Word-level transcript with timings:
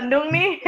Bandung 0.00 0.32
nih. 0.32 0.56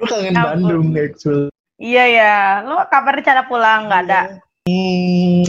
Gue 0.00 0.06
kangen 0.08 0.32
Ampun. 0.32 0.48
Bandung, 0.48 0.86
actually. 0.96 1.52
iya 1.76 2.04
ya. 2.08 2.34
Lu 2.64 2.80
kapan 2.88 3.20
rencana 3.20 3.44
pulang? 3.44 3.92
Nggak 3.92 4.00
ada. 4.08 4.20
Hmm, 4.64 5.44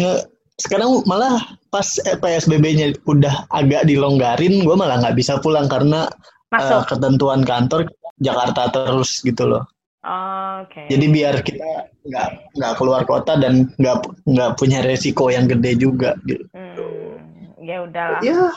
sekarang 0.59 1.07
malah 1.07 1.39
pas 1.71 1.87
eh, 2.03 2.19
PSBB-nya 2.19 2.99
udah 3.07 3.47
agak 3.47 3.87
dilonggarin, 3.87 4.59
gue 4.67 4.75
malah 4.75 4.99
nggak 4.99 5.15
bisa 5.15 5.39
pulang 5.39 5.71
karena 5.71 6.11
eh, 6.51 6.59
Masuk. 6.59 6.91
ketentuan 6.91 7.47
kantor 7.47 7.87
Jakarta 8.19 8.67
terus 8.75 9.23
gitu 9.23 9.47
loh. 9.47 9.63
Oke. 10.03 10.91
Jadi 10.91 11.05
biar 11.15 11.39
kita 11.47 11.87
nggak 12.11 12.59
nggak 12.59 12.73
keluar 12.75 13.07
kota 13.07 13.39
dan 13.39 13.71
nggak 13.79 14.03
nggak 14.27 14.51
punya 14.59 14.83
resiko 14.83 15.31
yang 15.31 15.47
gede 15.47 15.79
juga. 15.79 16.19
gitu. 16.27 16.43
Hmm, 16.51 17.55
ya 17.63 17.87
udahlah. 17.87 18.19
Ya, 18.19 18.51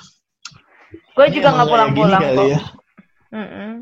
Gue 1.19 1.35
juga 1.35 1.51
nggak 1.51 1.67
pulang-pulang 1.67 2.23
kok. 2.31 2.47
ya. 2.47 2.61
Mm-mm. 3.35 3.73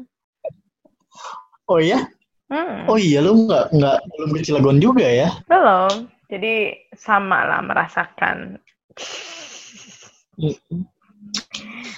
Oh 1.68 1.76
iya? 1.76 2.00
Mm, 2.48 2.86
Oh 2.88 2.96
iya 2.96 3.20
lu 3.20 3.44
nggak 3.44 3.74
nggak 3.76 3.96
belum 4.16 4.30
ke 4.32 4.40
Cilegon 4.40 4.78
juga 4.80 5.04
ya? 5.04 5.28
Belum. 5.44 6.08
Jadi 6.32 6.54
sama 6.96 7.44
lah 7.44 7.60
merasakan. 7.60 8.56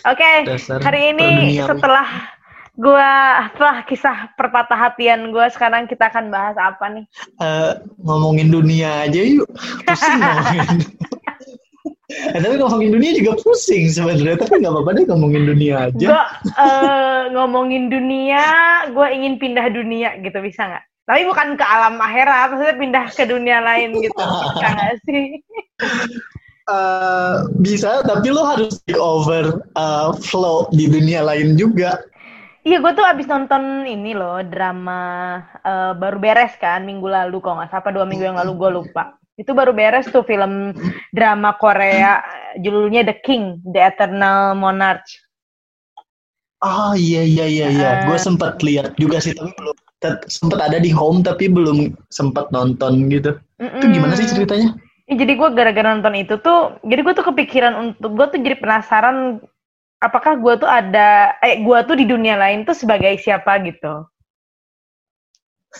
Oke, 0.08 0.30
Dasar 0.42 0.82
hari 0.82 1.12
ini 1.14 1.54
setelah 1.54 2.08
gua 2.74 3.44
setelah 3.52 3.76
kisah 3.84 4.16
perpatah 4.34 4.78
hatian 4.88 5.30
gua 5.30 5.52
sekarang 5.52 5.84
kita 5.86 6.08
akan 6.10 6.32
bahas 6.34 6.56
apa 6.56 6.86
nih? 6.90 7.04
Eh, 7.38 7.72
ngomongin 8.02 8.48
dunia 8.50 9.04
aja 9.04 9.20
yuk. 9.20 9.46
Pusing 9.86 10.18
ngomongin. 10.22 10.66
Eh, 12.08 12.40
tapi 12.40 12.56
ngomongin 12.56 12.88
dunia 12.96 13.12
juga 13.12 13.36
pusing 13.44 13.92
sebenarnya. 13.92 14.40
Tapi 14.40 14.64
nggak 14.64 14.72
apa-apa 14.72 14.90
deh 14.96 15.04
ngomongin 15.12 15.44
dunia 15.44 15.92
aja. 15.92 16.08
Gue 16.08 16.24
eh, 16.56 17.22
ngomongin 17.36 17.92
dunia, 17.92 18.44
gue 18.88 19.06
ingin 19.12 19.36
pindah 19.36 19.68
dunia 19.68 20.16
gitu 20.24 20.40
bisa 20.40 20.64
nggak? 20.64 20.84
Tapi 21.04 21.20
bukan 21.28 21.56
ke 21.56 21.64
alam 21.64 22.00
akhirat, 22.00 22.52
maksudnya 22.52 22.76
pindah 22.80 23.04
ke 23.12 23.24
dunia 23.28 23.60
lain 23.60 23.92
gitu. 24.00 24.16
Bisa 24.16 24.66
nggak 24.72 24.94
sih? 25.04 25.26
Eh, 26.68 27.34
bisa, 27.64 28.04
tapi 28.04 28.28
lo 28.28 28.44
harus 28.44 28.76
take 28.84 29.00
over 29.00 29.64
eh, 29.72 30.08
flow 30.20 30.68
di 30.68 30.84
dunia 30.88 31.24
lain 31.24 31.56
juga. 31.56 31.96
Iya, 32.64 32.84
gue 32.84 32.92
tuh 32.92 33.08
abis 33.08 33.24
nonton 33.24 33.88
ini 33.88 34.12
loh 34.12 34.44
drama 34.44 35.00
eh, 35.64 35.92
baru 35.96 36.20
beres 36.20 36.52
kan 36.60 36.84
minggu 36.84 37.08
lalu 37.08 37.40
kok 37.40 37.56
nggak 37.56 37.68
salah 37.72 37.80
apa 37.80 37.90
dua 37.92 38.04
minggu 38.04 38.28
yang 38.28 38.36
lalu 38.36 38.52
gue 38.60 38.70
lupa. 38.84 39.16
Itu 39.38 39.54
baru 39.54 39.70
beres 39.70 40.10
tuh 40.10 40.26
film 40.26 40.74
drama 41.14 41.54
Korea 41.62 42.18
judulnya 42.58 43.06
The 43.06 43.16
King, 43.22 43.62
The 43.62 43.94
Eternal 43.94 44.58
Monarch. 44.58 45.06
Oh 46.58 46.90
iya 46.98 47.22
iya 47.22 47.46
iya 47.46 47.66
iya. 47.70 47.90
Eh. 48.02 48.10
Gue 48.10 48.18
sempat 48.18 48.58
lihat 48.66 48.98
juga 48.98 49.22
sih, 49.22 49.30
tapi 49.30 49.54
belum 49.54 49.76
sempat 50.26 50.58
ada 50.58 50.82
di 50.82 50.90
home 50.90 51.22
tapi 51.22 51.46
belum 51.46 51.94
sempat 52.10 52.50
nonton 52.50 53.06
gitu. 53.14 53.38
Itu 53.62 53.86
gimana 53.94 54.18
sih 54.18 54.26
ceritanya? 54.26 54.74
Ya, 55.06 55.14
jadi 55.14 55.38
gue 55.38 55.48
gara-gara 55.54 55.94
nonton 55.94 56.18
itu 56.18 56.36
tuh, 56.42 56.76
jadi 56.84 57.00
gue 57.00 57.14
tuh 57.14 57.26
kepikiran 57.30 57.74
untuk 57.78 58.12
gue 58.12 58.26
tuh 58.28 58.38
jadi 58.42 58.60
penasaran 58.60 59.40
apakah 60.02 60.36
gue 60.36 60.54
tuh 60.60 60.68
ada, 60.68 61.38
eh 61.40 61.62
gue 61.62 61.78
tuh 61.86 61.96
di 61.96 62.04
dunia 62.04 62.36
lain 62.36 62.66
tuh 62.66 62.74
sebagai 62.74 63.16
siapa 63.22 63.62
gitu. 63.62 64.04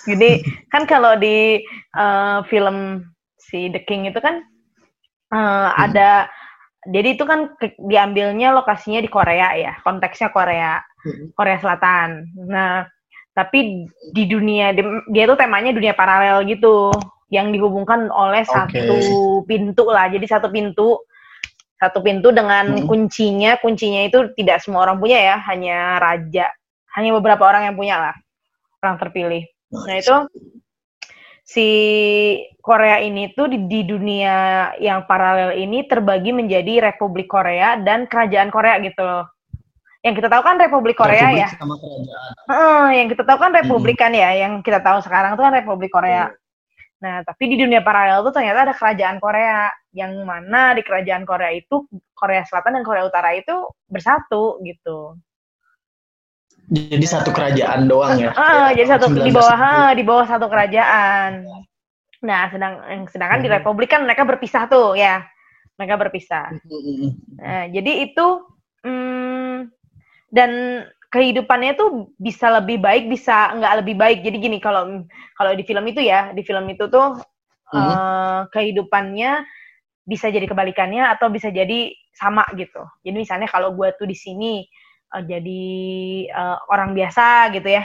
Jadi 0.07 0.47
kan 0.73 0.87
kalau 0.87 1.19
di 1.19 1.59
eh, 1.99 2.39
film 2.47 3.03
si 3.39 3.71
The 3.71 3.81
King 3.87 4.11
itu 4.11 4.19
kan 4.19 4.43
eh, 5.29 5.69
ada, 5.77 6.27
jadi 6.89 7.15
itu 7.15 7.25
kan 7.29 7.53
ke- 7.61 7.77
diambilnya 7.77 8.53
lokasinya 8.57 8.99
di 9.05 9.11
Korea 9.13 9.53
ya, 9.55 9.73
konteksnya 9.85 10.33
Korea, 10.33 10.81
Hmm. 11.05 11.31
Korea 11.37 11.61
Selatan. 11.61 12.27
Nah, 12.49 12.89
tapi 13.37 13.87
di 14.11 14.25
dunia 14.27 14.73
di- 14.75 15.05
dia 15.13 15.29
tuh 15.29 15.37
temanya 15.39 15.71
dunia 15.71 15.93
paralel 15.93 16.49
gitu, 16.49 16.91
yang 17.29 17.53
dihubungkan 17.53 18.09
oleh 18.09 18.41
Oke. 18.43 18.53
satu 18.53 18.99
pintu 19.45 19.85
lah. 19.93 20.09
Jadi 20.09 20.25
satu 20.25 20.49
pintu, 20.49 20.97
satu 21.77 22.01
pintu 22.01 22.33
dengan 22.33 22.81
Hmm. 22.81 22.89
kuncinya, 22.89 23.61
kuncinya 23.61 24.09
itu 24.09 24.33
tidak 24.35 24.65
semua 24.65 24.89
orang 24.89 24.97
punya 24.97 25.21
ya, 25.21 25.37
hanya 25.45 26.01
raja, 26.01 26.49
hanya 26.97 27.15
beberapa 27.21 27.45
orang 27.45 27.69
yang 27.69 27.77
punya 27.77 28.01
lah, 28.01 28.15
orang 28.81 28.97
terpilih. 28.97 29.45
Nah 29.69 29.95
itu 30.01 30.17
si 31.49 31.69
Korea 32.61 33.01
ini 33.01 33.33
tuh 33.33 33.49
di, 33.49 33.65
di 33.65 33.81
dunia 33.89 34.69
yang 34.77 35.09
paralel 35.09 35.57
ini 35.57 35.89
terbagi 35.89 36.37
menjadi 36.37 36.93
Republik 36.93 37.33
Korea 37.33 37.81
dan 37.81 38.05
Kerajaan 38.05 38.53
Korea 38.53 38.77
gitu 38.85 39.01
loh. 39.01 39.25
Yang 40.05 40.21
kita 40.21 40.29
tahu 40.29 40.43
kan 40.45 40.61
Republik 40.61 41.01
Korea 41.01 41.33
Republik 41.33 41.43
ya. 41.43 41.49
sama 41.57 41.75
kerajaan. 41.81 42.31
Heeh, 42.53 42.87
yang 43.01 43.09
kita 43.09 43.23
tahu 43.25 43.39
kan 43.41 43.53
Republik 43.57 43.97
kan 43.97 44.13
ya, 44.13 44.31
yang 44.37 44.61
kita 44.61 44.79
tahu 44.85 45.01
sekarang 45.01 45.41
tuh 45.41 45.43
kan 45.49 45.57
Republik 45.57 45.89
Korea. 45.89 46.29
Nah, 47.01 47.25
tapi 47.25 47.49
di 47.51 47.57
dunia 47.57 47.81
paralel 47.81 48.21
tuh 48.29 48.35
ternyata 48.37 48.69
ada 48.69 48.75
kerajaan 48.77 49.17
Korea, 49.19 49.73
yang 49.97 50.13
mana 50.23 50.77
di 50.77 50.85
kerajaan 50.85 51.25
Korea 51.25 51.51
itu 51.51 51.89
Korea 52.13 52.45
Selatan 52.45 52.77
dan 52.79 52.85
Korea 52.85 53.09
Utara 53.09 53.33
itu 53.33 53.73
bersatu 53.89 54.61
gitu. 54.63 55.17
Jadi 56.69 57.07
satu 57.09 57.33
kerajaan 57.33 57.89
doang 57.89 58.21
ya. 58.21 58.37
Ah, 58.37 58.69
Ya, 58.73 58.85
jadi 58.85 59.01
satu 59.01 59.09
di 59.09 59.33
19 59.33 59.41
bawah 59.41 59.57
ah, 59.57 59.91
di 59.97 60.05
bawah 60.05 60.27
satu 60.29 60.47
kerajaan. 60.53 61.49
Nah, 62.21 62.43
sedang 62.53 62.85
yang 62.85 63.03
sedangkan 63.09 63.41
di 63.41 63.49
Hmm. 63.49 63.57
Republik 63.57 63.89
kan 63.89 64.05
mereka 64.05 64.29
berpisah 64.29 64.69
tuh 64.69 64.93
ya. 64.93 65.25
Mereka 65.81 65.95
berpisah. 65.97 66.53
Mm-mm. 66.67 67.15
Nah, 67.39 67.65
jadi 67.71 68.11
itu 68.11 68.27
hmm, 68.85 69.71
dan 70.29 70.51
kehidupannya 71.09 71.73
tuh 71.79 72.13
bisa 72.21 72.53
lebih 72.61 72.83
baik, 72.83 73.09
bisa 73.09 73.55
nggak 73.57 73.75
lebih 73.81 73.95
baik. 73.97 74.19
Jadi 74.27 74.37
gini, 74.37 74.59
kalau 74.61 75.07
kalau 75.39 75.53
di 75.57 75.65
film 75.65 75.87
itu 75.89 76.05
ya, 76.05 76.35
di 76.37 76.43
film 76.45 76.69
itu 76.69 76.91
tuh 76.91 77.17
eh, 77.73 78.41
kehidupannya 78.53 79.47
bisa 80.05 80.29
jadi 80.29 80.45
kebalikannya 80.45 81.05
atau 81.17 81.33
bisa 81.33 81.49
jadi 81.49 81.93
sama 82.13 82.45
gitu. 82.59 82.83
Jadi 83.07 83.17
misalnya 83.17 83.49
kalau 83.49 83.73
gue 83.77 83.89
tuh 83.97 84.09
di 84.09 84.17
sini 84.19 84.67
eh, 85.15 85.25
jadi 85.25 85.65
eh, 86.29 86.57
orang 86.69 86.93
biasa 86.93 87.53
gitu 87.55 87.69
ya. 87.69 87.85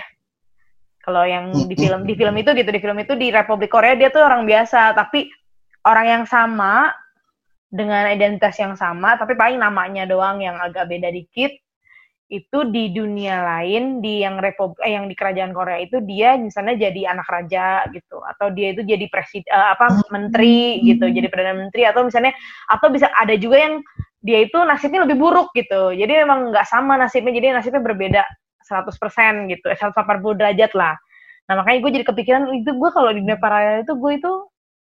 Kalau 1.04 1.28
yang 1.28 1.68
di 1.68 1.76
Mhm. 1.76 1.82
film 1.84 2.02
di 2.08 2.14
film 2.16 2.36
itu 2.40 2.50
gitu, 2.56 2.70
di 2.72 2.80
film 2.80 2.98
itu 3.00 3.14
di 3.20 3.28
Republik 3.28 3.72
Korea 3.72 3.96
dia 4.00 4.08
tuh 4.08 4.24
orang 4.24 4.48
biasa, 4.48 4.96
tapi 4.96 5.28
orang 5.84 6.06
yang 6.08 6.24
sama 6.24 6.96
dengan 7.68 8.08
identitas 8.08 8.56
yang 8.56 8.78
sama, 8.80 9.20
tapi 9.20 9.36
paling 9.36 9.60
namanya 9.60 10.08
doang 10.08 10.40
yang 10.40 10.56
agak 10.62 10.88
beda 10.88 11.12
dikit. 11.12 11.52
Itu 12.34 12.66
di 12.74 12.90
dunia 12.90 13.46
lain 13.46 14.02
di 14.02 14.26
yang 14.26 14.42
Republik 14.42 14.82
eh, 14.82 14.98
yang 14.98 15.06
di 15.06 15.14
kerajaan 15.14 15.54
Korea 15.54 15.78
itu 15.86 16.02
dia 16.02 16.34
misalnya 16.34 16.90
jadi 16.90 17.14
anak 17.14 17.30
raja 17.30 17.86
gitu 17.94 18.18
atau 18.26 18.50
dia 18.50 18.74
itu 18.74 18.82
jadi 18.82 19.06
presiden 19.14 19.54
apa 19.54 20.02
menteri 20.10 20.82
gitu, 20.82 21.06
jadi 21.06 21.30
perdana 21.30 21.70
menteri 21.70 21.86
atau 21.86 22.02
misalnya 22.02 22.34
atau 22.74 22.90
bisa 22.90 23.14
ada 23.14 23.38
juga 23.38 23.62
yang 23.62 23.86
dia 24.26 24.50
itu 24.50 24.58
nasibnya 24.66 25.06
lebih 25.06 25.22
buruk 25.22 25.54
gitu. 25.54 25.94
Jadi 25.94 26.26
memang 26.26 26.50
nggak 26.50 26.66
sama 26.66 26.98
nasibnya, 26.98 27.38
jadi 27.38 27.54
nasibnya 27.54 27.86
berbeda 27.86 28.24
100% 28.66 29.52
gitu, 29.52 29.70
eh, 29.70 29.78
180 29.78 30.34
derajat 30.34 30.72
lah. 30.74 30.96
Nah 31.52 31.60
makanya 31.60 31.80
gue 31.84 31.92
jadi 32.02 32.06
kepikiran 32.08 32.44
itu 32.56 32.72
gue 32.72 32.90
kalau 32.96 33.12
di 33.12 33.20
dunia 33.20 33.36
paralel 33.38 33.84
itu 33.84 33.94
gue 33.94 34.12
itu 34.16 34.32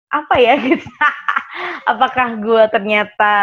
apa 0.09 0.35
ya 0.39 0.55
gitu. 0.71 0.87
Apakah 1.85 2.39
gue 2.39 2.63
ternyata 2.71 3.35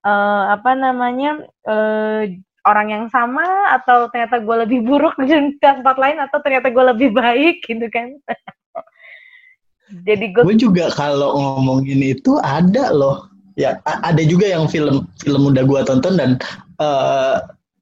eh, 0.00 0.44
apa 0.56 0.70
namanya 0.72 1.44
eh, 1.68 2.40
orang 2.64 2.88
yang 2.90 3.04
sama 3.12 3.44
atau 3.76 4.08
ternyata 4.08 4.40
gue 4.40 4.56
lebih 4.64 4.80
buruk 4.84 5.14
di 5.20 5.56
tempat 5.60 5.96
lain 6.00 6.16
atau 6.20 6.40
ternyata 6.40 6.72
gue 6.72 6.84
lebih 6.96 7.08
baik 7.12 7.60
gitu 7.64 7.86
kan? 7.92 8.16
jadi 10.04 10.26
gue 10.32 10.42
Gue 10.42 10.56
juga 10.56 10.88
kalau 10.90 11.36
ngomongin 11.36 12.00
itu 12.02 12.40
ada 12.40 12.90
loh. 12.90 13.28
Ya 13.54 13.78
ada 13.86 14.18
juga 14.26 14.50
yang 14.50 14.66
film 14.66 15.06
film 15.22 15.54
udah 15.54 15.62
gua 15.62 15.86
tonton 15.86 16.18
dan 16.18 16.30
eh, 16.82 17.36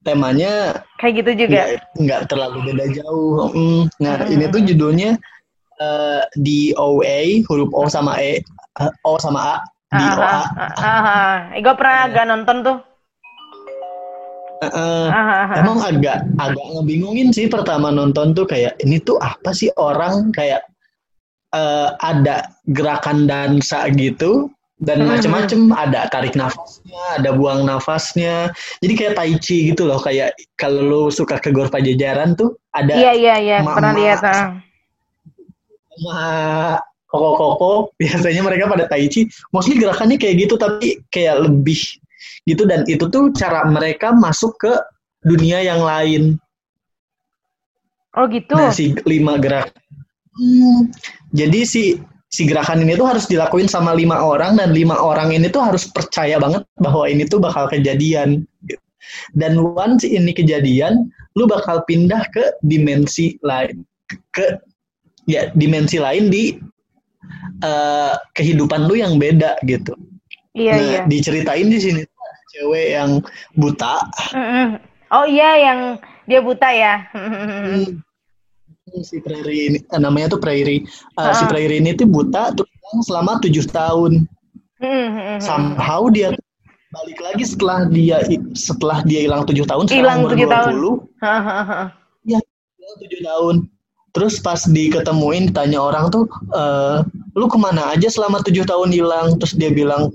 temanya 0.04 0.84
kayak 1.00 1.24
gitu 1.24 1.48
juga. 1.48 1.80
nggak 1.96 2.28
terlalu 2.28 2.60
beda 2.68 2.92
jauh. 2.92 3.48
Mm, 3.56 3.82
Nah 4.04 4.14
Mhm. 4.20 4.32
ini 4.36 4.44
tuh 4.52 4.60
judulnya 4.68 5.10
eh, 5.80 6.22
DOA 6.36 7.40
huruf 7.48 7.72
O 7.72 7.88
sama 7.88 8.20
E 8.20 8.44
eh, 8.84 8.92
O 9.00 9.16
sama 9.16 9.40
A 9.40 9.56
DOA. 9.96 10.36
gue 11.56 11.74
pernah 11.80 11.96
Iya. 12.04 12.08
agak 12.12 12.24
nonton 12.28 12.56
tuh. 12.60 12.78
Emang 15.58 15.78
agak 15.82 16.22
agak 16.38 16.66
ngebingungin 16.78 17.34
sih 17.34 17.50
pertama 17.50 17.90
nonton 17.90 18.30
tuh 18.36 18.46
kayak 18.46 18.78
ini 18.82 19.02
tuh 19.02 19.18
apa 19.18 19.50
sih 19.50 19.72
orang 19.74 20.30
kayak 20.30 20.62
eh, 21.50 21.88
ada 21.98 22.46
gerakan 22.70 23.26
dansa 23.26 23.90
gitu 23.94 24.52
dan 24.82 25.06
macem-macem 25.06 25.70
ada 25.70 26.10
tarik 26.10 26.34
nafasnya, 26.34 27.22
ada 27.22 27.30
buang 27.38 27.62
nafasnya. 27.62 28.50
Jadi 28.82 28.92
kayak 28.98 29.14
tai 29.14 29.38
chi 29.38 29.70
gitu 29.70 29.86
loh 29.86 30.02
kayak 30.02 30.34
kalau 30.58 30.82
lu 30.82 31.02
suka 31.06 31.38
ke 31.38 31.54
Gor 31.54 31.70
Pajajaran 31.70 32.34
tuh 32.34 32.58
ada 32.74 32.98
Iya 32.98 33.12
iya 33.14 33.34
iya 33.38 33.56
pernah 33.62 33.94
lihat. 33.94 34.20
ah. 34.26 34.58
sama 35.92 36.18
koko-koko 37.06 37.72
biasanya 38.00 38.42
mereka 38.42 38.66
pada 38.66 38.90
tai 38.90 39.06
chi 39.06 39.30
mostly 39.54 39.78
gerakannya 39.78 40.18
kayak 40.18 40.48
gitu 40.48 40.58
tapi 40.58 40.98
kayak 41.14 41.46
lebih 41.46 41.78
gitu 42.48 42.66
dan 42.66 42.82
itu 42.90 43.06
tuh 43.06 43.30
cara 43.34 43.62
mereka 43.66 44.10
masuk 44.10 44.58
ke 44.58 44.72
dunia 45.22 45.62
yang 45.62 45.82
lain. 45.82 46.36
Oh 48.18 48.28
gitu? 48.28 48.52
Nah 48.52 48.74
si 48.74 48.92
lima 49.08 49.38
gerak. 49.38 49.72
Hmm, 50.32 50.88
jadi 51.32 51.64
si 51.64 51.96
si 52.32 52.48
gerakan 52.48 52.84
ini 52.84 52.96
tuh 52.96 53.08
harus 53.08 53.28
dilakuin 53.28 53.68
sama 53.68 53.92
lima 53.92 54.20
orang 54.20 54.56
dan 54.56 54.72
lima 54.72 54.96
orang 54.96 55.36
ini 55.36 55.52
tuh 55.52 55.60
harus 55.64 55.88
percaya 55.88 56.40
banget 56.40 56.64
bahwa 56.80 57.04
ini 57.08 57.24
tuh 57.28 57.40
bakal 57.40 57.68
kejadian. 57.68 58.44
Dan 59.36 59.58
once 59.60 60.08
ini 60.08 60.32
kejadian 60.32 61.12
lu 61.36 61.44
bakal 61.44 61.84
pindah 61.84 62.24
ke 62.32 62.56
dimensi 62.64 63.36
lain. 63.44 63.84
Ke 64.32 64.60
ya 65.28 65.52
dimensi 65.54 66.00
lain 66.00 66.28
di 66.32 66.56
uh, 67.64 68.14
kehidupan 68.36 68.88
lu 68.88 68.98
yang 69.00 69.16
beda 69.16 69.60
gitu. 69.64 69.92
Iya 70.52 70.72
nah, 70.72 70.84
iya. 70.84 71.00
Diceritain 71.08 71.68
di 71.72 71.78
sini 71.80 72.02
cewek 72.52 72.88
yang 72.94 73.10
buta. 73.56 74.04
Oh 75.12 75.24
iya 75.24 75.50
yang 75.58 75.80
dia 76.28 76.40
buta 76.44 76.68
ya. 76.72 77.08
hmm. 77.12 78.00
Si 78.92 79.24
Prairie 79.24 79.72
ini 79.72 79.78
eh, 79.80 80.00
namanya 80.00 80.36
tuh 80.36 80.40
Prairie. 80.42 80.84
Uh, 81.16 81.32
uh. 81.32 81.34
Si 81.36 81.44
Prairie 81.48 81.80
ini 81.80 81.96
tuh 81.96 82.04
buta 82.04 82.52
tuh 82.52 82.68
selama 83.08 83.40
tujuh 83.40 83.64
tahun. 83.72 84.28
Somehow 85.40 86.12
dia 86.12 86.36
balik 86.92 87.18
lagi 87.24 87.44
setelah 87.48 87.88
dia 87.88 88.20
setelah 88.52 89.00
dia 89.08 89.24
hilang 89.24 89.48
tujuh 89.48 89.64
tahun 89.64 89.88
hilang 89.88 90.28
tujuh 90.28 90.44
tahun. 90.44 90.72
Ya, 92.28 92.38
tujuh 93.00 93.20
tahun 93.24 93.72
Terus 94.12 94.44
pas 94.44 94.60
diketemuin 94.68 95.56
tanya 95.56 95.80
orang 95.80 96.12
tuh, 96.12 96.28
e, 96.52 96.62
lu 97.32 97.48
ke 97.48 97.56
mana 97.56 97.96
aja 97.96 98.12
selama 98.12 98.44
tujuh 98.44 98.68
tahun 98.68 98.92
hilang? 98.92 99.40
Terus 99.40 99.56
dia 99.56 99.72
bilang, 99.72 100.12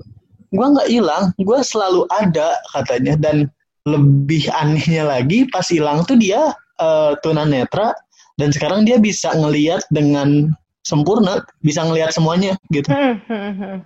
gua 0.54 0.66
nggak 0.76 0.88
hilang, 0.88 1.30
gua 1.42 1.60
selalu 1.64 2.04
ada 2.14 2.56
katanya. 2.72 3.14
Dan 3.18 3.48
lebih 3.88 4.52
anehnya 4.52 5.08
lagi 5.08 5.48
pas 5.48 5.64
hilang 5.72 6.04
tuh 6.04 6.20
dia 6.20 6.52
uh, 6.76 7.16
tunanetra 7.24 7.96
dan 8.36 8.52
sekarang 8.52 8.84
dia 8.84 9.00
bisa 9.00 9.32
ngelihat 9.32 9.80
dengan 9.88 10.52
sempurna, 10.84 11.40
bisa 11.64 11.84
ngelihat 11.84 12.12
semuanya 12.12 12.56
gitu. 12.68 12.88
Hmm, 12.92 13.16
hmm, 13.24 13.52
hmm. 13.56 13.78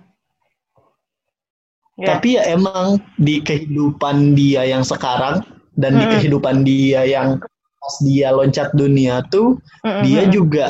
Yeah. 1.93 2.07
Tapi 2.17 2.41
ya 2.41 2.57
emang 2.57 2.97
di 3.21 3.37
kehidupan 3.45 4.33
dia 4.33 4.65
yang 4.65 4.81
sekarang 4.81 5.45
dan 5.77 5.97
di 5.97 6.05
kehidupan 6.09 6.65
dia 6.65 7.05
yang 7.05 7.37
pas 7.83 7.95
dia 7.99 8.31
loncat 8.31 8.71
dunia 8.73 9.25
tuh 9.27 9.59
mm-hmm. 9.83 10.03
dia 10.07 10.23
juga 10.31 10.65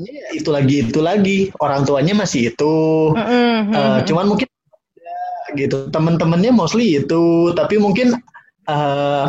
ya, 0.00 0.24
itu 0.34 0.48
lagi 0.50 0.76
itu 0.90 1.00
lagi 1.00 1.38
orang 1.62 1.86
tuanya 1.86 2.18
masih 2.18 2.50
itu 2.50 2.76
mm-hmm. 3.14 3.70
uh, 3.70 3.98
cuman 4.02 4.34
mungkin 4.34 4.48
gitu 5.56 5.90
teman-temannya 5.90 6.52
mostly 6.54 6.98
itu 6.98 7.50
tapi 7.54 7.78
mungkin 7.80 8.14
uh, 8.68 9.26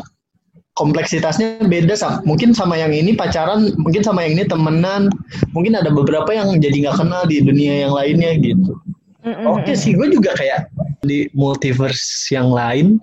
kompleksitasnya 0.76 1.64
beda 1.66 1.96
sama 1.96 2.20
mungkin 2.28 2.52
sama 2.52 2.76
yang 2.76 2.92
ini 2.92 3.16
pacaran 3.16 3.72
mungkin 3.80 4.04
sama 4.04 4.28
yang 4.28 4.40
ini 4.40 4.44
temenan 4.46 5.08
mungkin 5.56 5.74
ada 5.80 5.88
beberapa 5.88 6.36
yang 6.36 6.52
jadi 6.60 6.90
nggak 6.90 7.00
kenal 7.00 7.24
di 7.26 7.40
dunia 7.40 7.88
yang 7.88 7.94
lainnya 7.96 8.36
gitu 8.44 8.76
mm-hmm. 9.24 9.48
oke 9.48 9.64
okay, 9.64 9.76
sih 9.76 9.96
gue 9.96 10.12
juga 10.12 10.36
kayak 10.36 10.68
di 11.08 11.32
multiverse 11.32 12.28
yang 12.28 12.52
lain 12.52 13.00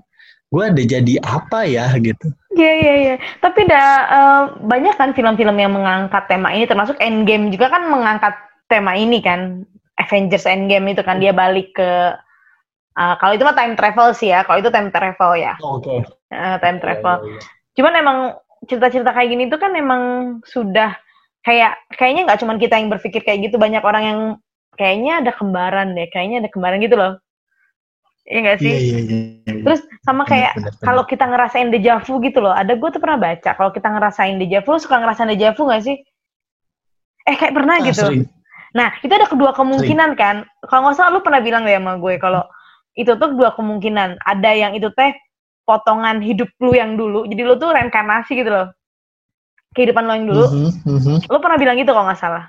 gue 0.53 0.63
ada 0.69 0.83
jadi 0.85 1.17
apa 1.25 1.65
ya 1.65 1.89
gitu 1.97 2.29
Iya 2.53 2.73
iya 2.85 2.95
iya. 3.01 3.15
Tapi 3.41 3.65
ada 3.65 3.85
uh, 4.13 4.43
banyak 4.69 4.95
kan 5.01 5.17
film-film 5.17 5.57
yang 5.57 5.73
mengangkat 5.73 6.29
tema 6.29 6.53
ini, 6.53 6.69
termasuk 6.69 7.01
Endgame 7.01 7.49
juga 7.49 7.73
kan 7.73 7.89
mengangkat 7.89 8.37
tema 8.69 8.93
ini 8.93 9.25
kan. 9.25 9.65
Avengers 10.01 10.49
Endgame 10.49 10.93
itu 10.97 11.05
kan 11.05 11.21
dia 11.21 11.33
balik 11.37 11.77
ke 11.77 12.17
uh, 12.97 13.15
kalau 13.21 13.33
itu 13.37 13.45
mah 13.45 13.57
time 13.57 13.75
travel 13.75 14.09
sih 14.17 14.33
ya. 14.33 14.45
Kalau 14.45 14.59
itu 14.61 14.71
time 14.73 14.91
travel 14.93 15.31
ya. 15.39 15.55
Oh, 15.61 15.79
Oke. 15.79 15.89
Okay. 15.89 15.99
Uh, 16.33 16.57
time 16.61 16.79
iya, 16.79 16.83
travel. 16.83 17.17
Ya, 17.17 17.25
ya, 17.25 17.33
ya. 17.37 17.41
Cuman 17.73 17.93
emang 17.97 18.19
cerita-cerita 18.69 19.11
kayak 19.11 19.29
gini 19.33 19.45
tuh 19.51 19.59
kan 19.59 19.73
emang 19.75 20.03
sudah 20.47 20.95
kayak 21.43 21.75
kayaknya 21.99 22.31
nggak 22.31 22.39
cuma 22.39 22.55
kita 22.55 22.79
yang 22.79 22.89
berpikir 22.93 23.27
kayak 23.27 23.51
gitu, 23.51 23.59
banyak 23.59 23.83
orang 23.83 24.05
yang 24.05 24.21
kayaknya 24.79 25.25
ada 25.25 25.33
kembaran 25.35 25.99
deh, 25.99 26.07
kayaknya 26.09 26.47
ada 26.47 26.51
kembaran 26.53 26.79
gitu 26.79 26.95
loh. 26.95 27.19
Iya 28.23 28.39
gak 28.47 28.59
sih? 28.63 28.71
Iya, 28.71 28.79
iya, 28.79 29.01
iya, 29.03 29.19
iya. 29.51 29.63
Terus 29.67 29.81
sama 30.07 30.23
kayak 30.23 30.55
kalau 30.79 31.03
kita 31.11 31.27
ngerasain 31.27 31.75
dejavu 31.75 32.23
gitu 32.23 32.39
loh. 32.39 32.55
Ada 32.55 32.79
gue 32.79 32.89
tuh 32.95 33.03
pernah 33.03 33.19
baca 33.19 33.51
kalau 33.59 33.71
kita 33.75 33.89
ngerasain 33.91 34.39
dejavu, 34.39 34.79
suka 34.79 35.03
ngerasain 35.03 35.31
dejavu 35.35 35.67
gak 35.67 35.83
sih? 35.83 35.99
Eh 37.27 37.35
kayak 37.35 37.55
pernah 37.55 37.83
ah, 37.83 37.87
gitu. 37.87 38.07
Sering. 38.07 38.25
Nah 38.79 38.89
itu 39.03 39.11
ada 39.11 39.27
kedua 39.27 39.51
kemungkinan 39.53 40.15
sering. 40.15 40.23
kan. 40.23 40.37
Kalau 40.71 40.81
nggak 40.87 40.95
salah 40.97 41.11
lu 41.19 41.21
pernah 41.21 41.43
bilang 41.43 41.67
deh 41.67 41.75
sama 41.75 41.99
gue 41.99 42.15
kalau 42.23 42.43
itu 42.99 43.13
tuh 43.17 43.31
dua 43.35 43.53
kemungkinan. 43.57 44.21
Ada 44.23 44.51
yang 44.53 44.73
itu 44.77 44.89
teh 44.93 45.13
potongan 45.65 46.21
hidup 46.21 46.51
lu 46.61 46.77
yang 46.77 46.97
dulu. 46.99 47.25
Jadi 47.29 47.43
lu 47.43 47.55
tuh 47.57 47.73
reinkarnasi 47.73 48.33
gitu 48.37 48.51
loh. 48.51 48.69
Kehidupan 49.73 50.05
lo 50.05 50.13
yang 50.13 50.29
dulu. 50.29 50.47
Mm 50.49 50.59
-hmm, 50.69 50.71
mm 50.85 51.01
-hmm. 51.01 51.19
Lu 51.33 51.39
pernah 51.41 51.59
bilang 51.59 51.77
gitu 51.81 51.91
kalau 51.97 52.07
nggak 52.09 52.21
salah. 52.21 52.45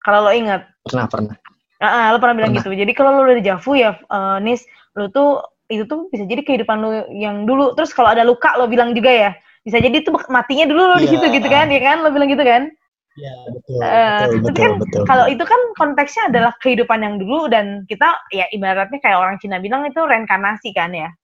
Kalau 0.00 0.28
lo 0.28 0.30
inget. 0.32 0.64
Pernah, 0.88 1.06
pernah. 1.08 1.34
Uh, 1.80 1.86
uh, 1.86 2.06
lo 2.14 2.18
pernah 2.20 2.36
bilang 2.36 2.52
pernah. 2.56 2.64
gitu. 2.64 2.70
Jadi 2.72 2.92
kalau 2.96 3.10
lo 3.12 3.20
udah 3.28 3.36
dejavu 3.36 3.70
ya, 3.76 3.96
uh, 4.08 4.40
Nis, 4.40 4.64
lu 4.96 5.10
tuh 5.12 5.44
itu 5.72 5.84
tuh 5.88 6.12
bisa 6.12 6.24
jadi 6.28 6.44
kehidupan 6.44 6.76
lu 6.80 6.90
yang 7.12 7.48
dulu 7.48 7.72
terus 7.72 7.96
kalau 7.96 8.12
ada 8.12 8.20
luka 8.22 8.52
lo 8.60 8.68
bilang 8.68 8.92
juga 8.92 9.08
ya 9.08 9.30
bisa 9.64 9.80
jadi 9.80 10.04
tuh 10.04 10.12
matinya 10.28 10.68
dulu 10.68 10.82
lo 10.84 10.96
yeah. 10.96 11.02
di 11.02 11.08
situ 11.08 11.26
gitu 11.40 11.48
kan 11.48 11.72
ya 11.72 11.80
kan 11.80 12.04
lo 12.04 12.12
bilang 12.12 12.28
gitu 12.28 12.44
kan 12.44 12.68
Ya, 13.14 13.30
betul, 13.46 13.78
uh, 13.78 14.26
betul, 14.26 14.38
betul, 14.42 14.54
kan 14.58 14.72
betul. 14.82 15.02
kalau 15.06 15.26
itu 15.30 15.44
kan 15.46 15.60
konteksnya 15.78 16.34
adalah 16.34 16.52
kehidupan 16.58 16.98
yang 16.98 17.14
dulu 17.22 17.46
dan 17.46 17.86
kita 17.86 18.10
ya 18.34 18.50
ibaratnya 18.50 18.98
kayak 18.98 19.22
orang 19.22 19.38
Cina 19.38 19.62
bilang 19.62 19.86
itu 19.86 20.02
reinkarnasi 20.02 20.74
kan 20.74 20.90
ya. 20.90 21.14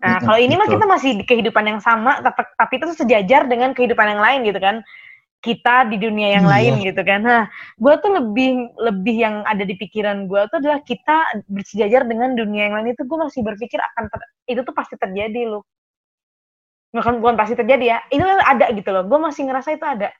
nah, 0.00 0.22
kalau 0.24 0.40
ini 0.40 0.56
mah 0.56 0.70
kita 0.70 0.88
masih 0.88 1.20
di 1.20 1.24
kehidupan 1.28 1.66
yang 1.68 1.80
sama, 1.84 2.24
tapi, 2.24 2.48
tapi 2.56 2.72
itu 2.80 2.96
sejajar 2.96 3.44
dengan 3.44 3.76
kehidupan 3.76 4.16
yang 4.16 4.22
lain 4.24 4.40
gitu 4.48 4.56
kan 4.56 4.80
kita 5.38 5.86
di 5.86 6.02
dunia 6.02 6.34
yang 6.34 6.46
hmm, 6.46 6.54
lain 6.54 6.72
gitu 6.82 7.02
kan. 7.06 7.22
Nah, 7.22 7.42
gue 7.78 7.94
tuh 8.02 8.10
lebih 8.10 8.74
lebih 8.74 9.16
yang 9.22 9.36
ada 9.46 9.62
di 9.62 9.78
pikiran 9.78 10.26
gue 10.26 10.40
tuh 10.50 10.58
adalah 10.58 10.82
kita 10.82 11.44
bersejajar 11.46 12.10
dengan 12.10 12.34
dunia 12.34 12.70
yang 12.70 12.74
lain 12.82 12.96
itu 12.96 13.06
gue 13.06 13.18
masih 13.18 13.46
berpikir 13.46 13.78
akan 13.78 14.10
ter, 14.10 14.20
itu 14.50 14.60
tuh 14.66 14.74
pasti 14.74 14.98
terjadi 14.98 15.46
loh. 15.46 15.62
Bukan 16.90 17.22
bukan 17.22 17.36
pasti 17.38 17.54
terjadi 17.54 17.84
ya. 17.86 17.98
Itu 18.10 18.24
ada 18.26 18.66
gitu 18.74 18.90
loh. 18.90 19.06
Gue 19.06 19.18
masih 19.22 19.46
ngerasa 19.46 19.78
itu 19.78 19.86
ada. 19.86 20.10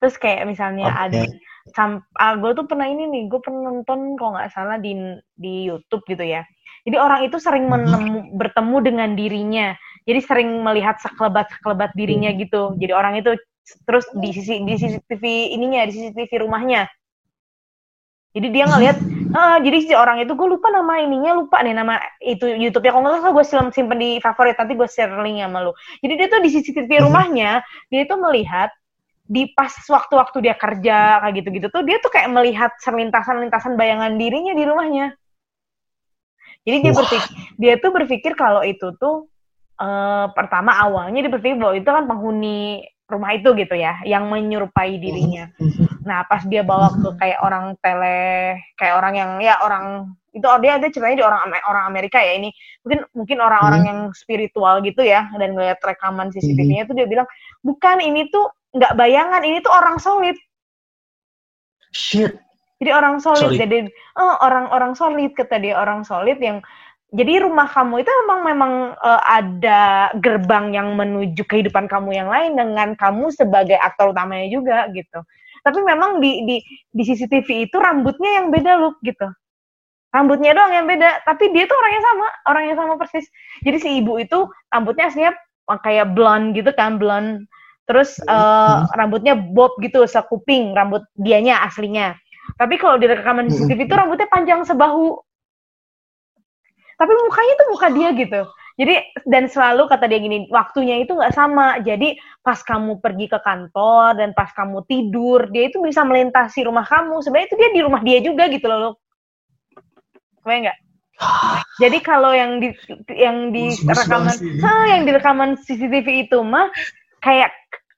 Terus 0.00 0.16
kayak 0.16 0.48
misalnya 0.48 0.88
okay. 0.88 1.04
ada 1.06 1.22
sam, 1.76 1.90
ah, 2.16 2.34
gue 2.40 2.50
tuh 2.56 2.64
pernah 2.64 2.88
ini 2.88 3.04
nih, 3.06 3.22
gue 3.28 3.40
pernah 3.44 3.68
nonton 3.70 4.16
kalau 4.16 4.34
nggak 4.34 4.50
salah 4.50 4.80
di 4.80 4.96
di 5.36 5.68
YouTube 5.68 6.02
gitu 6.08 6.24
ya. 6.24 6.42
Jadi 6.88 6.96
orang 6.96 7.28
itu 7.28 7.36
sering 7.36 7.68
hmm. 7.68 7.72
menemu, 7.76 8.20
bertemu 8.40 8.76
dengan 8.80 9.10
dirinya. 9.12 9.68
Jadi 10.08 10.20
sering 10.24 10.50
melihat 10.64 10.96
sekelebat 10.98 11.52
sekelebat 11.60 11.92
dirinya 11.92 12.32
hmm. 12.32 12.38
gitu. 12.48 12.74
Jadi 12.80 12.92
orang 12.96 13.20
itu 13.20 13.36
terus 13.86 14.08
di 14.16 14.30
sisi 14.34 14.64
di 14.64 14.74
CCTV 14.74 15.54
ininya 15.54 15.86
di 15.86 15.92
CCTV 15.94 16.42
rumahnya 16.42 16.88
jadi 18.30 18.48
dia 18.54 18.64
ngeliat 18.66 18.96
uh, 19.34 19.58
jadi 19.62 19.78
si 19.90 19.92
orang 19.94 20.22
itu 20.22 20.32
gue 20.38 20.48
lupa 20.48 20.70
nama 20.70 21.02
ininya 21.02 21.34
lupa 21.38 21.62
nih 21.62 21.74
nama 21.74 21.98
itu 22.22 22.46
YouTube-nya 22.46 22.90
kalau 22.94 23.02
nggak 23.02 23.22
salah 23.22 23.34
gue 23.34 23.44
simpen 23.74 23.98
di 23.98 24.10
favorit 24.22 24.54
nanti 24.54 24.74
gue 24.78 24.88
share 24.90 25.10
linknya 25.22 25.50
sama 25.50 25.58
lu 25.66 25.72
jadi 26.02 26.12
dia 26.14 26.26
tuh 26.30 26.40
di 26.42 26.50
CCTV 26.50 26.90
rumahnya 27.06 27.62
dia 27.90 28.00
itu 28.06 28.14
melihat 28.18 28.70
di 29.30 29.54
pas 29.54 29.70
waktu-waktu 29.70 30.42
dia 30.42 30.58
kerja 30.58 31.22
kayak 31.22 31.34
gitu-gitu 31.38 31.66
tuh 31.70 31.86
dia 31.86 32.02
tuh 32.02 32.10
kayak 32.10 32.34
melihat 32.34 32.74
selintasan-lintasan 32.82 33.78
bayangan 33.78 34.18
dirinya 34.18 34.58
di 34.58 34.64
rumahnya 34.66 35.06
jadi 36.66 36.76
dia 36.82 36.92
berpikir 36.92 37.30
dia 37.54 37.74
tuh 37.78 37.90
berpikir 37.94 38.32
kalau 38.34 38.66
itu 38.66 38.90
tuh 38.98 39.30
uh, 39.78 40.26
pertama 40.34 40.74
awalnya 40.74 41.22
dia 41.22 41.32
berpikir 41.32 41.56
bahwa 41.62 41.78
itu 41.78 41.86
kan 41.86 42.04
penghuni 42.10 42.82
rumah 43.10 43.34
itu 43.34 43.50
gitu 43.58 43.74
ya, 43.74 43.98
yang 44.06 44.30
menyerupai 44.30 44.94
dirinya. 45.02 45.50
Nah, 46.06 46.22
pas 46.30 46.46
dia 46.46 46.62
bawa 46.62 46.94
ke 46.94 47.10
kayak 47.18 47.42
orang 47.42 47.74
tele, 47.82 48.54
kayak 48.78 48.94
orang 48.94 49.14
yang 49.18 49.30
ya 49.42 49.58
orang 49.60 50.14
itu 50.30 50.46
dia 50.62 50.78
ada 50.78 50.86
ceritanya 50.86 51.18
di 51.18 51.26
orang 51.26 51.42
orang 51.66 51.84
Amerika 51.90 52.22
ya 52.22 52.38
ini 52.38 52.54
mungkin 52.86 53.02
mungkin 53.18 53.38
orang-orang 53.42 53.82
hmm. 53.82 53.90
yang 53.90 54.00
spiritual 54.14 54.78
gitu 54.78 55.02
ya 55.02 55.26
dan 55.34 55.58
ngeliat 55.58 55.82
rekaman 55.82 56.30
CCTV-nya 56.30 56.86
itu 56.86 56.94
dia 56.94 57.10
bilang 57.10 57.26
bukan 57.66 57.98
ini 57.98 58.30
tuh 58.30 58.46
nggak 58.76 58.94
bayangan 58.94 59.42
ini 59.42 59.58
tuh 59.62 59.72
orang 59.72 59.96
solid 59.98 60.36
shit 61.90 62.38
jadi 62.80 62.96
orang 62.96 63.18
solid 63.18 63.54
Sorry. 63.54 63.60
jadi 63.60 63.78
oh, 64.16 64.34
orang-orang 64.40 64.94
solid 64.96 65.34
kata 65.34 65.58
dia 65.60 65.76
orang 65.76 66.06
solid 66.06 66.38
yang 66.38 66.62
jadi 67.10 67.42
rumah 67.42 67.66
kamu 67.66 68.06
itu 68.06 68.10
memang 68.22 68.40
memang 68.46 68.72
uh, 68.94 69.22
ada 69.26 70.14
gerbang 70.22 70.70
yang 70.70 70.94
menuju 70.94 71.42
kehidupan 71.42 71.90
kamu 71.90 72.14
yang 72.14 72.30
lain 72.30 72.54
dengan 72.54 72.94
kamu 72.94 73.34
sebagai 73.34 73.74
aktor 73.82 74.14
utamanya 74.14 74.46
juga 74.46 74.86
gitu. 74.94 75.18
Tapi 75.66 75.78
memang 75.82 76.22
di 76.22 76.46
di 76.46 76.56
di 76.94 77.02
CCTV 77.02 77.66
itu 77.66 77.76
rambutnya 77.82 78.40
yang 78.40 78.54
beda 78.54 78.78
look 78.78 79.02
gitu. 79.02 79.26
Rambutnya 80.10 80.54
doang 80.54 80.74
yang 80.74 80.86
beda, 80.90 81.22
tapi 81.22 81.54
dia 81.54 81.70
tuh 81.70 81.78
orangnya 81.78 82.02
sama, 82.02 82.26
orang 82.50 82.64
yang 82.66 82.78
sama 82.82 82.94
persis. 82.98 83.26
Jadi 83.62 83.76
si 83.78 83.88
ibu 84.02 84.18
itu 84.18 84.42
rambutnya 84.66 85.06
aslinya 85.06 85.32
kayak 85.86 86.18
blonde 86.18 86.58
gitu 86.58 86.70
kan, 86.74 86.98
blonde. 86.98 87.46
Terus 87.90 88.22
uh, 88.30 88.86
rambutnya 88.94 89.34
bob 89.34 89.74
gitu 89.82 90.06
sekuping 90.06 90.70
rambut 90.78 91.02
dianya 91.18 91.66
aslinya. 91.66 92.14
Tapi 92.54 92.78
kalau 92.78 93.02
di 93.02 93.10
rekaman 93.10 93.50
CCTV 93.50 93.90
itu 93.90 93.94
rambutnya 93.98 94.30
panjang 94.30 94.62
sebahu. 94.62 95.18
Tapi 96.94 97.12
mukanya 97.26 97.54
tuh 97.58 97.68
muka 97.74 97.88
dia 97.90 98.08
gitu. 98.14 98.40
Jadi 98.78 98.94
dan 99.26 99.50
selalu 99.50 99.90
kata 99.90 100.06
dia 100.06 100.22
gini 100.22 100.46
waktunya 100.54 101.02
itu 101.02 101.18
nggak 101.18 101.34
sama. 101.34 101.82
Jadi 101.82 102.14
pas 102.46 102.62
kamu 102.62 103.02
pergi 103.02 103.26
ke 103.26 103.42
kantor 103.42 104.22
dan 104.22 104.30
pas 104.38 104.54
kamu 104.54 104.86
tidur 104.86 105.50
dia 105.50 105.66
itu 105.66 105.82
bisa 105.82 106.06
melintasi 106.06 106.62
rumah 106.62 106.86
kamu. 106.86 107.18
Sebenarnya 107.26 107.48
itu 107.50 107.56
dia 107.58 107.70
di 107.74 107.80
rumah 107.82 108.00
dia 108.06 108.18
juga 108.22 108.46
gitu 108.46 108.70
loh 108.70 108.94
Gue 110.40 110.54
nggak? 110.64 110.78
Jadi 111.82 111.98
kalau 112.00 112.32
yang 112.32 112.60
di 112.62 112.72
yang 113.12 113.52
di 113.52 113.68
rekaman 113.84 114.36
ha, 114.64 114.72
yang 114.96 115.02
di 115.04 115.12
rekaman 115.12 115.50
CCTV 115.60 116.28
itu 116.28 116.38
mah 116.40 116.72
kayak 117.20 117.52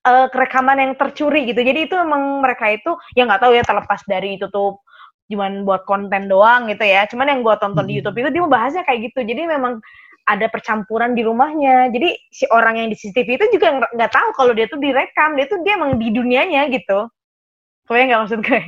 uh, 0.06 0.26
rekaman 0.30 0.78
yang 0.78 0.92
tercuri 0.99 1.49
gitu. 1.49 1.61
Jadi 1.62 1.90
itu 1.90 1.94
emang 1.99 2.42
mereka 2.42 2.71
itu 2.71 2.94
ya 3.14 3.26
nggak 3.26 3.42
tahu 3.42 3.52
ya 3.54 3.64
terlepas 3.66 4.00
dari 4.06 4.38
itu 4.38 4.47
tuh 4.50 4.78
cuman 5.30 5.64
buat 5.64 5.88
konten 5.88 6.28
doang 6.28 6.68
gitu 6.68 6.85
ya. 6.85 7.06
Cuman 7.09 7.30
yang 7.30 7.40
gua 7.40 7.56
tonton 7.56 7.87
di 7.87 7.97
hmm. 7.97 7.99
YouTube 8.02 8.18
itu 8.21 8.30
dia 8.35 8.42
membahasnya 8.42 8.82
kayak 8.85 9.00
gitu. 9.12 9.21
Jadi 9.25 9.42
memang 9.49 9.78
ada 10.26 10.47
percampuran 10.47 11.18
di 11.18 11.23
rumahnya. 11.26 11.90
Jadi 11.90 12.14
si 12.30 12.44
orang 12.50 12.78
yang 12.78 12.88
di 12.90 12.97
CCTV 12.99 13.38
itu 13.38 13.47
juga 13.59 13.82
nggak 13.90 14.12
tahu 14.12 14.28
kalau 14.38 14.52
dia 14.54 14.66
tuh 14.71 14.78
direkam. 14.78 15.35
Dia 15.35 15.47
tuh 15.50 15.59
dia 15.66 15.78
emang 15.78 15.99
di 15.99 16.09
dunianya 16.11 16.71
gitu. 16.71 17.11
Kebayang 17.87 18.09
nggak 18.14 18.23
maksud 18.26 18.40
gue? 18.47 18.62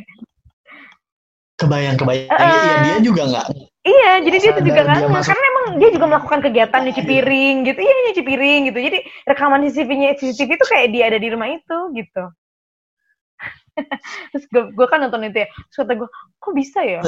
Kebayang, 1.55 1.95
kebayang. 1.95 2.35
Uh, 2.35 2.51
iya, 2.51 2.75
dia 2.83 2.99
juga 3.07 3.23
nggak 3.31 3.47
Iya, 3.85 4.25
jadi 4.25 4.37
dia 4.41 4.53
tuh 4.57 4.65
juga 4.65 4.83
kan 4.89 5.05
karena 5.05 5.45
emang 5.53 5.67
dia 5.77 5.93
juga 5.93 6.07
melakukan 6.09 6.41
kegiatan 6.41 6.81
nyuci 6.89 7.03
piring 7.05 7.57
gitu. 7.69 7.81
Iya, 7.85 7.95
nyuci 8.09 8.23
piring 8.25 8.61
gitu. 8.73 8.79
Jadi 8.81 8.99
rekaman 9.29 9.61
CCTV-nya 9.69 10.17
CCTV 10.17 10.51
itu 10.57 10.67
kayak 10.73 10.89
dia 10.89 11.05
ada 11.13 11.19
di 11.21 11.29
rumah 11.29 11.53
itu 11.53 11.79
gitu. 11.93 12.25
Terus 14.33 14.45
gue, 14.49 14.87
kan 14.89 15.05
nonton 15.05 15.29
itu 15.29 15.45
ya. 15.45 15.49
Terus 15.69 15.77
kata 15.85 15.93
gue, 16.01 16.09
kok 16.41 16.55
bisa 16.57 16.81
ya? 16.81 17.05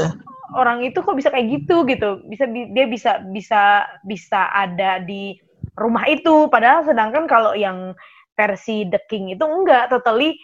Orang 0.53 0.85
itu 0.85 1.01
kok 1.01 1.17
bisa 1.17 1.33
kayak 1.33 1.49
gitu 1.49 1.89
gitu. 1.89 2.21
Bisa 2.29 2.45
dia 2.45 2.85
bisa 2.85 3.25
bisa 3.33 3.89
bisa 4.05 4.41
ada 4.53 5.01
di 5.01 5.33
rumah 5.81 6.05
itu 6.13 6.53
padahal 6.53 6.85
sedangkan 6.85 7.25
kalau 7.25 7.57
yang 7.57 7.97
versi 8.37 8.85
The 8.85 9.01
King 9.09 9.33
itu 9.33 9.45
enggak, 9.49 9.89
totally 9.89 10.37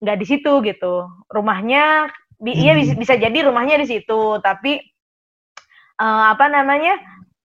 enggak 0.00 0.16
di 0.16 0.26
situ 0.32 0.64
gitu. 0.64 1.12
Rumahnya 1.28 2.08
iya 2.48 2.72
bisa, 2.72 2.96
bisa 2.96 3.14
jadi 3.20 3.44
rumahnya 3.44 3.84
di 3.84 3.88
situ, 3.88 4.40
tapi 4.40 4.80
uh, 6.00 6.24
apa 6.34 6.46
namanya 6.50 6.94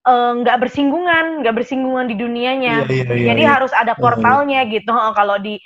eh, 0.07 0.31
nggak 0.41 0.57
uh, 0.57 0.61
bersinggungan, 0.61 1.25
nggak 1.43 1.55
bersinggungan 1.55 2.05
di 2.07 2.15
dunianya. 2.17 2.87
Iya, 2.87 3.03
iya, 3.03 3.13
iya, 3.13 3.25
Jadi 3.33 3.43
iya. 3.45 3.51
harus 3.51 3.71
ada 3.75 3.93
portalnya 3.93 4.65
iya. 4.65 4.73
gitu. 4.73 4.93
kalau 4.93 5.37
di 5.41 5.59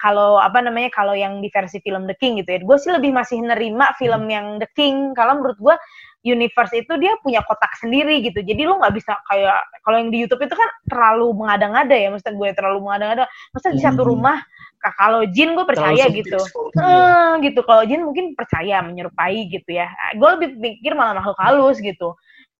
kalau 0.00 0.40
apa 0.40 0.64
namanya 0.64 0.88
kalau 0.88 1.12
yang 1.12 1.44
di 1.44 1.52
versi 1.52 1.76
film 1.84 2.08
The 2.08 2.16
King 2.16 2.40
gitu 2.40 2.56
ya, 2.56 2.58
gue 2.64 2.76
sih 2.80 2.88
lebih 2.88 3.12
masih 3.12 3.44
nerima 3.44 3.92
film 4.00 4.24
hmm. 4.24 4.32
yang 4.32 4.46
The 4.56 4.68
King. 4.72 5.12
Kalau 5.12 5.36
menurut 5.36 5.60
gue 5.60 5.76
universe 6.24 6.72
itu 6.72 6.96
dia 6.96 7.14
punya 7.20 7.44
kotak 7.44 7.76
sendiri 7.76 8.24
gitu. 8.24 8.40
Jadi 8.40 8.64
lo 8.64 8.80
nggak 8.80 8.94
bisa 8.96 9.20
kayak 9.28 9.60
kalau 9.84 10.00
yang 10.00 10.08
di 10.08 10.24
YouTube 10.24 10.40
itu 10.48 10.56
kan 10.56 10.68
terlalu 10.88 11.36
mengada-ngada 11.36 11.92
ya, 11.92 12.08
maksudnya 12.08 12.36
gue 12.40 12.48
terlalu 12.56 12.78
mengada-ngada. 12.80 13.24
Maksudnya 13.52 13.74
di 13.76 13.82
satu 13.84 14.02
hmm. 14.02 14.10
rumah 14.16 14.38
kalau 14.78 15.26
jin 15.26 15.58
gue 15.58 15.66
percaya 15.66 16.06
gitu. 16.10 16.38
Eh, 16.78 17.32
gitu. 17.42 17.60
Kalau 17.66 17.82
jin 17.82 18.06
mungkin 18.06 18.38
percaya 18.38 18.80
menyerupai 18.82 19.50
gitu 19.50 19.70
ya. 19.74 19.90
Gue 20.14 20.28
lebih 20.38 20.48
pikir 20.58 20.94
malah 20.94 21.18
makhluk 21.18 21.38
halus 21.42 21.82
gitu. 21.82 22.14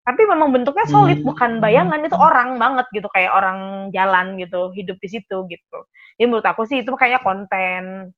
Tapi 0.08 0.24
memang 0.24 0.48
bentuknya 0.48 0.88
solid, 0.88 1.20
hmm. 1.20 1.28
bukan 1.28 1.60
bayangan 1.60 2.00
itu 2.00 2.16
orang 2.16 2.56
banget 2.56 2.88
gitu, 2.96 3.12
kayak 3.12 3.28
orang 3.28 3.92
jalan 3.92 4.40
gitu, 4.40 4.72
hidup 4.72 4.96
di 5.04 5.08
situ 5.12 5.44
gitu. 5.52 5.78
Jadi 6.16 6.24
menurut 6.24 6.48
aku 6.48 6.64
sih 6.64 6.80
itu 6.80 6.96
kayak 6.96 7.20
konten 7.20 8.08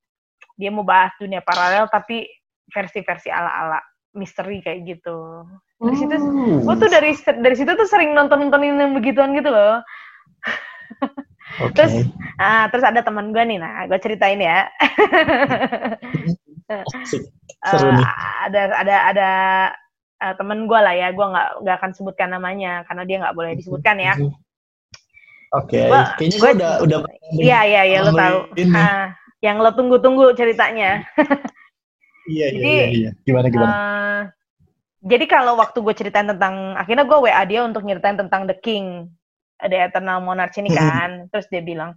dia 0.55 0.71
mau 0.71 0.87
bahas 0.87 1.11
dunia 1.19 1.43
paralel 1.43 1.91
tapi 1.91 2.31
versi-versi 2.71 3.27
ala-ala 3.27 3.83
misteri 4.15 4.63
kayak 4.63 4.87
gitu. 4.87 5.43
Dari 5.83 5.97
situ, 5.99 6.15
oh. 6.15 6.63
gue 6.63 6.75
tuh 6.79 6.91
dari 6.95 7.11
dari 7.43 7.57
situ 7.59 7.73
tuh 7.75 7.89
sering 7.91 8.15
nonton 8.15 8.39
nontonin 8.39 8.79
yang 8.79 8.95
begituan 8.95 9.35
gitu 9.35 9.51
loh. 9.51 9.83
Okay. 11.59 11.75
Terus, 11.75 11.95
ah, 12.39 12.71
terus 12.71 12.85
ada 12.87 13.03
teman 13.03 13.35
gue 13.35 13.43
nih, 13.43 13.59
nah 13.59 13.83
gue 13.91 13.99
ceritain 13.99 14.39
ya. 14.39 14.71
uh, 17.67 17.99
ada 18.47 18.63
ada 18.79 18.97
ada 19.11 19.31
uh, 20.23 20.35
temen 20.39 20.71
gue 20.71 20.79
lah 20.79 20.95
ya, 20.95 21.11
gue 21.11 21.27
nggak 21.27 21.49
nggak 21.67 21.77
akan 21.83 21.91
sebutkan 21.91 22.31
namanya 22.31 22.87
karena 22.87 23.03
dia 23.03 23.17
nggak 23.19 23.37
boleh 23.37 23.53
disebutkan 23.59 23.99
ya. 23.99 24.15
Oke, 25.51 25.91
okay. 25.91 25.91
kayaknya 26.15 26.39
gue 26.39 26.51
udah 26.63 26.73
udah. 26.87 26.99
Iya 27.35 27.61
iya 27.67 27.83
iya 27.83 27.99
lo 28.07 28.15
tahu. 28.15 28.39
Uh, 28.55 29.07
yang 29.43 29.59
lo 29.59 29.75
tunggu-tunggu 29.75 30.31
ceritanya. 30.39 31.03
iya 32.31 32.47
iya 32.55 32.63
iya, 32.63 32.87
iya. 32.95 33.11
Gimana 33.27 33.51
gimana? 33.51 33.73
Uh, 33.75 34.21
jadi 35.03 35.25
kalau 35.27 35.59
waktu 35.59 35.83
gue 35.83 35.95
ceritain 35.99 36.31
tentang, 36.31 36.79
akhirnya 36.79 37.03
gue 37.03 37.19
WA 37.19 37.43
dia 37.49 37.67
untuk 37.67 37.83
nyeritain 37.83 38.15
tentang 38.15 38.47
The 38.47 38.55
King 38.63 39.11
ada 39.61 39.77
Eternal 39.87 40.19
Monarch 40.25 40.57
ini 40.59 40.73
kan. 40.73 41.29
Terus 41.31 41.47
dia 41.53 41.63
bilang 41.63 41.95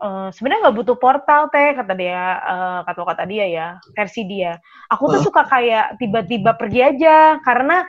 e, 0.00 0.08
sebenarnya 0.34 0.68
nggak 0.68 0.76
butuh 0.80 0.96
portal 0.96 1.52
teh 1.52 1.76
kata 1.76 1.92
dia 1.94 2.40
uh, 2.42 2.80
kata 2.88 3.00
kata 3.04 3.24
dia 3.28 3.44
ya 3.48 3.66
versi 3.92 4.24
dia. 4.24 4.56
Aku 4.90 5.08
tuh 5.12 5.20
suka 5.22 5.44
kayak 5.46 6.00
tiba-tiba 6.00 6.56
pergi 6.56 6.80
aja 6.82 7.38
karena 7.44 7.84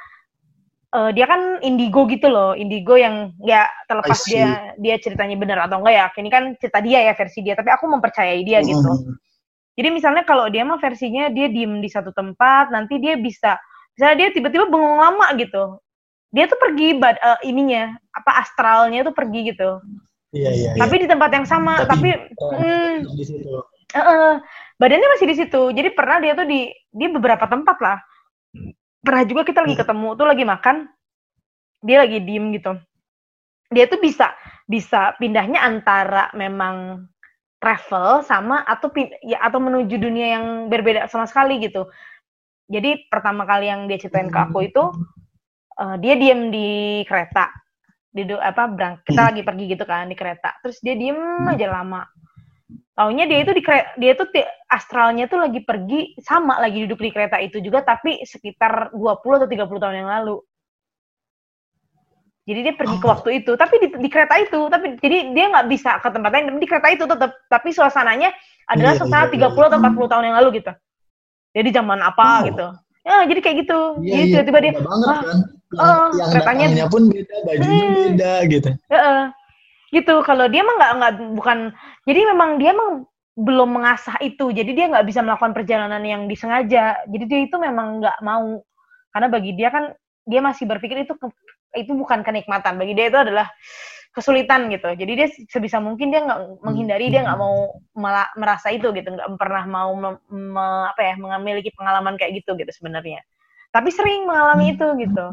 uh, 0.93 1.09
dia 1.15 1.25
kan 1.25 1.63
indigo 1.65 2.05
gitu 2.05 2.27
loh 2.27 2.53
indigo 2.53 2.99
yang 2.99 3.31
ya 3.41 3.65
terlepas 3.87 4.19
dia 4.27 4.75
dia 4.77 4.95
ceritanya 4.99 5.35
benar 5.39 5.57
atau 5.65 5.81
enggak 5.81 5.95
ya. 5.95 6.05
Ini 6.13 6.29
kan 6.29 6.43
cerita 6.59 6.79
dia 6.83 6.99
ya 7.07 7.13
versi 7.15 7.39
dia 7.41 7.55
tapi 7.55 7.71
aku 7.71 7.87
mempercayai 7.87 8.43
dia 8.43 8.59
gitu 8.61 9.17
jadi 9.79 9.95
misalnya 9.95 10.27
kalau 10.27 10.51
dia 10.51 10.67
mah 10.67 10.75
versinya 10.75 11.31
dia 11.31 11.47
diem 11.47 11.79
di 11.79 11.87
satu 11.87 12.11
tempat 12.11 12.67
nanti 12.67 12.99
dia 12.99 13.15
bisa 13.15 13.55
misalnya 13.95 14.27
dia 14.27 14.29
tiba-tiba 14.35 14.67
bengong 14.67 14.99
lama 14.99 15.27
gitu 15.39 15.79
dia 16.29 16.45
tuh 16.45 16.59
pergi 16.61 16.97
bad, 16.97 17.17
uh, 17.21 17.39
ininya 17.41 17.97
apa 18.13 18.31
astralnya 18.45 19.01
tuh 19.01 19.13
pergi 19.13 19.53
gitu. 19.53 19.81
Iya 20.29 20.51
iya. 20.53 20.71
Tapi 20.77 20.95
iya. 20.97 21.03
di 21.03 21.07
tempat 21.09 21.29
yang 21.33 21.47
sama, 21.49 21.85
tapi, 21.89 22.13
tapi 22.13 22.61
uh, 22.61 22.93
di 23.17 23.25
situ. 23.25 23.49
Uh, 23.49 23.99
uh, 23.99 24.31
badannya 24.77 25.09
masih 25.17 25.27
di 25.33 25.35
situ. 25.41 25.61
Jadi 25.73 25.89
pernah 25.97 26.21
dia 26.21 26.37
tuh 26.37 26.45
di 26.45 26.69
dia 26.93 27.09
beberapa 27.09 27.49
tempat 27.49 27.77
lah. 27.81 27.97
Pernah 29.01 29.23
juga 29.25 29.41
kita 29.41 29.65
lagi 29.65 29.73
hmm. 29.73 29.81
ketemu 29.81 30.09
tuh 30.13 30.27
lagi 30.29 30.43
makan, 30.45 30.75
dia 31.81 31.97
lagi 32.05 32.17
diem 32.21 32.45
gitu. 32.53 32.77
Dia 33.73 33.85
tuh 33.89 33.97
bisa 33.97 34.33
bisa 34.69 35.17
pindahnya 35.17 35.65
antara 35.65 36.29
memang 36.37 37.09
travel 37.57 38.21
sama 38.23 38.61
atau 38.63 38.87
ya 39.25 39.41
atau 39.41 39.59
menuju 39.59 39.97
dunia 39.97 40.37
yang 40.37 40.45
berbeda 40.69 41.09
sama 41.09 41.25
sekali 41.25 41.57
gitu. 41.57 41.89
Jadi 42.69 43.09
pertama 43.09 43.49
kali 43.49 43.65
yang 43.65 43.89
dia 43.89 43.97
ceritain 43.97 44.29
ke 44.29 44.39
aku 44.39 44.69
itu 44.69 44.93
uh, 45.79 45.95
dia 45.97 46.13
diem 46.19 46.51
di 46.51 47.01
kereta 47.07 47.47
di 48.09 48.25
apa 48.35 48.63
berang 48.67 48.95
kita 49.05 49.21
hmm. 49.21 49.29
lagi 49.31 49.41
pergi 49.45 49.65
gitu 49.69 49.85
kan 49.87 50.09
di 50.11 50.17
kereta 50.17 50.59
terus 50.59 50.81
dia 50.83 50.97
diem 50.97 51.15
hmm. 51.15 51.53
aja 51.55 51.67
lama 51.71 52.03
taunya 52.99 53.23
dia 53.31 53.47
itu 53.47 53.55
di 53.55 53.63
kereta, 53.63 53.95
dia 53.95 54.11
tuh 54.17 54.27
astralnya 54.67 55.31
tuh 55.31 55.39
lagi 55.39 55.63
pergi 55.63 56.19
sama 56.19 56.59
lagi 56.59 56.83
duduk 56.83 56.99
di 56.99 57.11
kereta 57.15 57.39
itu 57.39 57.63
juga 57.63 57.85
tapi 57.85 58.19
sekitar 58.27 58.91
20 58.91 58.99
atau 59.39 59.47
30 59.47 59.55
tahun 59.55 59.95
yang 60.03 60.09
lalu 60.09 60.37
jadi 62.49 62.59
dia 62.65 62.73
pergi 62.73 62.97
ke 62.97 63.05
oh. 63.05 63.09
waktu 63.13 63.29
itu 63.45 63.51
tapi 63.55 63.75
di, 63.77 63.87
di 63.93 64.09
kereta 64.09 64.35
itu 64.41 64.67
tapi 64.73 64.97
jadi 64.97 65.31
dia 65.37 65.45
nggak 65.53 65.67
bisa 65.69 66.01
ke 66.01 66.09
tempat 66.09 66.31
lain 66.33 66.57
di 66.57 66.67
kereta 66.67 66.87
itu 66.89 67.05
tetap 67.05 67.31
tapi 67.45 67.69
suasananya 67.69 68.33
adalah 68.67 68.97
iya, 68.97 68.99
suasana 68.99 69.25
iya, 69.29 69.47
30 69.47 69.53
iya. 69.53 69.65
atau 69.69 69.79
40 69.79 70.11
tahun 70.11 70.25
yang 70.25 70.37
lalu 70.41 70.49
gitu 70.59 70.71
jadi 71.53 71.69
zaman 71.77 71.99
apa 72.01 72.25
oh. 72.25 72.37
gitu 72.49 72.67
ya 73.05 73.17
jadi 73.29 73.39
kayak 73.39 73.57
gitu 73.63 73.79
iya, 74.03 74.17
gitu 74.27 74.37
iya, 74.41 74.41
tiba 74.43 74.59
dia 74.59 74.71
banget, 74.75 75.07
ah, 75.07 75.21
kan? 75.23 75.39
Uh, 75.77 76.09
yang 76.17 76.29
keretanya 76.33 76.85
pun 76.89 77.11
beda 77.11 77.35
bajunya 77.45 77.85
hmm, 77.85 77.97
beda 78.15 78.33
gitu. 78.49 78.69
Uh, 78.89 79.25
gitu 79.93 80.15
kalau 80.25 80.45
dia 80.49 80.61
mah 80.65 80.75
nggak 80.77 80.93
nggak 80.97 81.13
bukan 81.37 81.57
jadi 82.05 82.19
memang 82.33 82.49
dia 82.57 82.73
emang 82.73 83.05
belum 83.39 83.69
mengasah 83.79 84.17
itu 84.21 84.51
jadi 84.51 84.71
dia 84.73 84.85
nggak 84.91 85.05
bisa 85.07 85.21
melakukan 85.21 85.53
perjalanan 85.53 86.01
yang 86.03 86.25
disengaja 86.25 87.01
jadi 87.07 87.23
dia 87.25 87.39
itu 87.45 87.55
memang 87.57 88.01
nggak 88.03 88.19
mau 88.25 88.61
karena 89.13 89.27
bagi 89.29 89.51
dia 89.57 89.69
kan 89.73 89.93
dia 90.29 90.41
masih 90.41 90.69
berpikir 90.69 91.05
itu 91.05 91.13
itu 91.77 91.91
bukan 91.93 92.25
kenikmatan 92.25 92.77
bagi 92.77 92.93
dia 92.97 93.09
itu 93.13 93.17
adalah 93.17 93.49
kesulitan 94.09 94.73
gitu. 94.73 94.89
Jadi 94.89 95.11
dia 95.13 95.27
sebisa 95.53 95.77
mungkin 95.77 96.09
dia 96.09 96.25
nggak 96.25 96.65
menghindari 96.65 97.13
dia 97.13 97.21
nggak 97.21 97.37
mau 97.37 97.77
merasa 98.33 98.73
itu 98.73 98.89
gitu. 98.89 99.05
Nggak 99.05 99.37
pernah 99.37 99.63
mau 99.69 99.93
me, 99.93 100.17
me, 100.33 100.65
apa 100.89 101.01
ya 101.01 101.13
memiliki 101.13 101.69
pengalaman 101.77 102.17
kayak 102.17 102.41
gitu 102.41 102.57
gitu 102.57 102.73
sebenarnya 102.73 103.21
tapi 103.69 103.89
sering 103.93 104.25
mengalami 104.25 104.73
itu 104.73 104.85
gitu. 104.97 105.25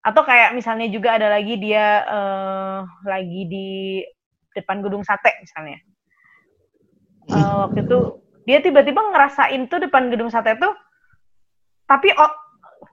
Atau 0.00 0.22
kayak 0.24 0.56
misalnya 0.56 0.88
juga 0.88 1.20
ada 1.20 1.28
lagi 1.28 1.60
dia 1.60 2.06
uh, 2.08 2.80
lagi 3.04 3.42
di 3.44 3.68
depan 4.56 4.80
gedung 4.80 5.04
sate 5.04 5.36
misalnya. 5.44 5.78
Uh, 7.28 7.68
waktu 7.68 7.84
itu 7.84 7.98
dia 8.48 8.64
tiba-tiba 8.64 9.04
ngerasain 9.12 9.68
tuh 9.68 9.84
depan 9.84 10.08
gedung 10.08 10.32
sate 10.32 10.56
tuh 10.56 10.72
tapi 11.84 12.08
oh, 12.16 12.32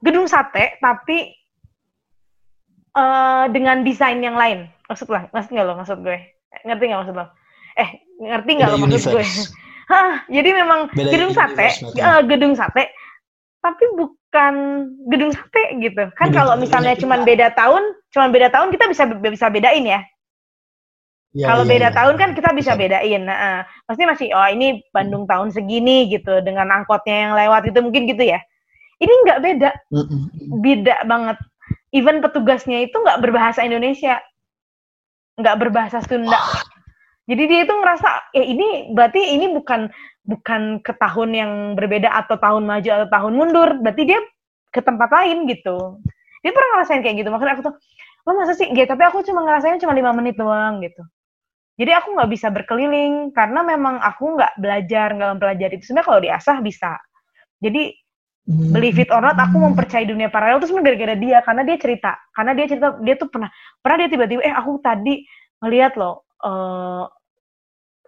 gedung 0.04 0.28
sate 0.28 0.76
tapi 0.84 1.32
uh, 3.00 3.48
dengan 3.52 3.84
desain 3.88 4.20
yang 4.20 4.36
lain. 4.36 4.68
Maksud 4.92 5.08
lah 5.08 5.32
maksud 5.32 5.56
nggak 5.56 5.66
lo? 5.68 5.74
Maksud 5.80 6.00
gue. 6.04 6.20
Ngerti 6.68 6.84
nggak 6.92 7.00
maksud 7.08 7.16
lo? 7.16 7.26
Eh 7.80 7.90
Ngerti 8.20 8.52
nggak 8.60 8.70
lo 8.72 8.78
maksud 8.84 9.12
gue? 9.16 9.26
Hah, 9.86 10.26
jadi 10.34 10.50
memang 10.50 10.90
Beda 10.98 11.14
gedung 11.14 11.30
sate, 11.30 11.70
uh, 12.02 12.26
gedung 12.26 12.58
sate, 12.58 12.90
tapi 13.62 13.86
bukan 14.36 14.56
gedung 15.08 15.32
sate 15.32 15.64
gitu. 15.80 16.12
Kan 16.20 16.36
kalau 16.36 16.60
misalnya 16.60 16.92
cuma 17.00 17.24
beda 17.24 17.56
tahun, 17.56 17.80
cuma 18.12 18.28
beda 18.28 18.52
tahun 18.52 18.68
kita 18.76 18.92
bisa 18.92 19.08
bisa 19.16 19.48
bedain 19.48 19.88
ya. 19.88 20.04
Ya, 21.32 21.52
kalau 21.52 21.64
ya, 21.64 21.72
beda 21.72 21.88
ya. 21.88 21.96
tahun 21.96 22.16
kan 22.20 22.30
kita 22.36 22.52
bisa 22.52 22.76
bedain. 22.76 23.24
Nah, 23.24 23.36
uh, 23.40 23.60
pasti 23.88 24.04
masih 24.04 24.28
oh 24.36 24.48
ini 24.52 24.84
Bandung 24.92 25.24
tahun 25.24 25.56
segini 25.56 26.12
gitu 26.12 26.44
dengan 26.44 26.68
angkotnya 26.68 27.16
yang 27.16 27.34
lewat 27.40 27.72
itu 27.72 27.80
mungkin 27.80 28.12
gitu 28.12 28.28
ya. 28.28 28.44
Ini 29.00 29.14
nggak 29.24 29.40
beda, 29.40 29.70
beda 30.60 30.96
banget. 31.08 31.38
Even 31.96 32.20
petugasnya 32.20 32.84
itu 32.84 32.96
nggak 32.96 33.24
berbahasa 33.24 33.64
Indonesia, 33.64 34.20
nggak 35.40 35.56
berbahasa 35.64 36.04
Sunda. 36.04 36.40
Jadi 37.26 37.44
dia 37.50 37.60
itu 37.66 37.74
ngerasa 37.74 38.10
ya 38.38 38.44
ini 38.46 38.94
berarti 38.94 39.22
ini 39.34 39.50
bukan 39.50 39.90
bukan 40.26 40.82
ke 40.82 40.94
tahun 40.98 41.30
yang 41.34 41.52
berbeda 41.74 42.10
atau 42.10 42.38
tahun 42.38 42.66
maju 42.66 42.90
atau 42.90 43.08
tahun 43.10 43.34
mundur, 43.34 43.70
berarti 43.82 44.04
dia 44.06 44.20
ke 44.74 44.82
tempat 44.82 45.10
lain 45.10 45.50
gitu. 45.50 46.02
Dia 46.42 46.52
pernah 46.54 46.70
ngerasain 46.78 47.02
kayak 47.02 47.16
gitu. 47.26 47.30
Makanya 47.34 47.54
aku 47.58 47.64
tuh, 47.72 47.76
lo 48.26 48.32
masa 48.38 48.54
sih? 48.54 48.70
Gitu, 48.70 48.86
tapi 48.86 49.02
aku 49.06 49.26
cuma 49.26 49.42
ngerasain 49.46 49.82
cuma 49.82 49.94
lima 49.98 50.14
menit 50.14 50.38
doang 50.38 50.82
gitu. 50.86 51.02
Jadi 51.76 51.92
aku 51.92 52.14
nggak 52.14 52.30
bisa 52.30 52.48
berkeliling 52.54 53.34
karena 53.34 53.62
memang 53.66 53.98
aku 54.02 54.38
nggak 54.38 54.54
belajar, 54.62 55.08
nggak 55.14 55.30
mempelajari 55.38 55.74
itu. 55.82 55.86
Sebenarnya 55.90 56.08
kalau 56.10 56.22
diasah 56.22 56.58
bisa. 56.62 56.92
Jadi 57.62 57.84
believe 58.46 59.02
it 59.02 59.10
or 59.10 59.22
not, 59.26 59.38
aku 59.42 59.58
mempercayai 59.58 60.06
dunia 60.06 60.30
paralel 60.30 60.62
itu 60.62 60.70
sebenarnya 60.70 60.94
gara-gara 60.94 61.16
dia 61.18 61.38
karena 61.42 61.62
dia 61.66 61.78
cerita. 61.82 62.12
Karena 62.34 62.52
dia 62.54 62.66
cerita 62.70 62.88
dia 63.02 63.16
tuh 63.18 63.30
pernah 63.34 63.50
pernah 63.82 63.98
dia 64.06 64.10
tiba-tiba 64.14 64.42
eh 64.46 64.54
aku 64.54 64.78
tadi 64.82 65.26
ngeliat 65.62 65.98
loh 65.98 66.25
uh, 66.46 67.10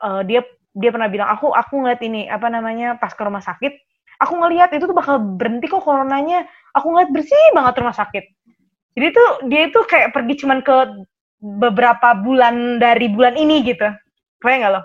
uh, 0.06 0.22
dia 0.24 0.46
dia 0.78 0.90
pernah 0.94 1.10
bilang 1.10 1.28
aku 1.34 1.50
aku 1.50 1.82
ngeliat 1.82 2.02
ini 2.06 2.30
apa 2.30 2.48
namanya 2.54 3.02
pas 3.02 3.12
ke 3.12 3.22
rumah 3.26 3.42
sakit 3.42 3.74
aku 4.22 4.34
ngeliat 4.38 4.70
itu 4.78 4.86
tuh 4.86 4.94
bakal 4.94 5.18
berhenti 5.18 5.66
kok 5.66 5.82
coronanya 5.82 6.46
aku 6.78 6.94
ngeliat 6.94 7.10
bersih 7.10 7.44
banget 7.58 7.82
rumah 7.82 7.98
sakit 7.98 8.24
jadi 8.98 9.08
tuh 9.14 9.30
dia 9.50 9.62
itu 9.70 9.80
kayak 9.86 10.14
pergi 10.14 10.34
cuman 10.42 10.62
ke 10.66 11.06
beberapa 11.38 12.18
bulan 12.18 12.82
dari 12.82 13.14
bulan 13.14 13.38
ini 13.38 13.62
gitu 13.62 13.86
kayak 14.42 14.58
nggak 14.58 14.74
lo? 14.74 14.82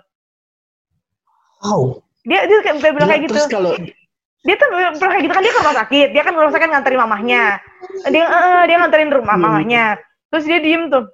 Wow. 1.64 1.82
Dia 2.28 2.44
dia 2.44 2.60
kayak 2.60 2.92
bilang 2.92 3.08
kayak 3.08 3.22
gitu. 3.24 3.40
kalau 3.48 3.72
dia 4.42 4.54
tuh 4.58 4.68
pernah 4.98 5.12
kayak 5.16 5.24
gitu 5.24 5.34
kan 5.34 5.42
dia 5.42 5.54
ke 5.54 5.60
rumah 5.62 5.76
sakit 5.78 6.08
dia 6.10 6.22
kan 6.26 6.32
ke 6.34 6.40
rumah 6.42 6.54
sakit 6.54 6.68
nganterin 6.74 6.98
mamahnya 6.98 7.42
dia 8.10 8.24
uh, 8.26 8.62
dia 8.66 8.76
nganterin 8.82 9.10
rumah 9.14 9.36
hmm. 9.38 9.44
mamahnya 9.46 9.84
terus 10.34 10.44
dia 10.50 10.58
diem 10.58 10.90
tuh 10.90 11.06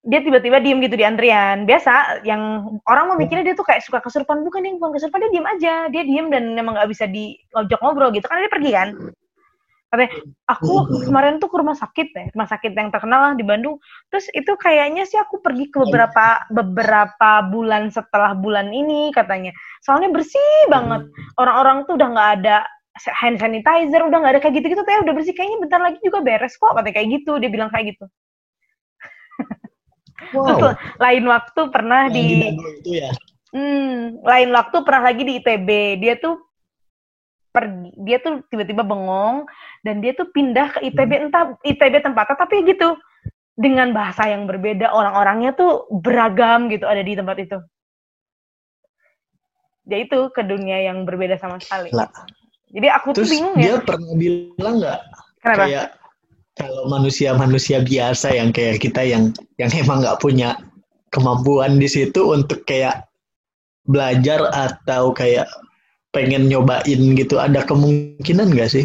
dia 0.00 0.24
tiba-tiba 0.24 0.64
diem 0.64 0.80
gitu 0.80 0.96
di 0.96 1.04
antrian. 1.04 1.68
Biasa 1.68 2.24
yang 2.24 2.64
orang 2.88 3.12
mau 3.12 3.16
mikirnya 3.20 3.52
dia 3.52 3.56
tuh 3.56 3.68
kayak 3.68 3.84
suka 3.84 4.00
kesurupan 4.00 4.40
bukan 4.40 4.64
yang 4.64 4.80
bukan 4.80 4.96
kesurupan 4.96 5.28
dia 5.28 5.32
diem 5.36 5.48
aja. 5.48 5.74
Dia 5.92 6.02
diem 6.08 6.26
dan 6.32 6.56
memang 6.56 6.72
nggak 6.80 6.88
bisa 6.88 7.04
diajak 7.04 7.80
ngobrol 7.84 8.08
gitu. 8.16 8.24
Kan 8.24 8.40
dia 8.40 8.52
pergi 8.52 8.70
kan. 8.72 8.88
Katanya 9.90 10.10
aku 10.46 10.86
kemarin 11.04 11.42
tuh 11.42 11.50
ke 11.50 11.56
rumah 11.60 11.76
sakit 11.76 12.08
deh. 12.16 12.26
Rumah 12.32 12.48
sakit 12.48 12.72
yang 12.72 12.88
terkenal 12.94 13.20
lah 13.20 13.32
di 13.36 13.44
Bandung. 13.44 13.76
Terus 14.08 14.30
itu 14.32 14.52
kayaknya 14.56 15.04
sih 15.04 15.20
aku 15.20 15.42
pergi 15.44 15.68
ke 15.68 15.82
beberapa 15.84 16.48
beberapa 16.48 17.30
bulan 17.50 17.92
setelah 17.92 18.32
bulan 18.32 18.72
ini 18.72 19.12
katanya. 19.12 19.52
Soalnya 19.84 20.08
bersih 20.16 20.70
banget. 20.72 21.10
Orang-orang 21.36 21.84
tuh 21.84 22.00
udah 22.00 22.08
nggak 22.08 22.30
ada 22.40 22.64
hand 23.20 23.36
sanitizer 23.36 24.00
udah 24.00 24.16
nggak 24.16 24.32
ada 24.38 24.40
kayak 24.40 24.64
gitu-gitu. 24.64 24.80
Tuh 24.80 25.04
udah 25.04 25.12
bersih. 25.12 25.34
Kayaknya 25.36 25.58
bentar 25.60 25.80
lagi 25.84 25.98
juga 26.00 26.24
beres 26.24 26.56
kok 26.56 26.72
katanya 26.72 26.94
kayak 26.96 27.08
gitu. 27.20 27.32
Dia 27.36 27.50
bilang 27.52 27.68
kayak 27.68 27.98
gitu 27.98 28.08
Wow. 30.30 30.46
Terus 30.46 30.74
lain 31.00 31.24
waktu 31.26 31.60
pernah 31.72 32.02
yang 32.08 32.14
di, 32.14 32.24
itu 32.80 32.90
ya. 33.00 33.10
Hmm, 33.50 34.22
lain 34.22 34.50
waktu 34.54 34.76
pernah 34.86 35.02
lagi 35.10 35.22
di 35.26 35.32
ITB. 35.42 35.68
Dia 35.98 36.14
tuh 36.20 36.38
pergi, 37.50 37.90
dia 38.06 38.22
tuh 38.22 38.46
tiba-tiba 38.46 38.86
bengong 38.86 39.48
dan 39.82 39.98
dia 39.98 40.14
tuh 40.14 40.30
pindah 40.30 40.78
ke 40.78 40.86
ITB 40.86 41.10
hmm. 41.10 41.24
entah 41.28 41.44
ITB 41.66 41.94
tempatnya 41.98 42.36
tapi 42.38 42.62
gitu 42.62 42.94
dengan 43.58 43.90
bahasa 43.90 44.30
yang 44.30 44.46
berbeda 44.46 44.88
orang-orangnya 44.94 45.52
tuh 45.52 45.84
beragam 45.90 46.70
gitu 46.70 46.86
ada 46.86 47.02
di 47.02 47.12
tempat 47.18 47.36
itu. 47.42 47.58
Ya 49.90 49.98
itu 50.06 50.30
ke 50.30 50.46
dunia 50.46 50.86
yang 50.86 51.02
berbeda 51.02 51.34
sama 51.36 51.58
sekali. 51.58 51.90
Lah. 51.90 52.06
Jadi 52.70 52.86
aku 52.86 53.10
Terus 53.18 53.26
tuh 53.26 53.34
bingung 53.34 53.54
dia 53.58 53.62
ya. 53.62 53.70
Dia 53.74 53.78
pernah 53.82 54.12
bilang 54.14 54.74
nggak 54.78 55.00
kayak 55.42 55.99
kalau 56.60 56.84
manusia-manusia 56.92 57.80
biasa 57.80 58.36
yang 58.36 58.52
kayak 58.52 58.84
kita 58.84 59.00
yang 59.00 59.32
yang 59.56 59.72
emang 59.72 60.04
nggak 60.04 60.20
punya 60.20 60.60
kemampuan 61.08 61.80
di 61.80 61.88
situ 61.88 62.36
untuk 62.36 62.68
kayak 62.68 63.08
belajar 63.88 64.52
atau 64.52 65.16
kayak 65.16 65.48
pengen 66.12 66.52
nyobain 66.52 67.16
gitu 67.16 67.40
ada 67.40 67.64
kemungkinan 67.64 68.52
nggak 68.52 68.68
sih? 68.68 68.84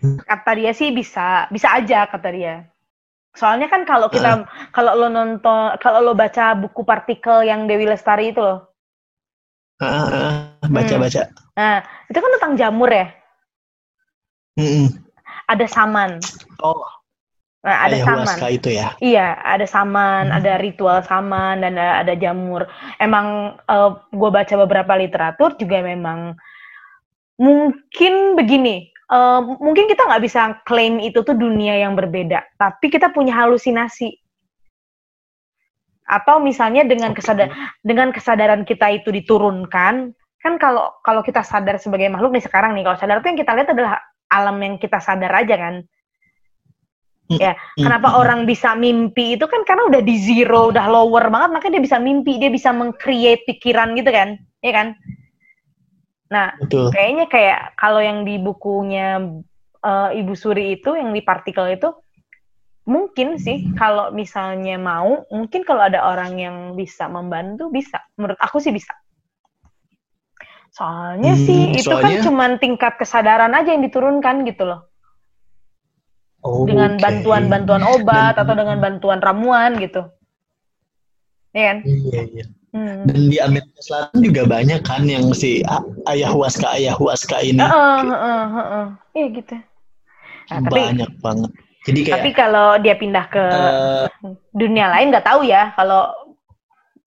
Kata 0.00 0.56
dia 0.56 0.72
sih 0.72 0.96
bisa, 0.96 1.44
bisa 1.52 1.76
aja 1.76 2.08
kata 2.08 2.32
dia. 2.32 2.64
Soalnya 3.36 3.68
kan 3.68 3.84
kalau 3.84 4.08
kita 4.08 4.42
uh. 4.42 4.48
kalau 4.72 4.96
lo 4.96 5.12
nonton 5.12 5.76
kalau 5.78 6.00
lo 6.00 6.16
baca 6.16 6.56
buku 6.56 6.82
partikel 6.82 7.44
yang 7.44 7.68
Dewi 7.68 7.84
Lestari 7.84 8.32
itu 8.32 8.40
loh. 8.40 8.64
Uh, 9.80 9.86
uh, 9.86 10.32
baca 10.72 10.94
hmm. 10.96 11.04
baca. 11.04 11.22
Nah, 11.56 11.84
itu 12.08 12.18
kan 12.18 12.30
tentang 12.36 12.54
jamur 12.56 12.90
ya. 12.90 13.12
Mm 14.56 14.68
-mm. 14.68 14.86
Ada 15.48 15.66
saman. 15.68 16.20
Oh. 16.60 16.99
Nah, 17.60 17.76
ada 17.84 17.96
saman. 18.00 18.56
itu 18.56 18.68
ya. 18.72 18.96
Iya, 19.04 19.36
ada 19.36 19.66
saman, 19.68 20.32
hmm. 20.32 20.36
ada 20.40 20.52
ritual 20.64 21.04
saman 21.04 21.60
dan 21.60 21.76
ada, 21.76 22.00
ada 22.00 22.14
jamur. 22.16 22.64
Emang 22.96 23.60
uh, 23.68 23.76
eh, 23.76 23.90
gue 24.16 24.30
baca 24.32 24.54
beberapa 24.64 24.92
literatur 24.96 25.60
juga 25.60 25.84
memang 25.84 26.40
mungkin 27.36 28.40
begini. 28.40 28.88
Uh, 29.10 29.58
mungkin 29.60 29.90
kita 29.90 30.06
nggak 30.06 30.22
bisa 30.22 30.56
klaim 30.64 31.02
itu 31.02 31.20
tuh 31.20 31.36
dunia 31.36 31.82
yang 31.84 31.98
berbeda, 31.98 32.46
tapi 32.56 32.88
kita 32.88 33.12
punya 33.12 33.36
halusinasi. 33.36 34.16
Atau 36.06 36.40
misalnya 36.40 36.86
dengan 36.86 37.12
kesadaran 37.12 37.52
dengan 37.82 38.14
kesadaran 38.14 38.62
kita 38.64 38.88
itu 38.94 39.10
diturunkan, 39.10 40.14
kan 40.14 40.52
kalau 40.62 40.94
kalau 41.02 41.26
kita 41.26 41.42
sadar 41.42 41.76
sebagai 41.82 42.06
makhluk 42.08 42.38
nih 42.38 42.44
sekarang 42.46 42.72
nih, 42.72 42.86
kalau 42.86 42.98
sadar 43.02 43.18
tuh 43.18 43.34
yang 43.34 43.40
kita 43.42 43.52
lihat 43.52 43.68
adalah 43.74 43.98
alam 44.30 44.56
yang 44.62 44.78
kita 44.78 45.02
sadar 45.02 45.34
aja 45.34 45.58
kan 45.58 45.82
ya 47.38 47.54
kenapa 47.78 48.18
orang 48.18 48.42
bisa 48.42 48.74
mimpi 48.74 49.38
itu 49.38 49.46
kan 49.46 49.62
karena 49.62 49.86
udah 49.86 50.02
di 50.02 50.18
zero 50.18 50.74
udah 50.74 50.90
lower 50.90 51.30
banget 51.30 51.50
makanya 51.54 51.72
dia 51.78 51.84
bisa 51.86 51.98
mimpi 52.02 52.42
dia 52.42 52.50
bisa 52.50 52.74
mengcreate 52.74 53.46
pikiran 53.46 53.94
gitu 53.94 54.10
kan 54.10 54.34
ya 54.58 54.72
kan? 54.74 54.88
Nah 56.30 56.58
Betul. 56.58 56.90
kayaknya 56.90 57.26
kayak 57.30 57.60
kalau 57.78 58.02
yang 58.02 58.26
di 58.26 58.42
bukunya 58.42 59.22
uh, 59.82 60.10
ibu 60.10 60.34
Suri 60.34 60.74
itu 60.78 60.98
yang 60.98 61.14
di 61.14 61.22
partikel 61.22 61.70
itu 61.70 61.94
mungkin 62.90 63.38
sih 63.38 63.70
kalau 63.78 64.10
misalnya 64.10 64.74
mau 64.74 65.22
mungkin 65.30 65.62
kalau 65.62 65.86
ada 65.86 66.02
orang 66.02 66.34
yang 66.34 66.56
bisa 66.74 67.06
membantu 67.06 67.70
bisa. 67.70 68.02
Menurut 68.18 68.38
aku 68.42 68.58
sih 68.58 68.74
bisa. 68.74 68.90
Soalnya 70.70 71.34
hmm, 71.34 71.42
sih 71.46 71.62
itu 71.78 71.94
kan 71.94 72.22
cuman 72.22 72.58
tingkat 72.62 72.94
kesadaran 72.98 73.54
aja 73.54 73.74
yang 73.74 73.82
diturunkan 73.82 74.46
gitu 74.46 74.66
loh 74.66 74.89
Oh, 76.40 76.64
dengan 76.64 76.96
bantuan-bantuan 76.96 77.84
okay. 77.84 77.94
obat 78.00 78.32
Dan, 78.32 78.40
atau 78.48 78.54
dengan 78.56 78.78
bantuan 78.80 79.20
ramuan 79.20 79.76
gitu. 79.76 80.08
Ya 81.52 81.62
kan? 81.74 81.78
Iya, 81.84 82.20
iya. 82.32 82.44
Hmm. 82.70 83.02
Dan 83.02 83.28
di 83.28 83.36
Amerika 83.42 83.80
Selatan 83.82 84.22
juga 84.22 84.42
banyak 84.46 84.80
kan 84.86 85.02
yang 85.04 85.34
si 85.34 85.60
ayahuasca 86.06 86.78
ayahuasca 86.78 87.42
ini. 87.42 87.60
Heeh, 87.60 87.98
heeh, 88.06 88.42
heeh. 88.56 88.86
Iya 89.18 89.26
gitu. 89.36 89.56
Nah, 90.48 90.60
tapi, 90.64 90.80
banyak 90.80 91.12
banget. 91.20 91.50
Jadi 91.84 91.98
kayak 92.06 92.14
Tapi 92.16 92.30
kalau 92.32 92.68
dia 92.78 92.94
pindah 92.94 93.26
ke 93.28 93.44
uh, 93.44 94.06
dunia 94.54 94.86
lain 94.96 95.10
nggak 95.10 95.26
tahu 95.26 95.44
ya 95.44 95.74
kalau 95.74 96.12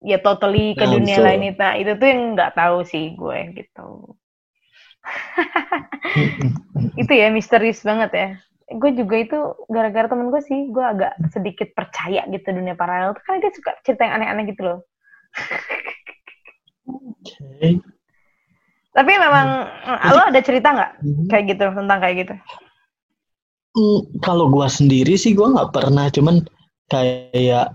ya 0.04 0.20
totally 0.20 0.76
ke 0.76 0.84
nah, 0.84 0.94
dunia 1.00 1.18
so, 1.18 1.24
lain 1.24 1.42
itu 1.48 1.62
nah, 1.64 1.74
itu 1.80 1.92
tuh 1.96 2.08
yang 2.12 2.22
nggak 2.36 2.54
tahu 2.54 2.78
sih 2.84 3.16
gue 3.16 3.40
gitu. 3.56 3.88
itu 7.02 7.12
ya 7.12 7.32
misterius 7.32 7.84
banget 7.84 8.12
ya 8.12 8.30
gue 8.78 8.92
juga 8.98 9.16
itu 9.22 9.38
gara-gara 9.70 10.08
temen 10.10 10.30
gue 10.34 10.42
sih 10.42 10.70
gue 10.70 10.84
agak 10.84 11.14
sedikit 11.30 11.70
percaya 11.78 12.26
gitu 12.30 12.48
dunia 12.50 12.74
paralel 12.74 13.14
tuh 13.14 13.24
karena 13.26 13.40
dia 13.46 13.52
suka 13.54 13.72
cerita 13.86 14.02
yang 14.08 14.14
aneh-aneh 14.22 14.46
gitu 14.50 14.62
loh 14.66 14.80
okay. 17.22 17.80
tapi 18.94 19.12
memang 19.16 19.48
hmm. 19.70 20.12
lo 20.14 20.22
ada 20.30 20.42
cerita 20.42 20.68
nggak 20.74 20.92
hmm. 21.02 21.26
kayak 21.30 21.46
gitu 21.56 21.64
tentang 21.74 22.00
kayak 22.02 22.16
gitu 22.26 22.34
hmm, 23.78 24.00
kalau 24.26 24.46
gue 24.50 24.68
sendiri 24.68 25.14
sih 25.16 25.34
gue 25.38 25.48
nggak 25.48 25.72
pernah 25.72 26.10
cuman 26.10 26.42
kayak 26.90 27.74